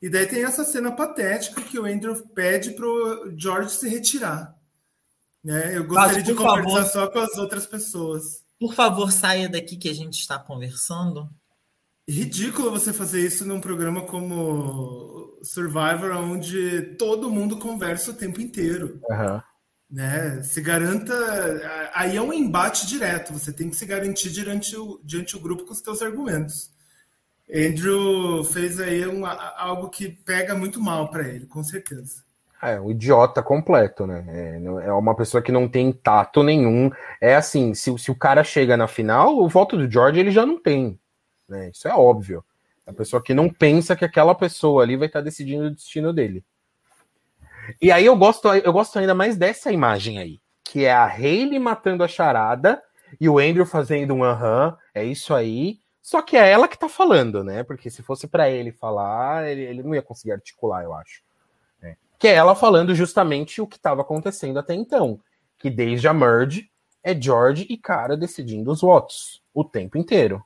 [0.00, 4.54] E daí tem essa cena patética que o Andrew pede pro George se retirar.
[5.42, 5.76] Né?
[5.76, 8.44] Eu gostaria Mas, de conversar favor, só com as outras pessoas.
[8.60, 11.28] Por favor, saia daqui que a gente está conversando.
[12.08, 19.00] Ridículo você fazer isso num programa como Survivor, onde todo mundo conversa o tempo inteiro.
[19.10, 19.40] Uhum.
[19.90, 20.42] Né?
[20.42, 21.14] Se garanta.
[21.94, 25.64] Aí é um embate direto, você tem que se garantir diante o, diante o grupo
[25.64, 26.70] com os seus argumentos.
[27.50, 32.22] Andrew fez aí um, algo que pega muito mal para ele, com certeza.
[32.60, 34.24] É, um idiota completo, né?
[34.28, 36.90] É, é, uma pessoa que não tem tato nenhum.
[37.20, 40.44] É assim, se, se o cara chega na final, o voto do George ele já
[40.44, 40.98] não tem.
[41.48, 41.70] Né?
[41.72, 42.44] Isso é óbvio.
[42.84, 46.12] É a pessoa que não pensa que aquela pessoa ali vai estar decidindo o destino
[46.12, 46.44] dele.
[47.80, 51.58] E aí eu gosto, eu gosto ainda mais dessa imagem aí, que é a Hayley
[51.58, 52.82] matando a charada
[53.20, 55.78] e o Andrew fazendo um aham, é isso aí.
[56.02, 57.62] Só que é ela que tá falando, né?
[57.62, 61.22] Porque se fosse para ele falar, ele, ele, não ia conseguir articular, eu acho.
[61.82, 61.96] É.
[62.18, 65.20] Que é ela falando justamente o que estava acontecendo até então.
[65.58, 66.70] Que desde a merge
[67.02, 70.42] é George e cara decidindo os votos o tempo inteiro.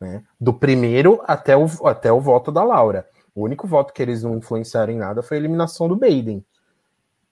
[0.00, 0.24] Né?
[0.40, 3.06] Do primeiro até o, até o voto da Laura.
[3.34, 6.44] O único voto que eles não influenciaram em nada foi a eliminação do Baden.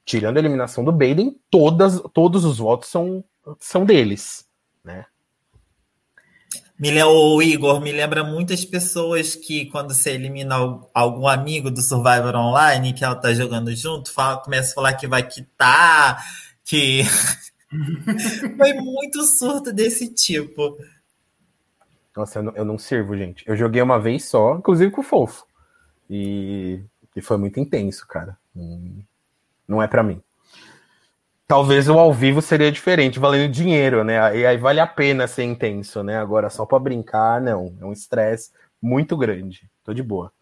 [0.04, 3.22] Tirando a eliminação do Baden, todas, todos os votos são,
[3.60, 4.46] são deles,
[4.82, 5.04] né?
[6.78, 10.54] Me, o Igor me lembra muitas pessoas que, quando você elimina
[10.94, 15.08] algum amigo do Survivor Online, que ela tá jogando junto, fala, começa a falar que
[15.08, 16.24] vai quitar,
[16.64, 17.02] que.
[18.56, 20.78] Foi muito surto desse tipo.
[22.16, 23.44] Nossa, eu não, eu não, sirvo, gente.
[23.46, 25.47] Eu joguei uma vez só, inclusive com o Fofo.
[26.08, 26.80] E,
[27.14, 28.36] e foi muito intenso, cara.
[29.66, 30.22] Não, é para mim.
[31.46, 34.36] Talvez o ao vivo seria diferente, valendo dinheiro, né?
[34.36, 36.18] E aí vale a pena ser intenso, né?
[36.18, 37.74] Agora, só para brincar, não.
[37.80, 39.68] É um estresse muito grande.
[39.82, 40.32] Tô de boa.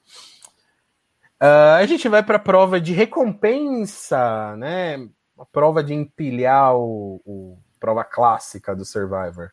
[1.41, 5.07] Uh, a gente vai para a prova de recompensa, né?
[5.39, 9.51] A prova de empilhar o, o, prova clássica do Survivor,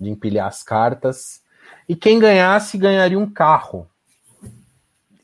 [0.00, 1.42] de empilhar as cartas.
[1.88, 3.88] E quem ganhasse ganharia um carro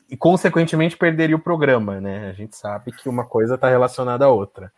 [0.09, 2.29] e consequentemente perderia o programa, né?
[2.29, 4.71] A gente sabe que uma coisa está relacionada à outra.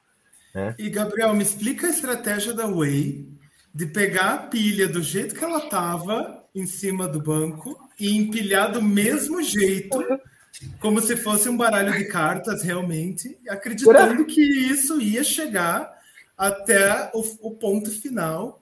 [0.54, 0.74] Né?
[0.80, 3.28] E Gabriel, me explica a estratégia da Way
[3.74, 8.72] de pegar a pilha do jeito que ela estava em cima do banco e empilhar
[8.72, 10.04] do mesmo jeito,
[10.80, 15.96] como se fosse um baralho de cartas realmente, acreditando que isso ia chegar
[16.36, 18.60] até o, o ponto final.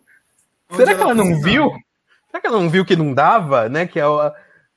[0.76, 1.72] Será que ela, ela não viu?
[2.28, 3.86] Será que ela não viu que não dava, né?
[3.86, 4.06] Que é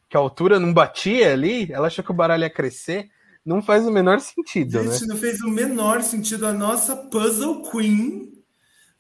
[0.09, 3.11] que a altura não batia ali, ela achou que o baralho ia crescer.
[3.45, 5.07] Não faz o menor sentido, Gente, né?
[5.09, 8.33] não fez o menor sentido a nossa Puzzle Queen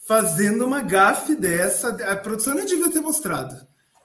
[0.06, 1.88] fazendo uma gafe dessa.
[2.10, 3.54] A produção nem devia ter mostrado.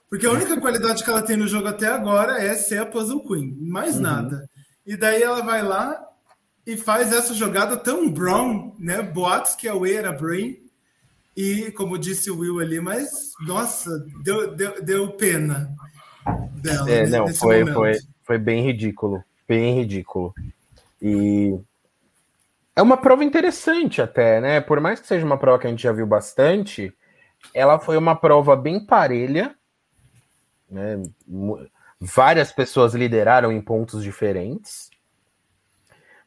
[0.08, 3.26] Porque a única qualidade que ela tem no jogo até agora é ser a Puzzle
[3.26, 4.02] Queen, mais uhum.
[4.02, 4.48] nada.
[4.86, 5.98] E daí ela vai lá
[6.66, 9.02] e faz essa jogada tão brown, né?
[9.02, 10.62] Boatos que a Way era Brain.
[11.36, 13.90] E, como disse o Will ali, mas, nossa,
[14.22, 15.74] deu, deu, deu pena
[16.62, 16.90] dela.
[16.90, 19.22] É, não, foi, foi, foi bem ridículo.
[19.46, 20.34] Bem ridículo.
[21.00, 21.58] E
[22.74, 24.60] É uma prova interessante até, né?
[24.60, 26.92] Por mais que seja uma prova que a gente já viu bastante,
[27.52, 29.54] ela foi uma prova bem parelha,
[30.70, 31.02] né?
[32.00, 34.90] Várias pessoas lideraram em pontos diferentes.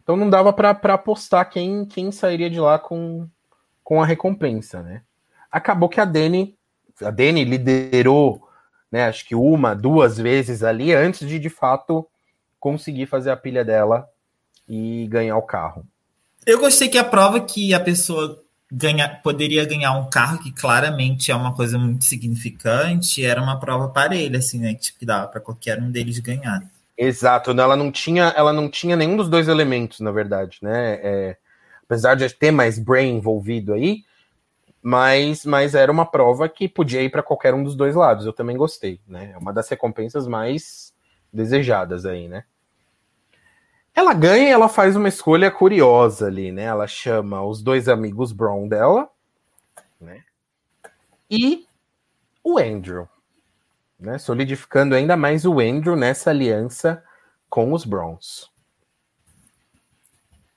[0.01, 3.27] Então não dava para apostar quem, quem sairia de lá com,
[3.83, 5.01] com a recompensa, né?
[5.51, 6.57] Acabou que a Dani,
[7.01, 8.46] a Dani liderou,
[8.91, 9.05] né?
[9.05, 12.07] Acho que uma, duas vezes ali antes de de fato
[12.59, 14.07] conseguir fazer a pilha dela
[14.67, 15.85] e ganhar o carro.
[16.45, 18.41] Eu gostei que a prova que a pessoa
[18.71, 23.89] ganha, poderia ganhar um carro, que claramente é uma coisa muito significante, era uma prova
[23.89, 24.73] parelha, assim, né?
[24.73, 26.61] Tipo, que dava para qualquer um deles ganhar.
[26.97, 30.99] Exato, ela não tinha, ela não tinha nenhum dos dois elementos, na verdade, né?
[31.03, 31.37] É,
[31.83, 34.03] apesar de ter mais brain envolvido aí,
[34.87, 38.25] mas, mas era uma prova que podia ir para qualquer um dos dois lados.
[38.25, 39.31] Eu também gostei, né?
[39.33, 40.93] É uma das recompensas mais
[41.31, 42.45] desejadas aí, né?
[43.93, 46.63] Ela ganha e ela faz uma escolha curiosa ali, né?
[46.63, 49.09] Ela chama os dois amigos Brown dela,
[49.99, 50.23] né?
[51.29, 51.67] E
[52.41, 53.09] o Andrew,
[53.99, 54.17] né?
[54.17, 57.03] Solidificando ainda mais o Andrew nessa aliança
[57.49, 58.49] com os Browns.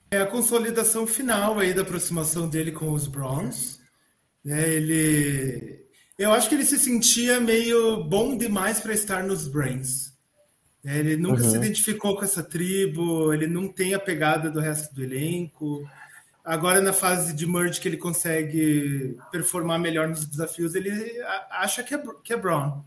[0.08, 3.79] É a consolidação final aí da aproximação dele com os Browns.
[4.44, 4.68] Né?
[4.68, 5.84] Ele,
[6.18, 10.10] eu acho que ele se sentia meio bom demais para estar nos Brains.
[10.84, 11.50] É, ele nunca uhum.
[11.50, 15.86] se identificou com essa tribo, ele não tem a pegada do resto do elenco.
[16.42, 20.90] Agora, na fase de merge que ele consegue performar melhor nos desafios, ele
[21.50, 22.82] acha que é, que é Brown.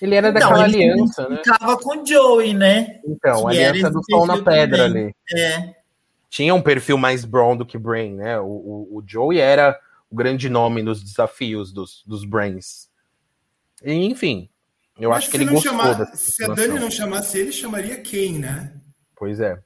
[0.00, 1.36] Ele era daquela aliança, né?
[1.38, 3.00] Ficava com o Joey, né?
[3.04, 5.04] Então, que a aliança do sol na pedra também.
[5.04, 5.14] ali.
[5.34, 5.74] É.
[6.28, 8.38] Tinha um perfil mais Brown do que Brain, né?
[8.38, 9.78] O, o, o Joey era
[10.16, 12.88] grande nome nos desafios dos, dos Brains.
[13.84, 14.50] E, enfim,
[14.98, 18.38] eu Mas acho que ele gostou chamar, Se a Dani não chamasse ele, chamaria quem,
[18.38, 18.74] né?
[19.14, 19.62] Pois é.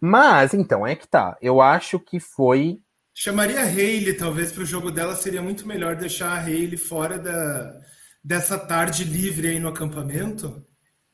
[0.00, 1.36] Mas, então, é que tá.
[1.40, 2.80] Eu acho que foi.
[3.12, 7.18] Chamaria a Hayley, talvez, para o jogo dela seria muito melhor deixar a Hayley fora
[7.18, 7.80] da,
[8.22, 10.66] dessa tarde livre aí no acampamento.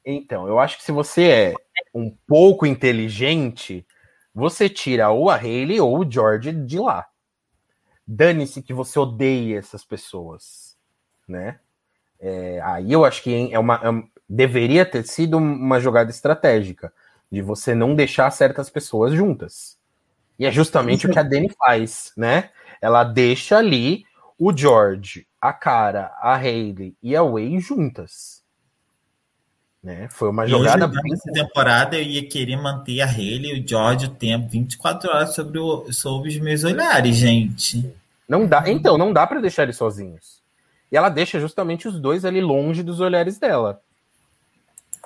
[0.07, 1.55] Então, eu acho que se você é
[1.93, 3.85] um pouco inteligente,
[4.33, 7.07] você tira ou a Hayley ou o George de lá.
[8.13, 10.77] Dane-se que você odeia essas pessoas,
[11.29, 11.61] né?
[12.19, 16.93] É, aí eu acho que é uma, é, deveria ter sido uma jogada estratégica
[17.31, 19.79] de você não deixar certas pessoas juntas.
[20.37, 22.51] E é justamente o que a Dani faz, né?
[22.83, 24.05] Ela deixa ali
[24.37, 28.43] o George, a Cara, a Hayley e a Way juntas.
[29.81, 30.09] Né?
[30.11, 31.13] Foi uma jogada bem...
[31.13, 35.33] Nessa temporada eu ia querer manter a Hayley e o George o tempo 24 horas
[35.33, 38.00] sobre, o, sobre os meus olhares, gente.
[38.31, 40.41] Não dá, então, não dá para deixar eles sozinhos.
[40.93, 43.83] E ela deixa justamente os dois ali longe dos olhares dela.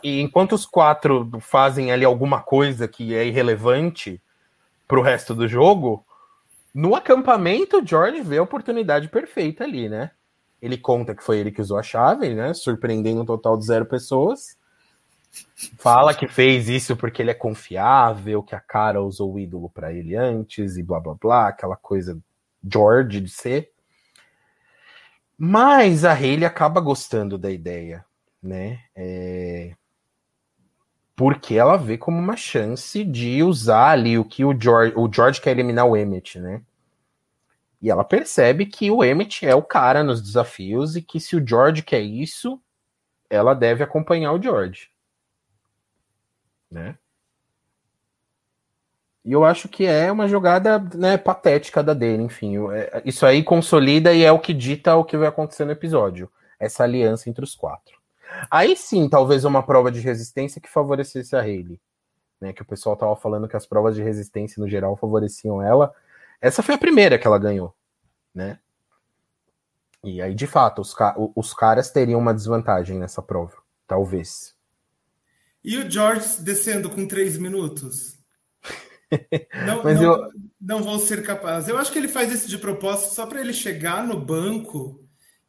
[0.03, 4.23] E enquanto os quatro fazem ali alguma coisa que é irrelevante
[4.87, 6.05] pro resto do jogo,
[6.75, 10.11] no acampamento, o George vê a oportunidade perfeita ali, né?
[10.61, 12.53] Ele conta que foi ele que usou a chave, né?
[12.53, 14.55] Surpreendendo um total de zero pessoas.
[15.79, 19.95] Fala que fez isso porque ele é confiável, que a cara usou o ídolo para
[19.95, 22.21] ele antes e blá blá blá, aquela coisa
[22.71, 23.73] George de ser.
[25.37, 28.05] Mas a Hayley acaba gostando da ideia,
[28.43, 28.81] né?
[28.95, 29.75] É...
[31.17, 35.41] Porque ela vê como uma chance de usar ali o que o George, o George
[35.41, 36.63] quer eliminar o Emmett, né?
[37.81, 41.47] E ela percebe que o Emmett é o cara nos desafios e que se o
[41.47, 42.61] George quer isso,
[43.29, 44.91] ela deve acompanhar o George.
[46.71, 46.97] Né?
[49.25, 52.57] E eu acho que é uma jogada né, patética da dele, enfim.
[52.73, 56.31] É, isso aí consolida e é o que dita o que vai acontecer no episódio.
[56.61, 57.99] Essa aliança entre os quatro.
[58.51, 61.81] Aí sim, talvez uma prova de resistência que favorecesse a Hayley.
[62.41, 65.95] Né, que o pessoal tava falando que as provas de resistência no geral favoreciam ela.
[66.41, 67.75] Essa foi a primeira que ela ganhou,
[68.35, 68.59] né?
[70.03, 70.95] E aí, de fato, os,
[71.35, 73.57] os caras teriam uma desvantagem nessa prova,
[73.87, 74.55] talvez.
[75.65, 78.19] E o George descendo com três minutos?
[79.67, 80.31] Não, Mas não, eu...
[80.61, 81.69] não vou ser capaz.
[81.69, 85.01] Eu acho que ele faz isso de propósito só para ele chegar no banco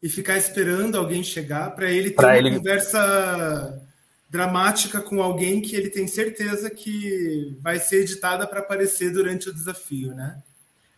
[0.02, 2.58] e ficar esperando alguém chegar, para ele ter pra uma ele...
[2.58, 3.82] conversa
[4.30, 9.54] dramática com alguém que ele tem certeza que vai ser editada para aparecer durante o
[9.54, 10.38] desafio, né?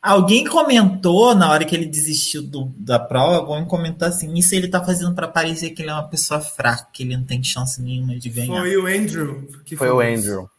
[0.02, 4.68] Alguém comentou na hora que ele desistiu do, da prova, alguém comentou assim: Isso ele
[4.68, 7.82] tá fazendo para parecer que ele é uma pessoa fraca, que ele não tem chance
[7.82, 8.60] nenhuma de ganhar.
[8.62, 10.50] Foi o Andrew que foi, foi o Andrew.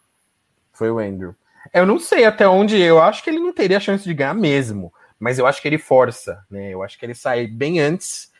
[0.72, 1.34] Foi o Andrew.
[1.72, 4.92] Eu não sei até onde eu acho que ele não teria chance de ganhar mesmo,
[5.18, 6.72] mas eu acho que ele força, né?
[6.72, 8.30] Eu acho que ele sai bem antes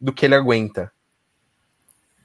[0.00, 0.92] do que ele aguenta.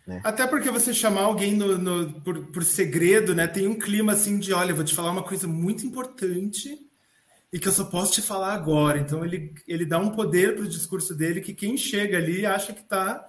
[0.06, 0.22] Né?
[0.24, 3.46] Até porque você chamar alguém no, no, por, por segredo, né?
[3.46, 6.80] Tem um clima assim de, olha, vou te falar uma coisa muito importante
[7.54, 8.98] e que eu só posso te falar agora.
[8.98, 12.74] Então ele, ele dá um poder para o discurso dele que quem chega ali acha
[12.74, 13.24] que está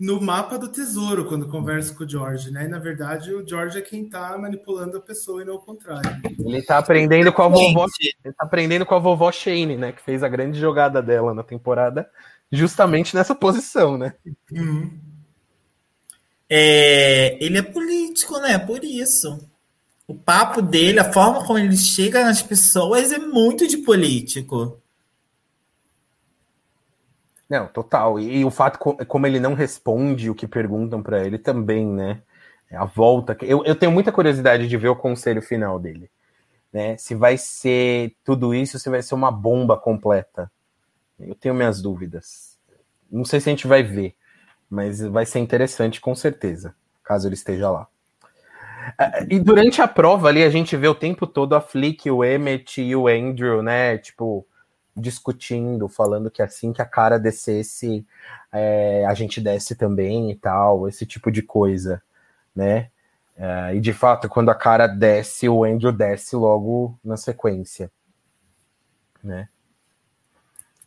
[0.00, 2.64] no mapa do tesouro quando conversa com o George, né?
[2.64, 6.10] E na verdade o George é quem está manipulando a pessoa e não o contrário.
[6.38, 9.92] Ele está aprendendo com a vovó, ele tá aprendendo com a vovó Shane, né?
[9.92, 12.08] Que fez a grande jogada dela na temporada,
[12.50, 14.14] justamente nessa posição, né?
[14.50, 14.98] Uhum.
[16.48, 18.58] É, ele é político, né?
[18.58, 19.46] Por isso.
[20.08, 24.79] O papo dele, a forma como ele chega nas pessoas é muito de político.
[27.50, 28.20] Não, total.
[28.20, 32.22] E, e o fato como ele não responde o que perguntam para ele também, né?
[32.70, 33.36] É a volta.
[33.42, 36.08] Eu, eu tenho muita curiosidade de ver o conselho final dele.
[36.72, 36.96] Né?
[36.96, 40.48] Se vai ser tudo isso, se vai ser uma bomba completa.
[41.18, 42.56] Eu tenho minhas dúvidas.
[43.10, 44.14] Não sei se a gente vai ver,
[44.70, 47.88] mas vai ser interessante com certeza, caso ele esteja lá.
[49.28, 52.80] E durante a prova ali, a gente vê o tempo todo a Flick, o Emmett
[52.80, 53.98] e o Andrew, né?
[53.98, 54.46] Tipo,
[55.00, 58.06] discutindo, falando que assim que a cara descesse,
[58.52, 62.02] é, a gente desce também e tal, esse tipo de coisa,
[62.54, 62.90] né?
[63.36, 67.90] É, e de fato, quando a cara desce, o Andrew desce logo na sequência,
[69.22, 69.48] né?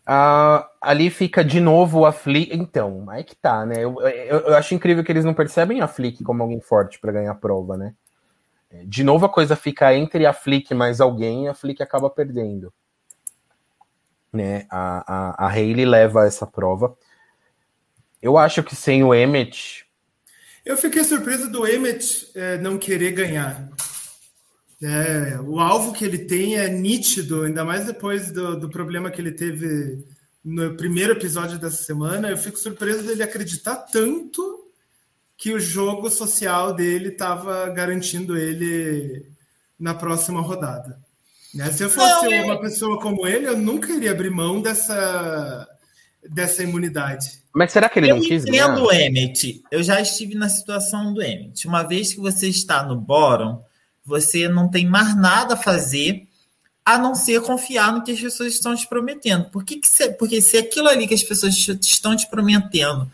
[0.06, 2.54] Ah, ali fica de novo a Flick.
[2.56, 3.76] Então, aí que tá, né?
[3.84, 7.12] Eu, eu, eu, acho incrível que eles não percebem a Flick como alguém forte para
[7.14, 7.94] ganhar a prova, né?
[8.86, 12.74] De novo a coisa fica entre a Flick mais alguém e a Flick acaba perdendo.
[14.34, 14.66] Né?
[14.70, 16.98] A, a, a Hayley leva essa prova.
[18.22, 19.86] Eu acho que sem o Emmett.
[20.66, 23.70] Eu fiquei surpreso do Emmett é, não querer ganhar.
[24.82, 29.22] É, o alvo que ele tem é nítido, ainda mais depois do, do problema que
[29.22, 30.04] ele teve
[30.44, 32.30] no primeiro episódio dessa semana.
[32.30, 34.72] Eu fico surpreso dele acreditar tanto
[35.38, 39.26] que o jogo social dele estava garantindo ele
[39.80, 41.00] na próxima rodada.
[41.54, 41.72] Né?
[41.72, 45.68] Se eu fosse não, uma pessoa como ele, eu nunca iria abrir mão dessa,
[46.28, 47.44] dessa imunidade.
[47.54, 48.44] Mas será que ele eu não quis?
[48.46, 49.64] Eu entendo o Emmett.
[49.72, 51.68] Eu já estive na situação do Emmett.
[51.68, 53.62] Uma vez que você está no bórum,
[54.04, 56.28] você não tem mais nada a fazer
[56.86, 59.46] a não ser confiar no que as pessoas estão te prometendo.
[59.46, 63.10] Por que, que se, porque se aquilo ali que as pessoas estão te prometendo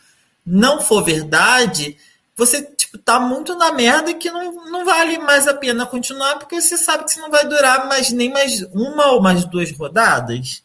[0.46, 1.96] não for verdade,
[2.36, 6.60] você tipo, tá muito na merda que não, não vale mais a pena continuar, porque
[6.60, 10.64] você sabe que você não vai durar mais nem mais uma ou mais duas rodadas.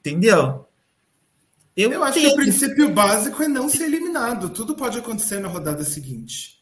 [0.00, 0.66] Entendeu?
[1.76, 4.48] Eu, Eu acho que o princípio básico é não ser eliminado.
[4.48, 6.58] Tudo pode acontecer na rodada seguinte.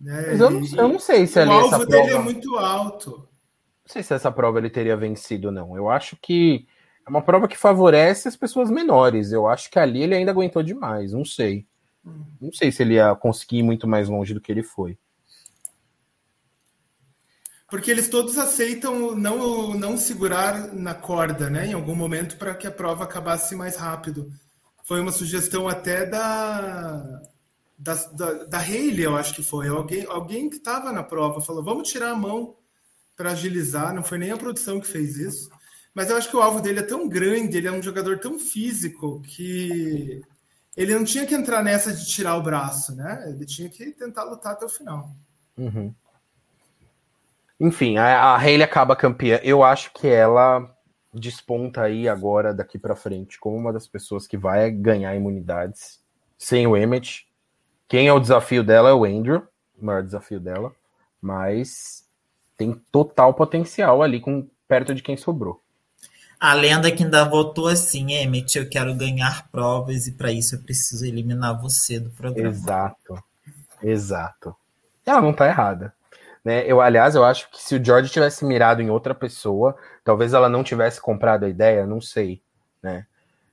[0.00, 0.26] Né?
[0.28, 2.20] Mas eu não, eu não sei se ali o alvo dele prova...
[2.20, 3.10] é muito alto.
[3.10, 5.76] Não sei se essa prova ele teria vencido, não.
[5.76, 6.66] Eu acho que
[7.04, 9.32] é uma prova que favorece as pessoas menores.
[9.32, 11.12] Eu acho que ali ele ainda aguentou demais.
[11.12, 11.66] Não sei.
[12.04, 14.98] Não sei se ele ia conseguir ir muito mais longe do que ele foi.
[17.68, 21.68] Porque eles todos aceitam não, não segurar na corda, né?
[21.68, 24.32] Em algum momento para que a prova acabasse mais rápido.
[24.82, 27.22] Foi uma sugestão até da,
[27.78, 29.68] da, da, da Hayley, eu acho que foi.
[29.68, 32.56] Alguém, alguém que estava na prova falou: vamos tirar a mão
[33.16, 33.94] para agilizar.
[33.94, 35.48] Não foi nem a produção que fez isso.
[35.94, 38.38] Mas eu acho que o alvo dele é tão grande, ele é um jogador tão
[38.38, 40.22] físico que
[40.80, 43.22] ele não tinha que entrar nessa de tirar o braço, né?
[43.28, 45.10] Ele tinha que tentar lutar até o final.
[45.58, 45.94] Uhum.
[47.60, 49.38] Enfim, a, a Hayley acaba campeã.
[49.42, 50.74] Eu acho que ela
[51.12, 56.00] desponta aí agora, daqui para frente, como uma das pessoas que vai ganhar imunidades
[56.38, 57.28] sem o Emmett.
[57.86, 59.42] Quem é o desafio dela é o Andrew,
[59.78, 60.74] o maior desafio dela,
[61.20, 62.08] mas
[62.56, 65.60] tem total potencial ali com perto de quem sobrou.
[66.40, 70.62] A lenda que ainda votou assim, Emmett, eu quero ganhar provas e para isso eu
[70.62, 72.48] preciso eliminar você do programa.
[72.48, 73.24] Exato,
[73.82, 74.56] exato.
[75.04, 75.92] Ela não tá errada.
[76.42, 76.64] Né?
[76.66, 80.48] Eu, aliás, eu acho que se o George tivesse mirado em outra pessoa, talvez ela
[80.48, 82.40] não tivesse comprado a ideia, não sei,
[82.82, 83.06] né?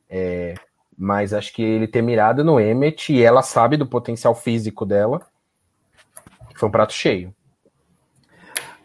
[0.10, 0.54] É,
[0.98, 5.22] mas acho que ele ter mirado no Emmet e ela sabe do potencial físico dela.
[6.56, 7.36] Foi um prato cheio.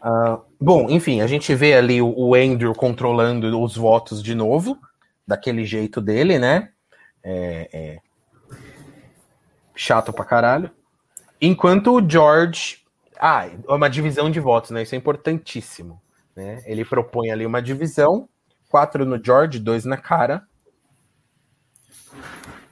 [0.03, 4.77] Uh, bom, enfim, a gente vê ali o, o, Andrew controlando os votos de novo,
[5.25, 6.69] daquele jeito dele, né?
[7.23, 7.97] É, é...
[9.75, 10.69] Chato pra caralho.
[11.41, 12.83] Enquanto o George.
[13.17, 14.83] Ah, é uma divisão de votos, né?
[14.83, 16.01] Isso é importantíssimo.
[16.35, 16.61] Né?
[16.65, 18.27] Ele propõe ali uma divisão:
[18.69, 20.45] quatro no George, dois na cara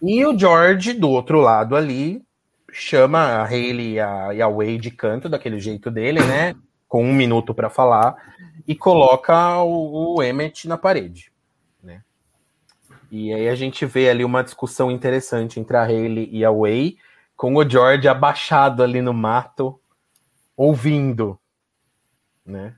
[0.01, 2.23] e o George, do outro lado ali,
[2.71, 6.55] chama a Hayley e a, e a Wade de canto, daquele jeito dele, né?
[6.91, 8.17] Com um minuto para falar,
[8.67, 11.31] e coloca o, o Emmett na parede.
[11.81, 12.03] Né?
[13.09, 16.97] E aí a gente vê ali uma discussão interessante entre a Hayley e a Way,
[17.37, 19.79] com o George abaixado ali no mato,
[20.57, 21.39] ouvindo.
[22.45, 22.75] Né?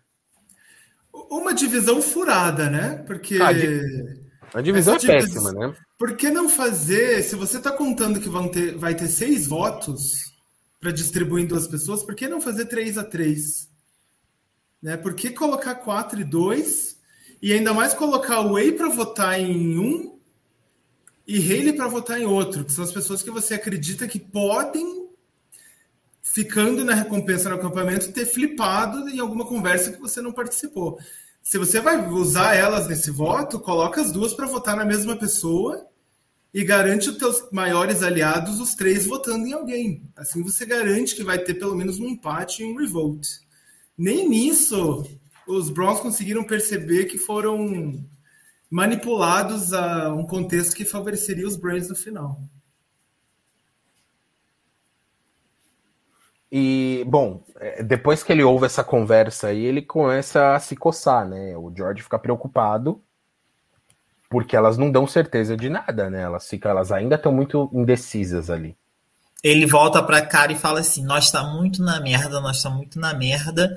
[1.38, 3.04] uma divisão furada, né?
[3.08, 3.38] Porque.
[3.42, 5.74] Ah, a divisão é péssima, né?
[5.98, 7.24] Por que não fazer?
[7.24, 10.34] Se você está contando que vão ter, vai ter seis votos
[10.80, 13.70] para distribuir em duas pessoas, por que não fazer três a três?
[14.84, 14.98] Né?
[14.98, 17.00] Por que colocar quatro e dois?
[17.42, 20.20] E ainda mais colocar o Whey para votar em um
[21.26, 25.08] e Haley para votar em outro, que são as pessoas que você acredita que podem,
[26.22, 31.00] ficando na recompensa no acampamento, ter flipado em alguma conversa que você não participou.
[31.42, 35.88] Se você vai usar elas nesse voto, coloca as duas para votar na mesma pessoa
[36.54, 40.04] e garante os teus maiores aliados, os três votando em alguém.
[40.16, 43.43] Assim você garante que vai ter pelo menos um empate e um revolt.
[44.04, 45.06] Nem nisso
[45.48, 48.04] os Browns conseguiram perceber que foram
[48.70, 52.38] manipulados a um contexto que favoreceria os Braves no final.
[56.52, 61.26] E, bom, é, depois que ele ouve essa conversa aí, ele começa a se coçar,
[61.26, 61.56] né?
[61.56, 63.02] O George fica preocupado
[64.30, 66.24] porque elas não dão certeza de nada, né?
[66.24, 68.78] Elas ficam, elas ainda estão muito indecisas ali.
[69.44, 73.00] Ele volta para cara e fala assim: "Nós está muito na merda, nós está muito
[73.00, 73.76] na merda.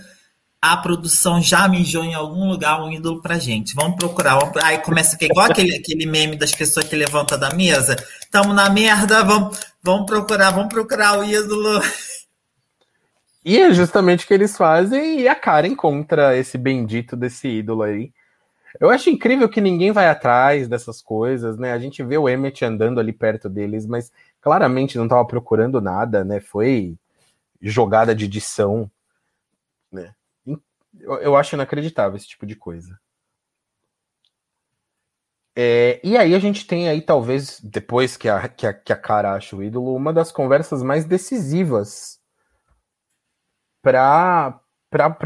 [0.62, 3.74] A produção já mijou em algum lugar um ídolo pra gente.
[3.74, 4.38] Vamos procurar.
[4.64, 7.96] Aí começa que igual aquele, aquele meme das pessoas que levanta da mesa.
[8.30, 11.80] Tamo na merda, vamos, vamos procurar, vamos procurar o ídolo.
[13.44, 17.82] E é justamente o que eles fazem e a cara encontra esse bendito desse ídolo
[17.82, 18.10] aí.
[18.80, 21.72] Eu acho incrível que ninguém vai atrás dessas coisas, né?
[21.72, 24.10] A gente vê o Emmett andando ali perto deles, mas
[24.46, 26.38] claramente não estava procurando nada, né?
[26.38, 26.96] Foi
[27.60, 28.88] jogada de edição,
[29.90, 30.14] né?
[30.46, 32.96] Eu, eu acho inacreditável esse tipo de coisa.
[35.58, 38.96] É, e aí a gente tem aí, talvez, depois que a, que a, que a
[38.96, 42.20] cara acha o ídolo, uma das conversas mais decisivas
[43.82, 44.60] para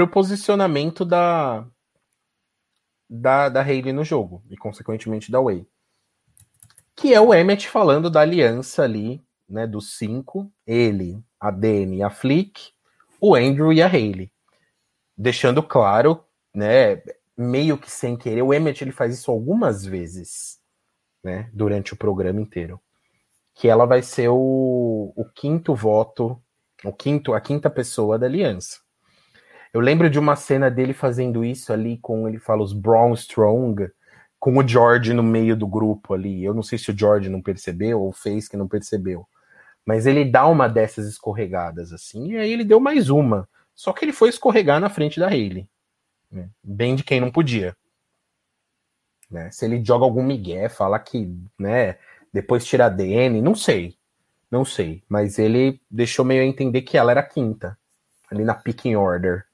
[0.03, 1.67] o posicionamento da,
[3.07, 5.67] da, da Hayley no jogo e, consequentemente, da Way.
[7.01, 12.11] Que é o Emmet falando da aliança ali, né, dos cinco, ele, a Dani, a
[12.11, 12.73] Flick,
[13.21, 14.31] o Andrew e a Hayley.
[15.17, 16.23] Deixando claro,
[16.55, 17.03] né,
[17.37, 20.59] meio que sem querer, o Emmet ele faz isso algumas vezes,
[21.25, 22.81] né, durante o programa inteiro.
[23.55, 26.41] Que ela vai ser o, o quinto voto
[26.85, 28.79] o quinto, a quinta pessoa da aliança.
[29.73, 33.91] Eu lembro de uma cena dele fazendo isso ali com, ele fala, os Brown Strong,
[34.41, 36.43] com o George no meio do grupo ali.
[36.43, 39.29] Eu não sei se o George não percebeu ou fez que não percebeu.
[39.85, 43.49] Mas ele dá uma dessas escorregadas assim, e aí ele deu mais uma.
[43.75, 45.69] Só que ele foi escorregar na frente da Hayley.
[46.33, 46.49] Né?
[46.63, 47.77] Bem de quem não podia.
[49.31, 49.51] Né?
[49.51, 51.99] Se ele joga algum migué, fala que, né,
[52.33, 53.97] depois tira a DN, não sei.
[54.51, 57.79] Não sei, mas ele deixou meio a entender que ela era quinta,
[58.31, 59.47] ali na picking order.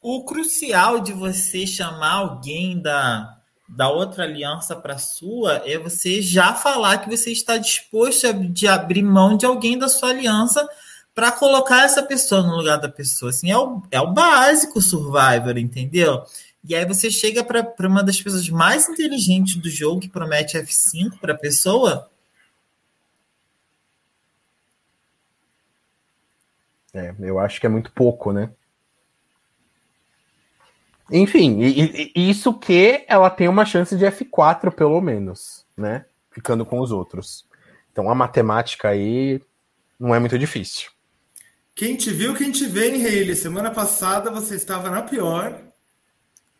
[0.00, 3.41] O crucial de você chamar alguém da,
[3.74, 8.68] da outra aliança para sua é você já falar que você está disposto a, de
[8.68, 10.68] abrir mão de alguém da sua aliança
[11.14, 13.30] para colocar essa pessoa no lugar da pessoa.
[13.30, 16.22] Assim, é o, é o básico Survivor, entendeu?
[16.62, 21.18] E aí você chega para uma das pessoas mais inteligentes do jogo, que promete F5
[21.18, 22.10] para a pessoa,
[26.94, 28.50] É, eu acho que é muito pouco, né?
[31.10, 36.06] Enfim, e, e, isso que ela tem uma chance de F4, pelo menos, né?
[36.30, 37.44] Ficando com os outros.
[37.92, 39.40] Então a matemática aí
[39.98, 40.90] não é muito difícil.
[41.74, 43.34] Quem te viu, quem te vê, Hayley?
[43.34, 45.58] Semana passada você estava na pior.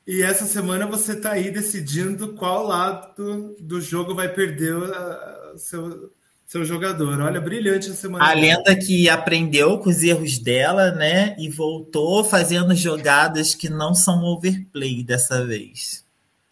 [0.07, 6.11] E essa semana você está aí decidindo qual lado do jogo vai perder o seu,
[6.53, 7.19] seu jogador.
[7.19, 8.23] Olha, brilhante a semana.
[8.23, 11.35] A lenda que aprendeu com os erros dela, né?
[11.39, 16.05] E voltou fazendo jogadas que não são overplay dessa vez.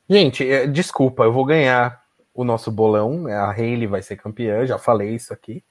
[0.09, 2.03] Gente, é, desculpa, eu vou ganhar
[2.33, 3.27] o nosso bolão.
[3.27, 5.63] A Hayley vai ser campeã, já falei isso aqui,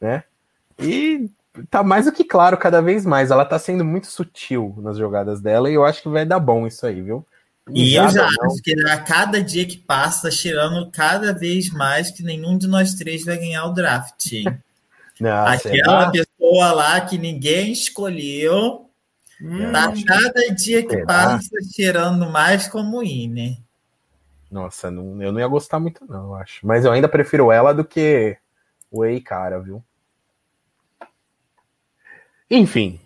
[0.00, 0.22] né?
[0.78, 1.28] E
[1.68, 3.32] tá mais do que claro cada vez mais.
[3.32, 6.64] Ela tá sendo muito sutil nas jogadas dela e eu acho que vai dar bom
[6.64, 7.26] isso aí, viu?
[7.70, 8.46] E eu já não.
[8.46, 12.94] acho que a cada dia que passa, cheirando cada vez mais que nenhum de nós
[12.94, 14.32] três vai ganhar o draft.
[15.20, 18.88] não, Aquela pessoa lá que ninguém escolheu,
[19.40, 21.06] hum, tá cada dia que será?
[21.06, 23.62] passa cheirando mais como Ine.
[24.50, 26.66] Nossa, não, eu não ia gostar muito, não, acho.
[26.66, 28.36] Mas eu ainda prefiro ela do que
[28.90, 29.84] o Ei, cara, viu?
[32.50, 32.98] Enfim,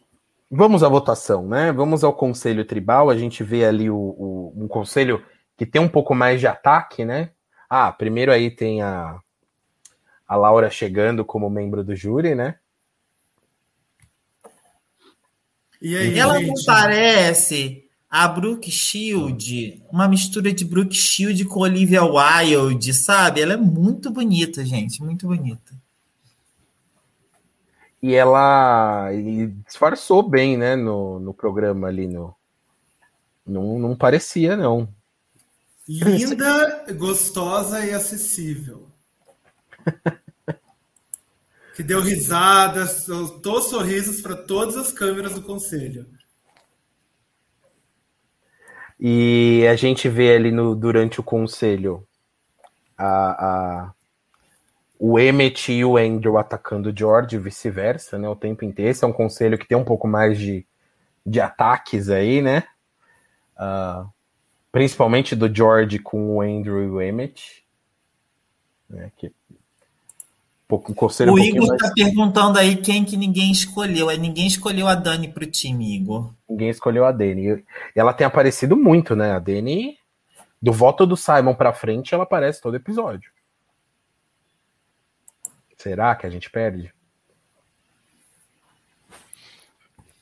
[0.54, 1.72] Vamos à votação, né?
[1.72, 3.08] Vamos ao conselho tribal.
[3.08, 5.24] A gente vê ali o, o, um conselho
[5.56, 7.30] que tem um pouco mais de ataque, né?
[7.70, 9.18] Ah, primeiro aí tem a,
[10.28, 12.56] a Laura chegando como membro do júri, né?
[15.82, 16.48] Aí, ela gente?
[16.48, 23.40] não parece a Brooke Shield, uma mistura de Brooke Shield com Olivia Wilde, sabe?
[23.40, 25.81] Ela é muito bonita, gente, muito bonita.
[28.02, 29.10] E ela
[29.64, 32.34] disfarçou bem, né, no, no programa ali, no,
[33.46, 34.88] não, não parecia, não.
[35.88, 38.88] Linda, gostosa e acessível.
[41.74, 46.06] que deu risadas, soltou sorrisos para todas as câmeras do conselho.
[48.98, 52.06] E a gente vê ali no, durante o conselho
[52.96, 53.94] a, a,
[55.04, 58.28] o Emmett e o Andrew atacando o George e vice-versa, né?
[58.28, 58.88] O tempo inteiro.
[58.88, 60.64] Esse é um conselho que tem um pouco mais de,
[61.26, 62.62] de ataques aí, né?
[63.58, 64.08] Uh,
[64.70, 67.64] principalmente do George com o Andrew e o Emmett.
[68.88, 69.10] Né?
[69.16, 69.32] Que
[70.68, 71.94] pouco, conselho o um Igor está mais...
[71.94, 74.08] perguntando aí quem que ninguém escolheu.
[74.08, 76.30] É ninguém escolheu a Dani para o time, Igor.
[76.48, 77.48] Ninguém escolheu a Dani.
[77.48, 77.64] E
[77.96, 79.32] ela tem aparecido muito, né?
[79.32, 79.98] A Dani,
[80.62, 83.32] do voto do Simon para frente, ela aparece todo episódio.
[85.82, 86.94] Será que a gente perde?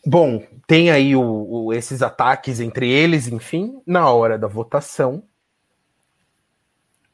[0.07, 5.23] Bom, tem aí o, o, esses ataques entre eles, enfim, na hora da votação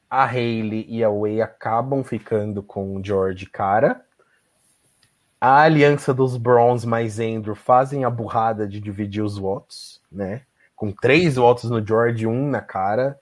[0.08, 4.04] a Hayley e a Way acabam ficando com o George cara.
[5.40, 10.42] A aliança dos Bronze mais Andrew fazem a burrada de dividir os votos, né?
[10.76, 13.18] Com três votos no George e um na cara.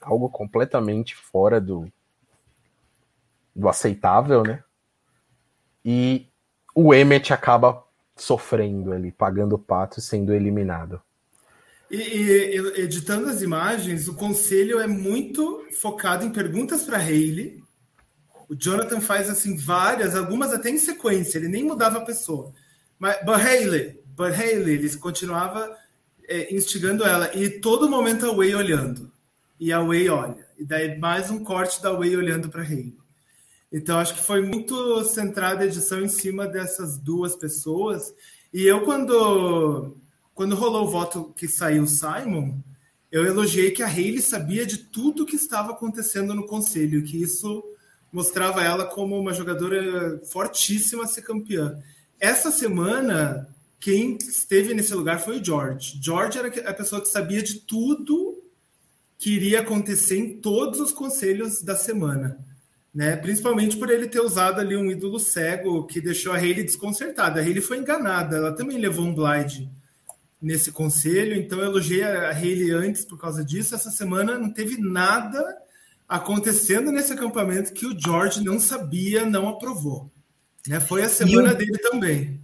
[0.00, 1.90] Algo completamente fora do,
[3.54, 4.62] do aceitável, né?
[5.90, 6.26] E
[6.74, 7.82] o Emmett acaba
[8.14, 11.00] sofrendo ali, pagando o pato sendo eliminado.
[11.90, 17.64] E, e, editando as imagens, o conselho é muito focado em perguntas para Hayley.
[18.50, 22.52] O Jonathan faz assim várias, algumas até em sequência, ele nem mudava a pessoa.
[22.98, 25.74] Mas but Hayley, but Hayley, ele continuava
[26.28, 29.10] é, instigando ela e todo momento a Way olhando.
[29.58, 30.46] E a Way olha.
[30.58, 32.94] E daí mais um corte da Way olhando para Hayley.
[33.70, 38.14] Então acho que foi muito centrada a edição em cima dessas duas pessoas.
[38.52, 39.96] E eu quando
[40.34, 42.60] quando rolou o voto que saiu Simon,
[43.10, 47.64] eu elogiei que a Hayley sabia de tudo que estava acontecendo no conselho, que isso
[48.12, 51.82] mostrava ela como uma jogadora fortíssima a ser campeã.
[52.20, 53.48] Essa semana,
[53.80, 55.98] quem esteve nesse lugar foi o George.
[56.02, 58.42] George era a pessoa que sabia de tudo
[59.18, 62.38] que iria acontecer em todos os conselhos da semana.
[62.98, 63.14] Né?
[63.14, 67.38] Principalmente por ele ter usado ali um ídolo cego que deixou a Hayley desconcertada.
[67.38, 69.68] A Hayley foi enganada, ela também levou um blind
[70.42, 73.72] nesse conselho, então eu elogiei a Hayley antes por causa disso.
[73.72, 75.40] Essa semana não teve nada
[76.08, 80.10] acontecendo nesse acampamento que o George não sabia, não aprovou.
[80.66, 80.80] Né?
[80.80, 81.54] Foi a semana o...
[81.54, 82.40] dele também.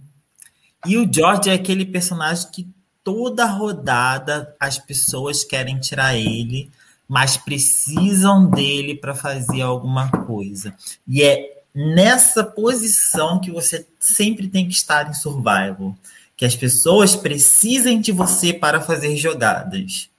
[0.85, 2.69] E o George é aquele personagem que
[3.03, 6.71] toda rodada as pessoas querem tirar ele,
[7.07, 10.75] mas precisam dele para fazer alguma coisa.
[11.07, 15.95] E é nessa posição que você sempre tem que estar em survival
[16.37, 20.09] que as pessoas precisem de você para fazer jogadas.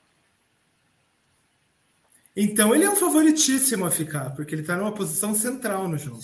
[2.34, 6.20] Então ele é um favoritíssimo a ficar, porque ele está numa posição central no jogo.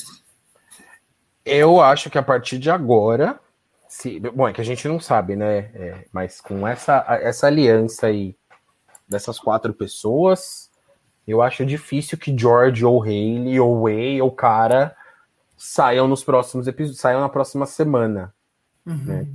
[1.45, 3.41] Eu acho que a partir de agora,
[3.89, 5.71] se, bom, é que a gente não sabe, né?
[5.75, 8.37] É, mas com essa, essa aliança aí
[9.13, 10.71] dessas quatro pessoas,
[11.27, 14.97] eu acho difícil que George ou Haley ou Way ou Cara
[15.57, 18.35] saiam nos próximos episódios, saiam na próxima semana.
[18.85, 19.05] Uhum.
[19.05, 19.29] Né?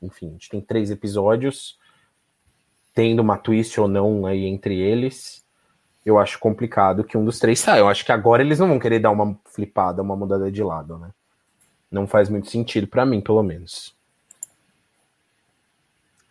[0.00, 1.78] enfim, a gente tem três episódios,
[2.94, 5.44] tendo uma twist ou não aí entre eles.
[6.04, 7.80] Eu acho complicado que um dos três saia.
[7.80, 10.98] Eu acho que agora eles não vão querer dar uma flipada, uma mudada de lado,
[10.98, 11.10] né?
[11.90, 13.96] Não faz muito sentido para mim, pelo menos.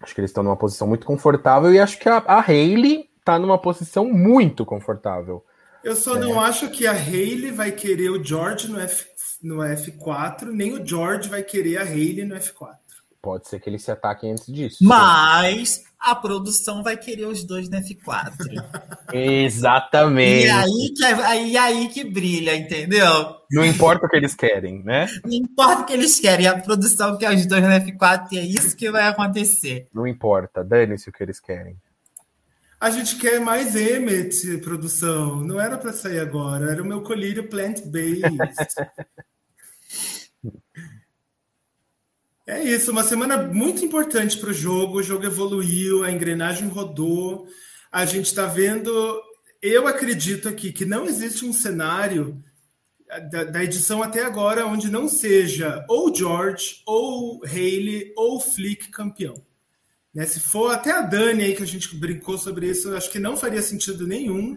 [0.05, 3.39] Acho que eles estão numa posição muito confortável e acho que a, a Hayley tá
[3.39, 5.43] numa posição muito confortável.
[5.83, 6.19] Eu só é.
[6.19, 9.07] não acho que a Hayley vai querer o George no, F,
[9.41, 12.77] no F4, nem o George vai querer a Hayley no F4.
[13.19, 14.77] Pode ser que eles se ataquem antes disso.
[14.83, 18.31] Mas a produção vai querer os dois no F4.
[19.11, 20.45] Exatamente.
[20.45, 23.37] E aí, que, aí, aí que brilha, entendeu?
[23.51, 25.07] Não importa o que eles querem, né?
[25.23, 28.45] Não importa o que eles querem, a produção quer os dois no F4 e é
[28.45, 29.87] isso que vai acontecer.
[29.91, 31.75] Não importa, dane-se o que eles querem.
[32.79, 35.37] A gente quer mais Emmet, produção.
[35.37, 38.21] Não era para sair agora, era o meu colírio plant-based.
[42.47, 44.99] É isso, uma semana muito importante para o jogo.
[44.99, 47.47] O jogo evoluiu, a engrenagem rodou.
[47.91, 49.19] A gente está vendo.
[49.59, 52.39] Eu acredito aqui que não existe um cenário
[53.31, 59.35] da, da, edição até agora onde não seja ou George, ou Haley, ou Flick campeão.
[60.13, 60.27] Né?
[60.27, 63.35] Se for até a Dani aí que a gente brincou sobre isso, acho que não
[63.35, 64.55] faria sentido nenhum.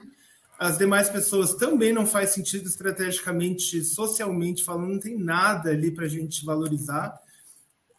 [0.59, 6.05] As demais pessoas também não faz sentido estrategicamente, socialmente falando, não tem nada ali para
[6.05, 7.19] a gente valorizar.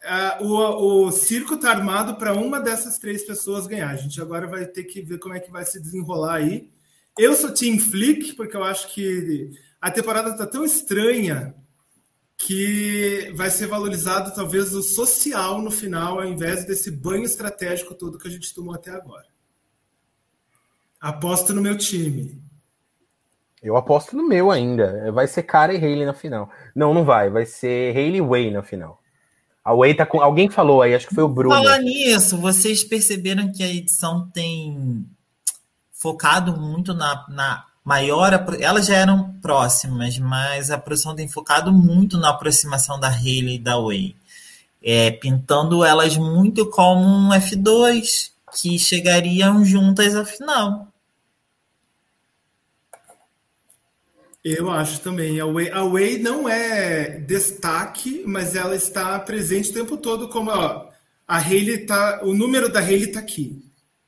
[0.02, 3.90] Uh, o, o circo está armado para uma dessas três pessoas ganhar.
[3.90, 6.70] A gente agora vai ter que ver como é que vai se desenrolar aí.
[7.18, 9.52] Eu sou Team Flick, porque eu acho que
[9.82, 11.54] a temporada está tão estranha
[12.38, 18.18] que vai ser valorizado talvez o social no final, ao invés desse banho estratégico todo
[18.18, 19.26] que a gente tomou até agora.
[21.02, 22.42] Aposto no meu time.
[23.62, 25.12] Eu aposto no meu ainda.
[25.12, 26.50] Vai ser Cara e Haley na final.
[26.74, 27.30] Não, não vai.
[27.30, 29.02] Vai ser Haley Way na final.
[29.70, 30.20] A Way tá com.
[30.20, 31.56] Alguém falou aí, acho que foi o Bruno.
[31.56, 35.06] Falar nisso, vocês perceberam que a edição tem
[35.94, 38.34] focado muito na, na maior.
[38.60, 43.60] Elas já eram próximas, mas a produção tem focado muito na aproximação da Hayley e
[43.60, 44.16] da Way.
[44.84, 50.88] É, pintando elas muito como um F2 que chegariam juntas à final.
[54.44, 55.40] Eu acho também.
[55.40, 60.52] A Way, a Way não é destaque, mas ela está presente o tempo todo como
[60.52, 60.90] ó,
[61.28, 63.64] a Hayley tá, o número da Hayley está aqui.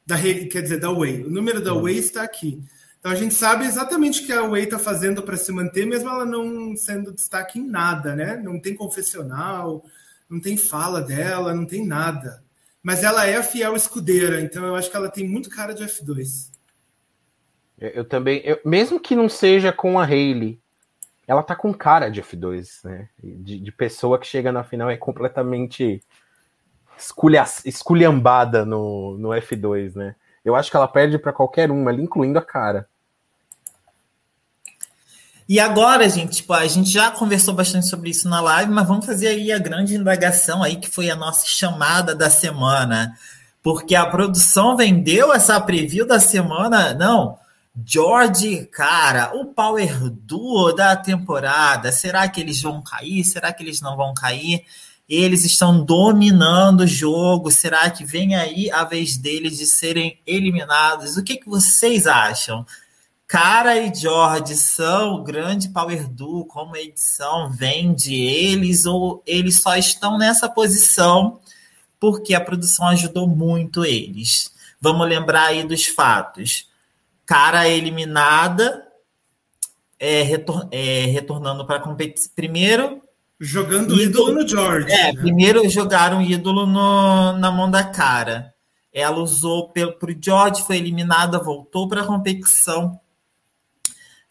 [0.06, 1.24] Da Hayley, quer dizer, da Way.
[1.26, 2.64] O número da Way está aqui.
[3.00, 6.10] Então a gente sabe exatamente o que a Way está fazendo para se manter, mesmo
[6.10, 8.38] ela não sendo destaque em nada, né?
[8.38, 9.84] Não tem confessional,
[10.30, 12.44] não tem fala dela, não tem nada.
[12.82, 15.84] Mas ela é a fiel escudeira, então eu acho que ela tem muito cara de
[15.84, 16.50] F2.
[17.82, 20.62] Eu também, eu, mesmo que não seja com a Hayley,
[21.28, 23.10] ela tá com cara de F2, né?
[23.22, 26.04] De, de pessoa que chega na final é completamente
[26.98, 30.16] esculha, esculhambada no, no F2, né?
[30.46, 32.88] Eu acho que ela perde para qualquer uma, incluindo a cara.
[35.50, 39.06] E agora, gente, tipo, a gente já conversou bastante sobre isso na live, mas vamos
[39.06, 43.14] fazer aí a grande indagação aí, que foi a nossa chamada da semana.
[43.62, 46.94] Porque a produção vendeu essa preview da semana.
[46.94, 47.38] Não,
[47.76, 51.92] George, cara, o Power Duo da temporada.
[51.92, 53.24] Será que eles vão cair?
[53.24, 54.66] Será que eles não vão cair?
[55.08, 57.50] Eles estão dominando o jogo.
[57.50, 61.16] Será que vem aí a vez deles de serem eliminados?
[61.16, 62.66] O que, que vocês acham?
[63.26, 69.62] Cara e George são o grande power duo, como a edição vende eles, ou eles
[69.62, 71.40] só estão nessa posição
[71.98, 74.52] porque a produção ajudou muito eles.
[74.82, 76.71] Vamos lembrar aí dos fatos.
[77.26, 78.88] Cara eliminada,
[80.00, 82.32] é, retor é, retornando para a competição.
[82.36, 83.02] Primeiro.
[83.40, 84.92] Jogando ídolo, ídolo no George.
[84.92, 85.20] É, né?
[85.20, 88.54] primeiro jogaram ídolo no, na mão da cara.
[88.94, 93.00] Ela usou para o George, foi eliminada, voltou para a competição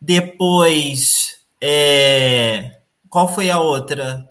[0.01, 2.81] depois, é...
[3.11, 4.27] qual foi a outra?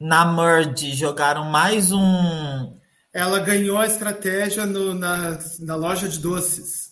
[0.00, 2.76] Na Merge jogaram mais um.
[3.12, 6.88] Ela ganhou a estratégia no, na, na loja de doces.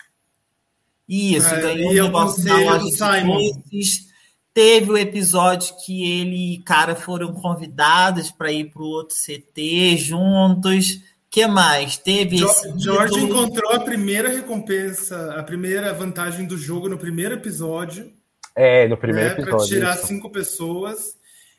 [1.08, 3.50] Isso, é, ganhou o negócio na loja de Simon.
[3.64, 4.10] doces.
[4.52, 9.96] Teve o episódio que ele e cara foram convidados para ir para o outro CT
[9.96, 11.96] juntos que mais?
[11.96, 18.12] Teve George, George encontrou a primeira recompensa, a primeira vantagem do jogo no primeiro episódio.
[18.56, 19.56] É, no primeiro né, episódio.
[19.56, 20.08] Para tirar isso.
[20.08, 21.16] cinco pessoas.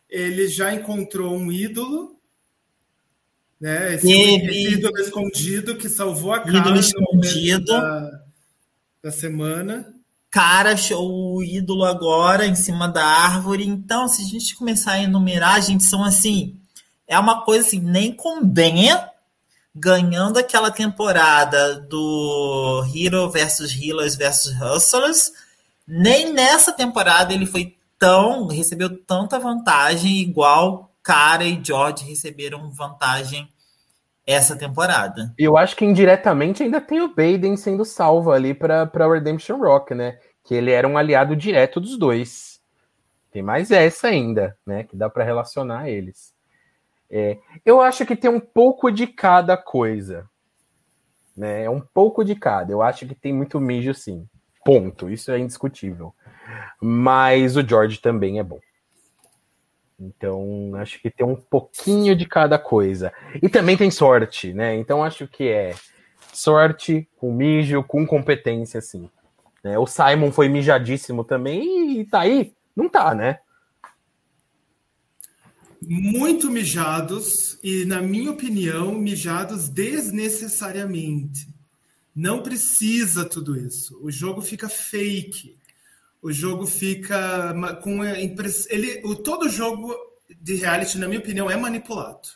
[0.10, 2.20] Ele já encontrou um ídolo.
[3.62, 7.66] Né, esse, esse ídolo escondido que salvou a cara ídolo escondido.
[7.66, 8.22] Da,
[9.04, 9.94] da semana
[10.32, 13.68] cara o ídolo agora em cima da árvore.
[13.68, 16.58] Então, se a gente começar a enumerar, a gente são assim.
[17.06, 18.88] É uma coisa assim, nem com bem
[19.76, 25.32] ganhando aquela temporada do Hero versus Healers versus Hustlers,
[25.88, 33.50] nem nessa temporada ele foi tão recebeu tanta vantagem igual Cara e George receberam vantagem
[34.26, 35.34] essa temporada.
[35.38, 40.20] Eu acho que indiretamente ainda tem o Baden sendo salvo ali para Redemption Rock, né?
[40.44, 42.62] Que ele era um aliado direto dos dois.
[43.32, 44.84] Tem mais essa ainda, né?
[44.84, 46.34] Que dá para relacionar eles.
[47.10, 50.30] É, eu acho que tem um pouco de cada coisa.
[51.36, 51.64] Né?
[51.64, 52.72] É um pouco de cada.
[52.72, 54.28] Eu acho que tem muito mijo, sim.
[54.64, 55.10] Ponto.
[55.10, 56.14] Isso é indiscutível.
[56.80, 58.60] Mas o George também é bom.
[60.02, 63.14] Então, acho que tem um pouquinho de cada coisa.
[63.42, 64.76] E também tem sorte, né?
[64.76, 65.76] Então, acho que é
[66.34, 69.10] sorte com mijo, com competência, sim.
[69.64, 69.78] Né?
[69.78, 72.54] O Simon foi mijadíssimo também e tá aí.
[72.76, 73.40] Não tá, né?
[75.82, 81.48] muito mijados e, na minha opinião, mijados desnecessariamente.
[82.16, 83.98] Não precisa tudo isso.
[84.04, 85.58] O jogo fica fake.
[86.22, 87.54] O jogo fica
[87.84, 89.96] com a ele o todo jogo
[90.40, 92.28] de reality, na minha opinião, é manipulado.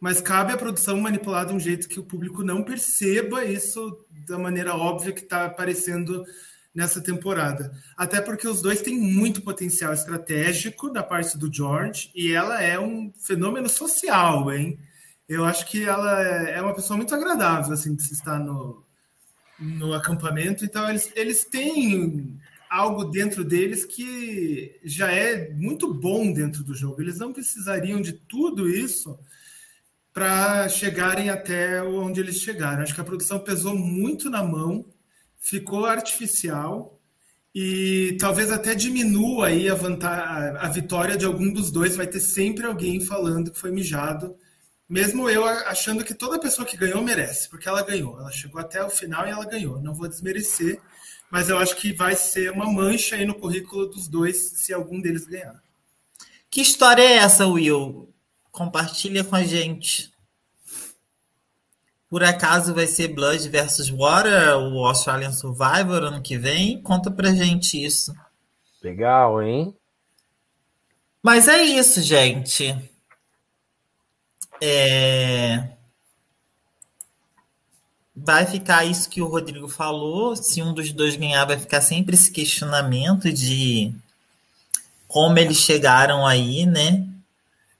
[0.00, 4.38] mas cabe à produção manipular de um jeito que o público não perceba isso da
[4.38, 6.24] maneira óbvia que está aparecendo
[6.74, 7.72] nessa temporada.
[7.96, 12.78] Até porque os dois têm muito potencial estratégico da parte do George e ela é
[12.78, 14.78] um fenômeno social, hein?
[15.28, 18.84] Eu acho que ela é uma pessoa muito agradável assim de se estar no,
[19.58, 20.64] no acampamento.
[20.66, 22.38] Então eles, eles têm
[22.74, 27.00] algo dentro deles que já é muito bom dentro do jogo.
[27.00, 29.16] Eles não precisariam de tudo isso
[30.12, 32.82] para chegarem até onde eles chegaram.
[32.82, 34.84] Acho que a produção pesou muito na mão
[35.38, 37.00] ficou artificial
[37.54, 41.94] e talvez até diminua aí a, vantagem, a vitória de algum dos dois.
[41.94, 44.34] Vai ter sempre alguém falando que foi mijado,
[44.88, 48.18] mesmo eu achando que toda pessoa que ganhou merece, porque ela ganhou.
[48.18, 49.80] Ela chegou até o final e ela ganhou.
[49.80, 50.80] Não vou desmerecer,
[51.34, 55.00] mas eu acho que vai ser uma mancha aí no currículo dos dois se algum
[55.00, 55.60] deles ganhar.
[56.48, 58.08] Que história é essa, Will?
[58.52, 60.14] Compartilha com a gente.
[62.08, 66.80] Por acaso vai ser Blood versus Water, o Australian Survivor, ano que vem?
[66.80, 68.14] Conta pra gente isso.
[68.80, 69.76] Legal, hein?
[71.20, 72.72] Mas é isso, gente.
[74.62, 75.73] É...
[78.16, 80.36] Vai ficar isso que o Rodrigo falou.
[80.36, 83.92] Se um dos dois ganhar, vai ficar sempre esse questionamento de
[85.08, 87.06] como eles chegaram aí, né?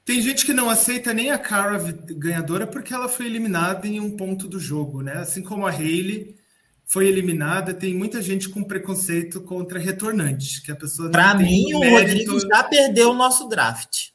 [0.05, 1.79] Tem gente que não aceita nem a Cara
[2.11, 5.15] ganhadora porque ela foi eliminada em um ponto do jogo, né?
[5.15, 6.37] Assim como a Hayley
[6.85, 11.91] foi eliminada, tem muita gente com preconceito contra retornantes, que a pessoa Para mim, o
[11.91, 14.11] Rodrigo já perdeu o nosso draft.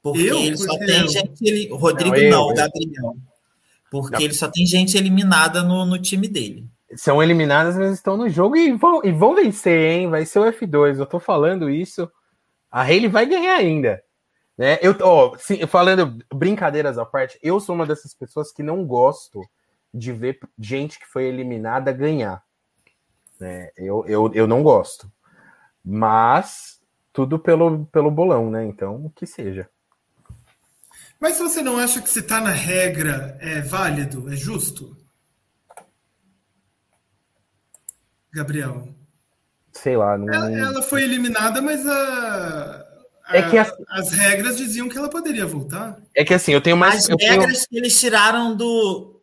[0.00, 0.38] Porque eu?
[0.38, 1.08] ele só tem eu?
[1.08, 1.42] gente.
[1.42, 1.72] Ele...
[1.72, 3.16] O Rodrigo não, eu, não o Gabriel.
[3.90, 4.22] Porque não.
[4.22, 6.68] ele só tem gente eliminada no, no time dele.
[6.96, 10.08] São eliminadas, mas estão no jogo e vão, e vão vencer, hein?
[10.08, 10.98] Vai ser o F2.
[10.98, 12.10] Eu tô falando isso.
[12.70, 14.02] A Hayley vai ganhar ainda.
[14.56, 14.78] Né?
[14.82, 19.40] Eu, ó, sim, falando brincadeiras à parte, eu sou uma dessas pessoas que não gosto
[19.94, 22.42] de ver gente que foi eliminada ganhar.
[23.38, 23.70] Né?
[23.76, 25.10] Eu, eu, eu não gosto.
[25.84, 26.80] Mas
[27.12, 28.64] tudo pelo, pelo bolão, né?
[28.64, 29.68] Então, que seja.
[31.20, 34.96] Mas se você não acha que se tá na regra é válido, é justo?
[38.32, 38.94] Gabriel.
[39.72, 40.16] Sei lá.
[40.16, 40.32] Não...
[40.32, 42.88] Ela, ela foi eliminada, mas a,
[43.30, 43.72] é que as...
[43.90, 45.98] as regras diziam que ela poderia voltar.
[46.14, 47.08] É que assim, eu tenho mais.
[47.10, 47.68] As regras tenho...
[47.68, 49.20] que eles tiraram do.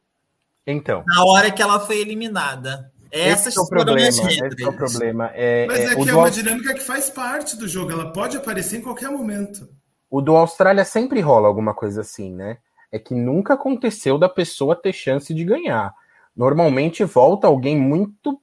[0.65, 1.03] Então.
[1.07, 2.91] Na hora que ela foi eliminada.
[3.11, 4.07] Essas esse é o problema.
[4.07, 5.31] Esse é o problema.
[5.33, 7.91] É, Mas é, é que é uma dinâmica que faz parte do jogo.
[7.91, 9.69] Ela pode aparecer em qualquer momento.
[10.15, 12.59] O do Austrália sempre rola alguma coisa assim, né?
[12.89, 15.93] É que nunca aconteceu da pessoa ter chance de ganhar.
[16.33, 18.39] Normalmente volta alguém muito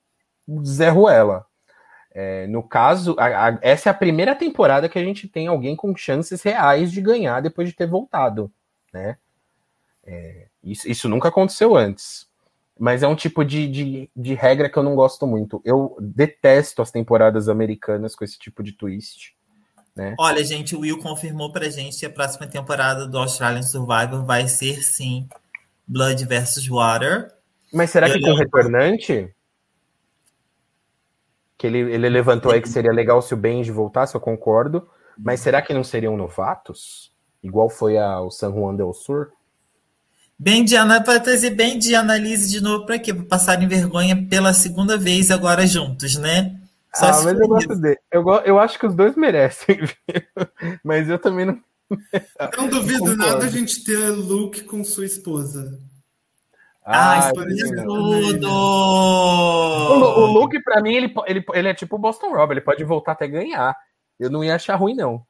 [0.67, 1.47] Zé Ruela.
[2.11, 5.75] É, no caso, a, a, essa é a primeira temporada que a gente tem alguém
[5.75, 8.53] com chances reais de ganhar depois de ter voltado,
[8.93, 9.17] né?
[10.05, 12.29] É, isso, isso, nunca aconteceu antes.
[12.79, 15.63] Mas é um tipo de, de, de, regra que eu não gosto muito.
[15.65, 19.35] Eu detesto as temporadas americanas com esse tipo de twist.
[19.95, 20.15] Né?
[20.19, 24.49] Olha, gente, o Will confirmou pra gente que a próxima temporada do Australian Survivor vai
[24.49, 25.29] ser sim
[25.87, 27.33] Blood versus Water.
[27.73, 29.35] Mas será que com retornante?
[31.63, 34.85] que ele, ele levantou aí que seria legal se o Benji voltasse, eu concordo.
[35.17, 37.13] Mas será que não seriam novatos?
[37.41, 39.29] Igual foi a, o San Juan del Sur?
[40.37, 40.75] Bem de
[41.05, 43.15] para trazer bem de analise de novo para quê?
[43.15, 46.59] Para passarem vergonha pela segunda vez agora juntos, né?
[46.95, 47.99] Só ah, mas eu gosto dele.
[48.11, 49.79] Eu, eu acho que os dois merecem,
[50.85, 51.59] mas eu também não.
[52.57, 55.79] Não duvido nada a gente ter Luke com sua esposa.
[56.85, 58.49] Ah, ah tudo!
[58.49, 62.83] O, o Luke, pra mim, ele, ele, ele é tipo o Boston Rob, ele pode
[62.85, 63.75] voltar até ganhar.
[64.19, 65.25] Eu não ia achar ruim, não.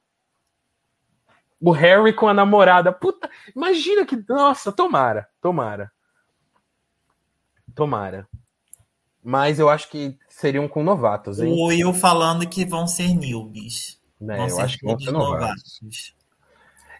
[1.61, 2.91] O Harry com a namorada.
[2.91, 4.21] Puta, imagina que.
[4.27, 5.91] Nossa, tomara, tomara.
[7.73, 8.27] Tomara.
[9.23, 11.51] Mas eu acho que seriam com novatos, hein?
[11.51, 13.99] O Will falando que vão ser newbies.
[14.21, 15.79] É, vão eu acho que vão ser novatos.
[15.81, 16.15] novatos.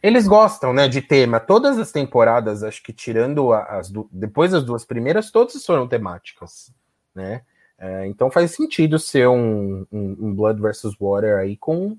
[0.01, 1.39] Eles gostam, né, de tema.
[1.39, 6.73] Todas as temporadas, acho que tirando as depois das duas primeiras, todas foram temáticas,
[7.15, 7.41] né?
[7.77, 11.97] É, então faz sentido ser um, um, um, Blood versus Water aí com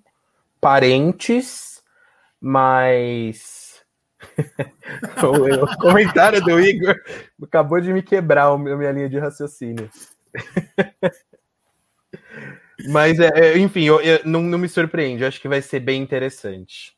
[0.61, 1.83] parentes,
[2.41, 3.83] mas
[5.23, 6.95] o, comentário do Igor
[7.43, 9.91] acabou de me quebrar a minha linha de raciocínio.
[12.89, 15.25] mas é, é, enfim, eu, eu, não, não me surpreende.
[15.25, 16.95] acho que vai ser bem interessante.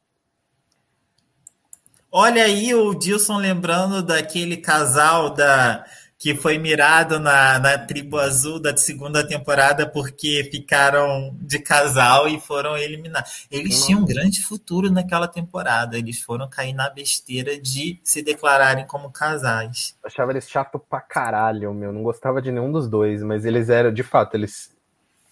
[2.10, 5.84] Olha aí o Dilson lembrando daquele casal da
[6.18, 12.40] que foi mirado na, na tribo azul da segunda temporada porque ficaram de casal e
[12.40, 13.46] foram eliminados.
[13.50, 15.98] Eles tinham um grande futuro naquela temporada.
[15.98, 19.94] Eles foram cair na besteira de se declararem como casais.
[20.02, 21.92] Eu achava eles chato pra caralho, meu.
[21.92, 24.74] Não gostava de nenhum dos dois, mas eles eram, de fato, eles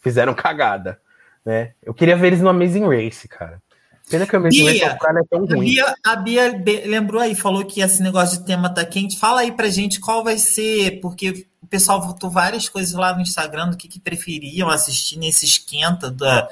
[0.02, 1.00] fizeram cagada.
[1.44, 1.72] Né?
[1.82, 3.62] Eu queria ver eles no Amazing Race, cara.
[4.08, 5.70] Pena que a Bia, é tão ruim.
[5.70, 9.18] Bia, a Bia lembrou aí, falou que esse negócio de tema tá quente.
[9.18, 13.22] Fala aí pra gente qual vai ser, porque o pessoal votou várias coisas lá no
[13.22, 16.48] Instagram do que, que preferiam assistir nesse esquenta da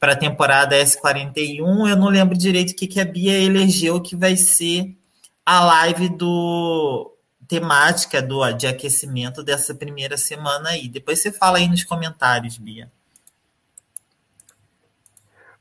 [0.00, 1.88] para a temporada S41.
[1.88, 4.94] Eu não lembro direito o que, que a Bia elegeu que vai ser
[5.46, 7.10] a live do
[7.46, 10.88] temática do de aquecimento dessa primeira semana aí.
[10.88, 12.90] Depois você fala aí nos comentários, Bia.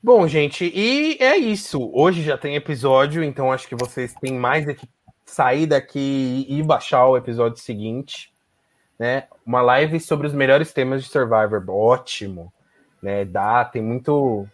[0.05, 1.89] Bom, gente, e é isso.
[1.93, 4.85] Hoje já tem episódio, então acho que vocês têm mais é que
[5.25, 8.34] sair daqui e baixar o episódio seguinte,
[8.99, 9.27] né?
[9.45, 12.51] Uma live sobre os melhores temas de Survivor, ótimo,
[13.01, 13.23] né?
[13.23, 14.45] Dá, tem muito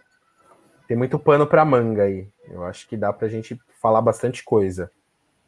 [0.88, 2.28] tem muito pano para manga aí.
[2.48, 4.92] Eu acho que dá pra gente falar bastante coisa,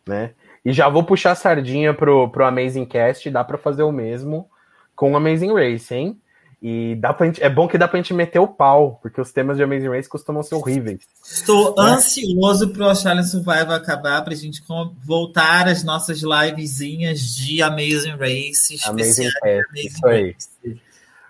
[0.08, 0.34] né?
[0.66, 4.50] E já vou puxar a sardinha pro, pro Amazing Cast, dá para fazer o mesmo
[4.96, 6.21] com o Amazing Race, hein?
[6.62, 9.32] E dá pra gente, é bom que dá pra gente meter o pau, porque os
[9.32, 11.08] temas de Amazing Race costumam ser horríveis.
[11.26, 11.94] Estou né?
[11.94, 14.62] ansioso pro Australian Survival acabar pra gente
[15.04, 18.78] voltar às nossas livezinhas de Amazing Race.
[18.86, 20.32] Amazing, é, Amazing isso aí.
[20.34, 20.82] Race.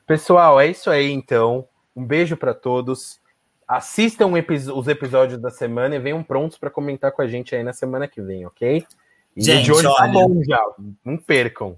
[0.06, 1.66] Pessoal, é isso aí então.
[1.96, 3.18] Um beijo para todos.
[3.66, 4.30] Assistam
[4.76, 8.06] os episódios da semana e venham prontos para comentar com a gente aí na semana
[8.06, 8.86] que vem, ok?
[9.38, 10.00] E gente, de hoje tá olha...
[10.00, 10.62] tá bom já.
[11.06, 11.78] Não percam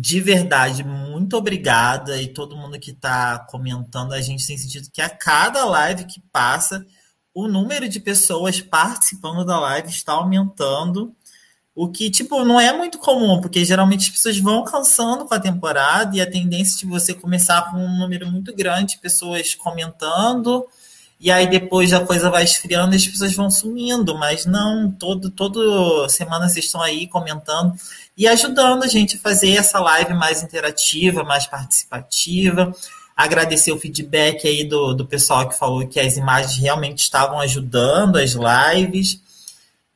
[0.00, 4.12] de verdade, muito obrigada e todo mundo que está comentando.
[4.12, 6.86] A gente tem sentido que a cada live que passa,
[7.34, 11.12] o número de pessoas participando da live está aumentando.
[11.74, 15.40] O que, tipo, não é muito comum, porque geralmente as pessoas vão cansando com a
[15.40, 20.64] temporada e a tendência de você começar com um número muito grande de pessoas comentando
[21.20, 25.30] e aí depois a coisa vai esfriando e as pessoas vão sumindo, mas não, todo,
[25.30, 27.74] todo semana vocês estão aí comentando
[28.18, 32.74] e ajudando a gente a fazer essa live mais interativa, mais participativa.
[33.16, 38.16] Agradecer o feedback aí do, do pessoal que falou que as imagens realmente estavam ajudando
[38.16, 39.20] as lives.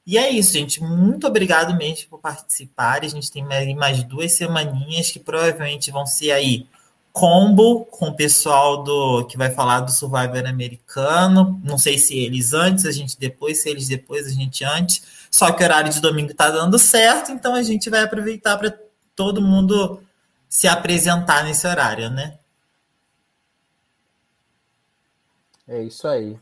[0.07, 0.81] E é isso, gente.
[0.81, 3.05] Muito obrigado mesmo por participar.
[3.05, 3.44] A gente tem
[3.74, 6.65] mais duas semaninhas que provavelmente vão ser aí
[7.12, 11.61] combo com o pessoal do que vai falar do Survivor americano.
[11.65, 15.03] Não sei se eles antes, a gente depois, se eles depois, a gente antes.
[15.32, 18.78] Só que o horário de domingo tá dando certo, então a gente vai aproveitar para
[19.16, 20.02] todo mundo
[20.46, 22.38] se apresentar nesse horário, né?
[25.66, 26.38] É isso aí.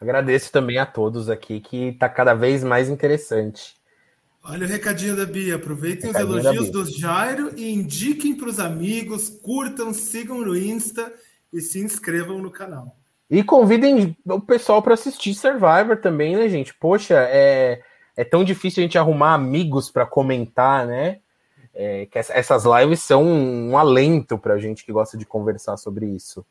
[0.00, 3.74] Agradeço também a todos aqui, que está cada vez mais interessante.
[4.44, 5.56] Olha o recadinho da Bia.
[5.56, 11.12] Aproveitem recadinho os elogios do Jairo e indiquem para os amigos, curtam, sigam no Insta
[11.52, 12.96] e se inscrevam no canal.
[13.34, 16.72] E convidem o pessoal para assistir Survivor também, né, gente?
[16.72, 17.82] Poxa, é,
[18.16, 21.18] é tão difícil a gente arrumar amigos para comentar, né?
[21.74, 26.06] É, que essas lives são um alento para a gente que gosta de conversar sobre
[26.06, 26.46] isso.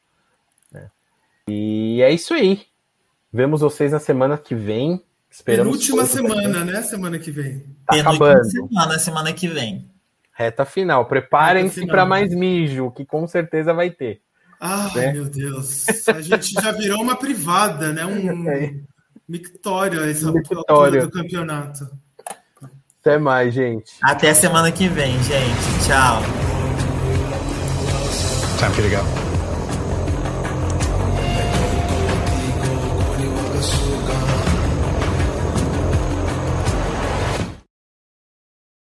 [0.70, 0.92] Né?
[1.48, 2.66] E é isso aí.
[3.32, 5.02] Vemos vocês na semana que vem.
[5.32, 6.82] Esperamos Penúltima semana, né?
[6.82, 7.64] Semana que vem.
[7.86, 8.44] Tá acabando.
[8.44, 9.90] semana, semana que vem.
[10.34, 11.06] Reta final.
[11.06, 14.22] Preparem-se para mais mijo, que com certeza vai ter.
[14.66, 15.12] Ah, né?
[15.12, 15.86] meu Deus.
[16.08, 18.06] A gente já virou uma privada, né?
[18.06, 18.74] Um é.
[19.28, 21.86] mictório essa altura do campeonato.
[23.02, 23.92] Até mais, gente.
[24.02, 25.86] Até semana que vem, gente.
[25.86, 26.22] Tchau.
[28.58, 29.33] Time for you to go.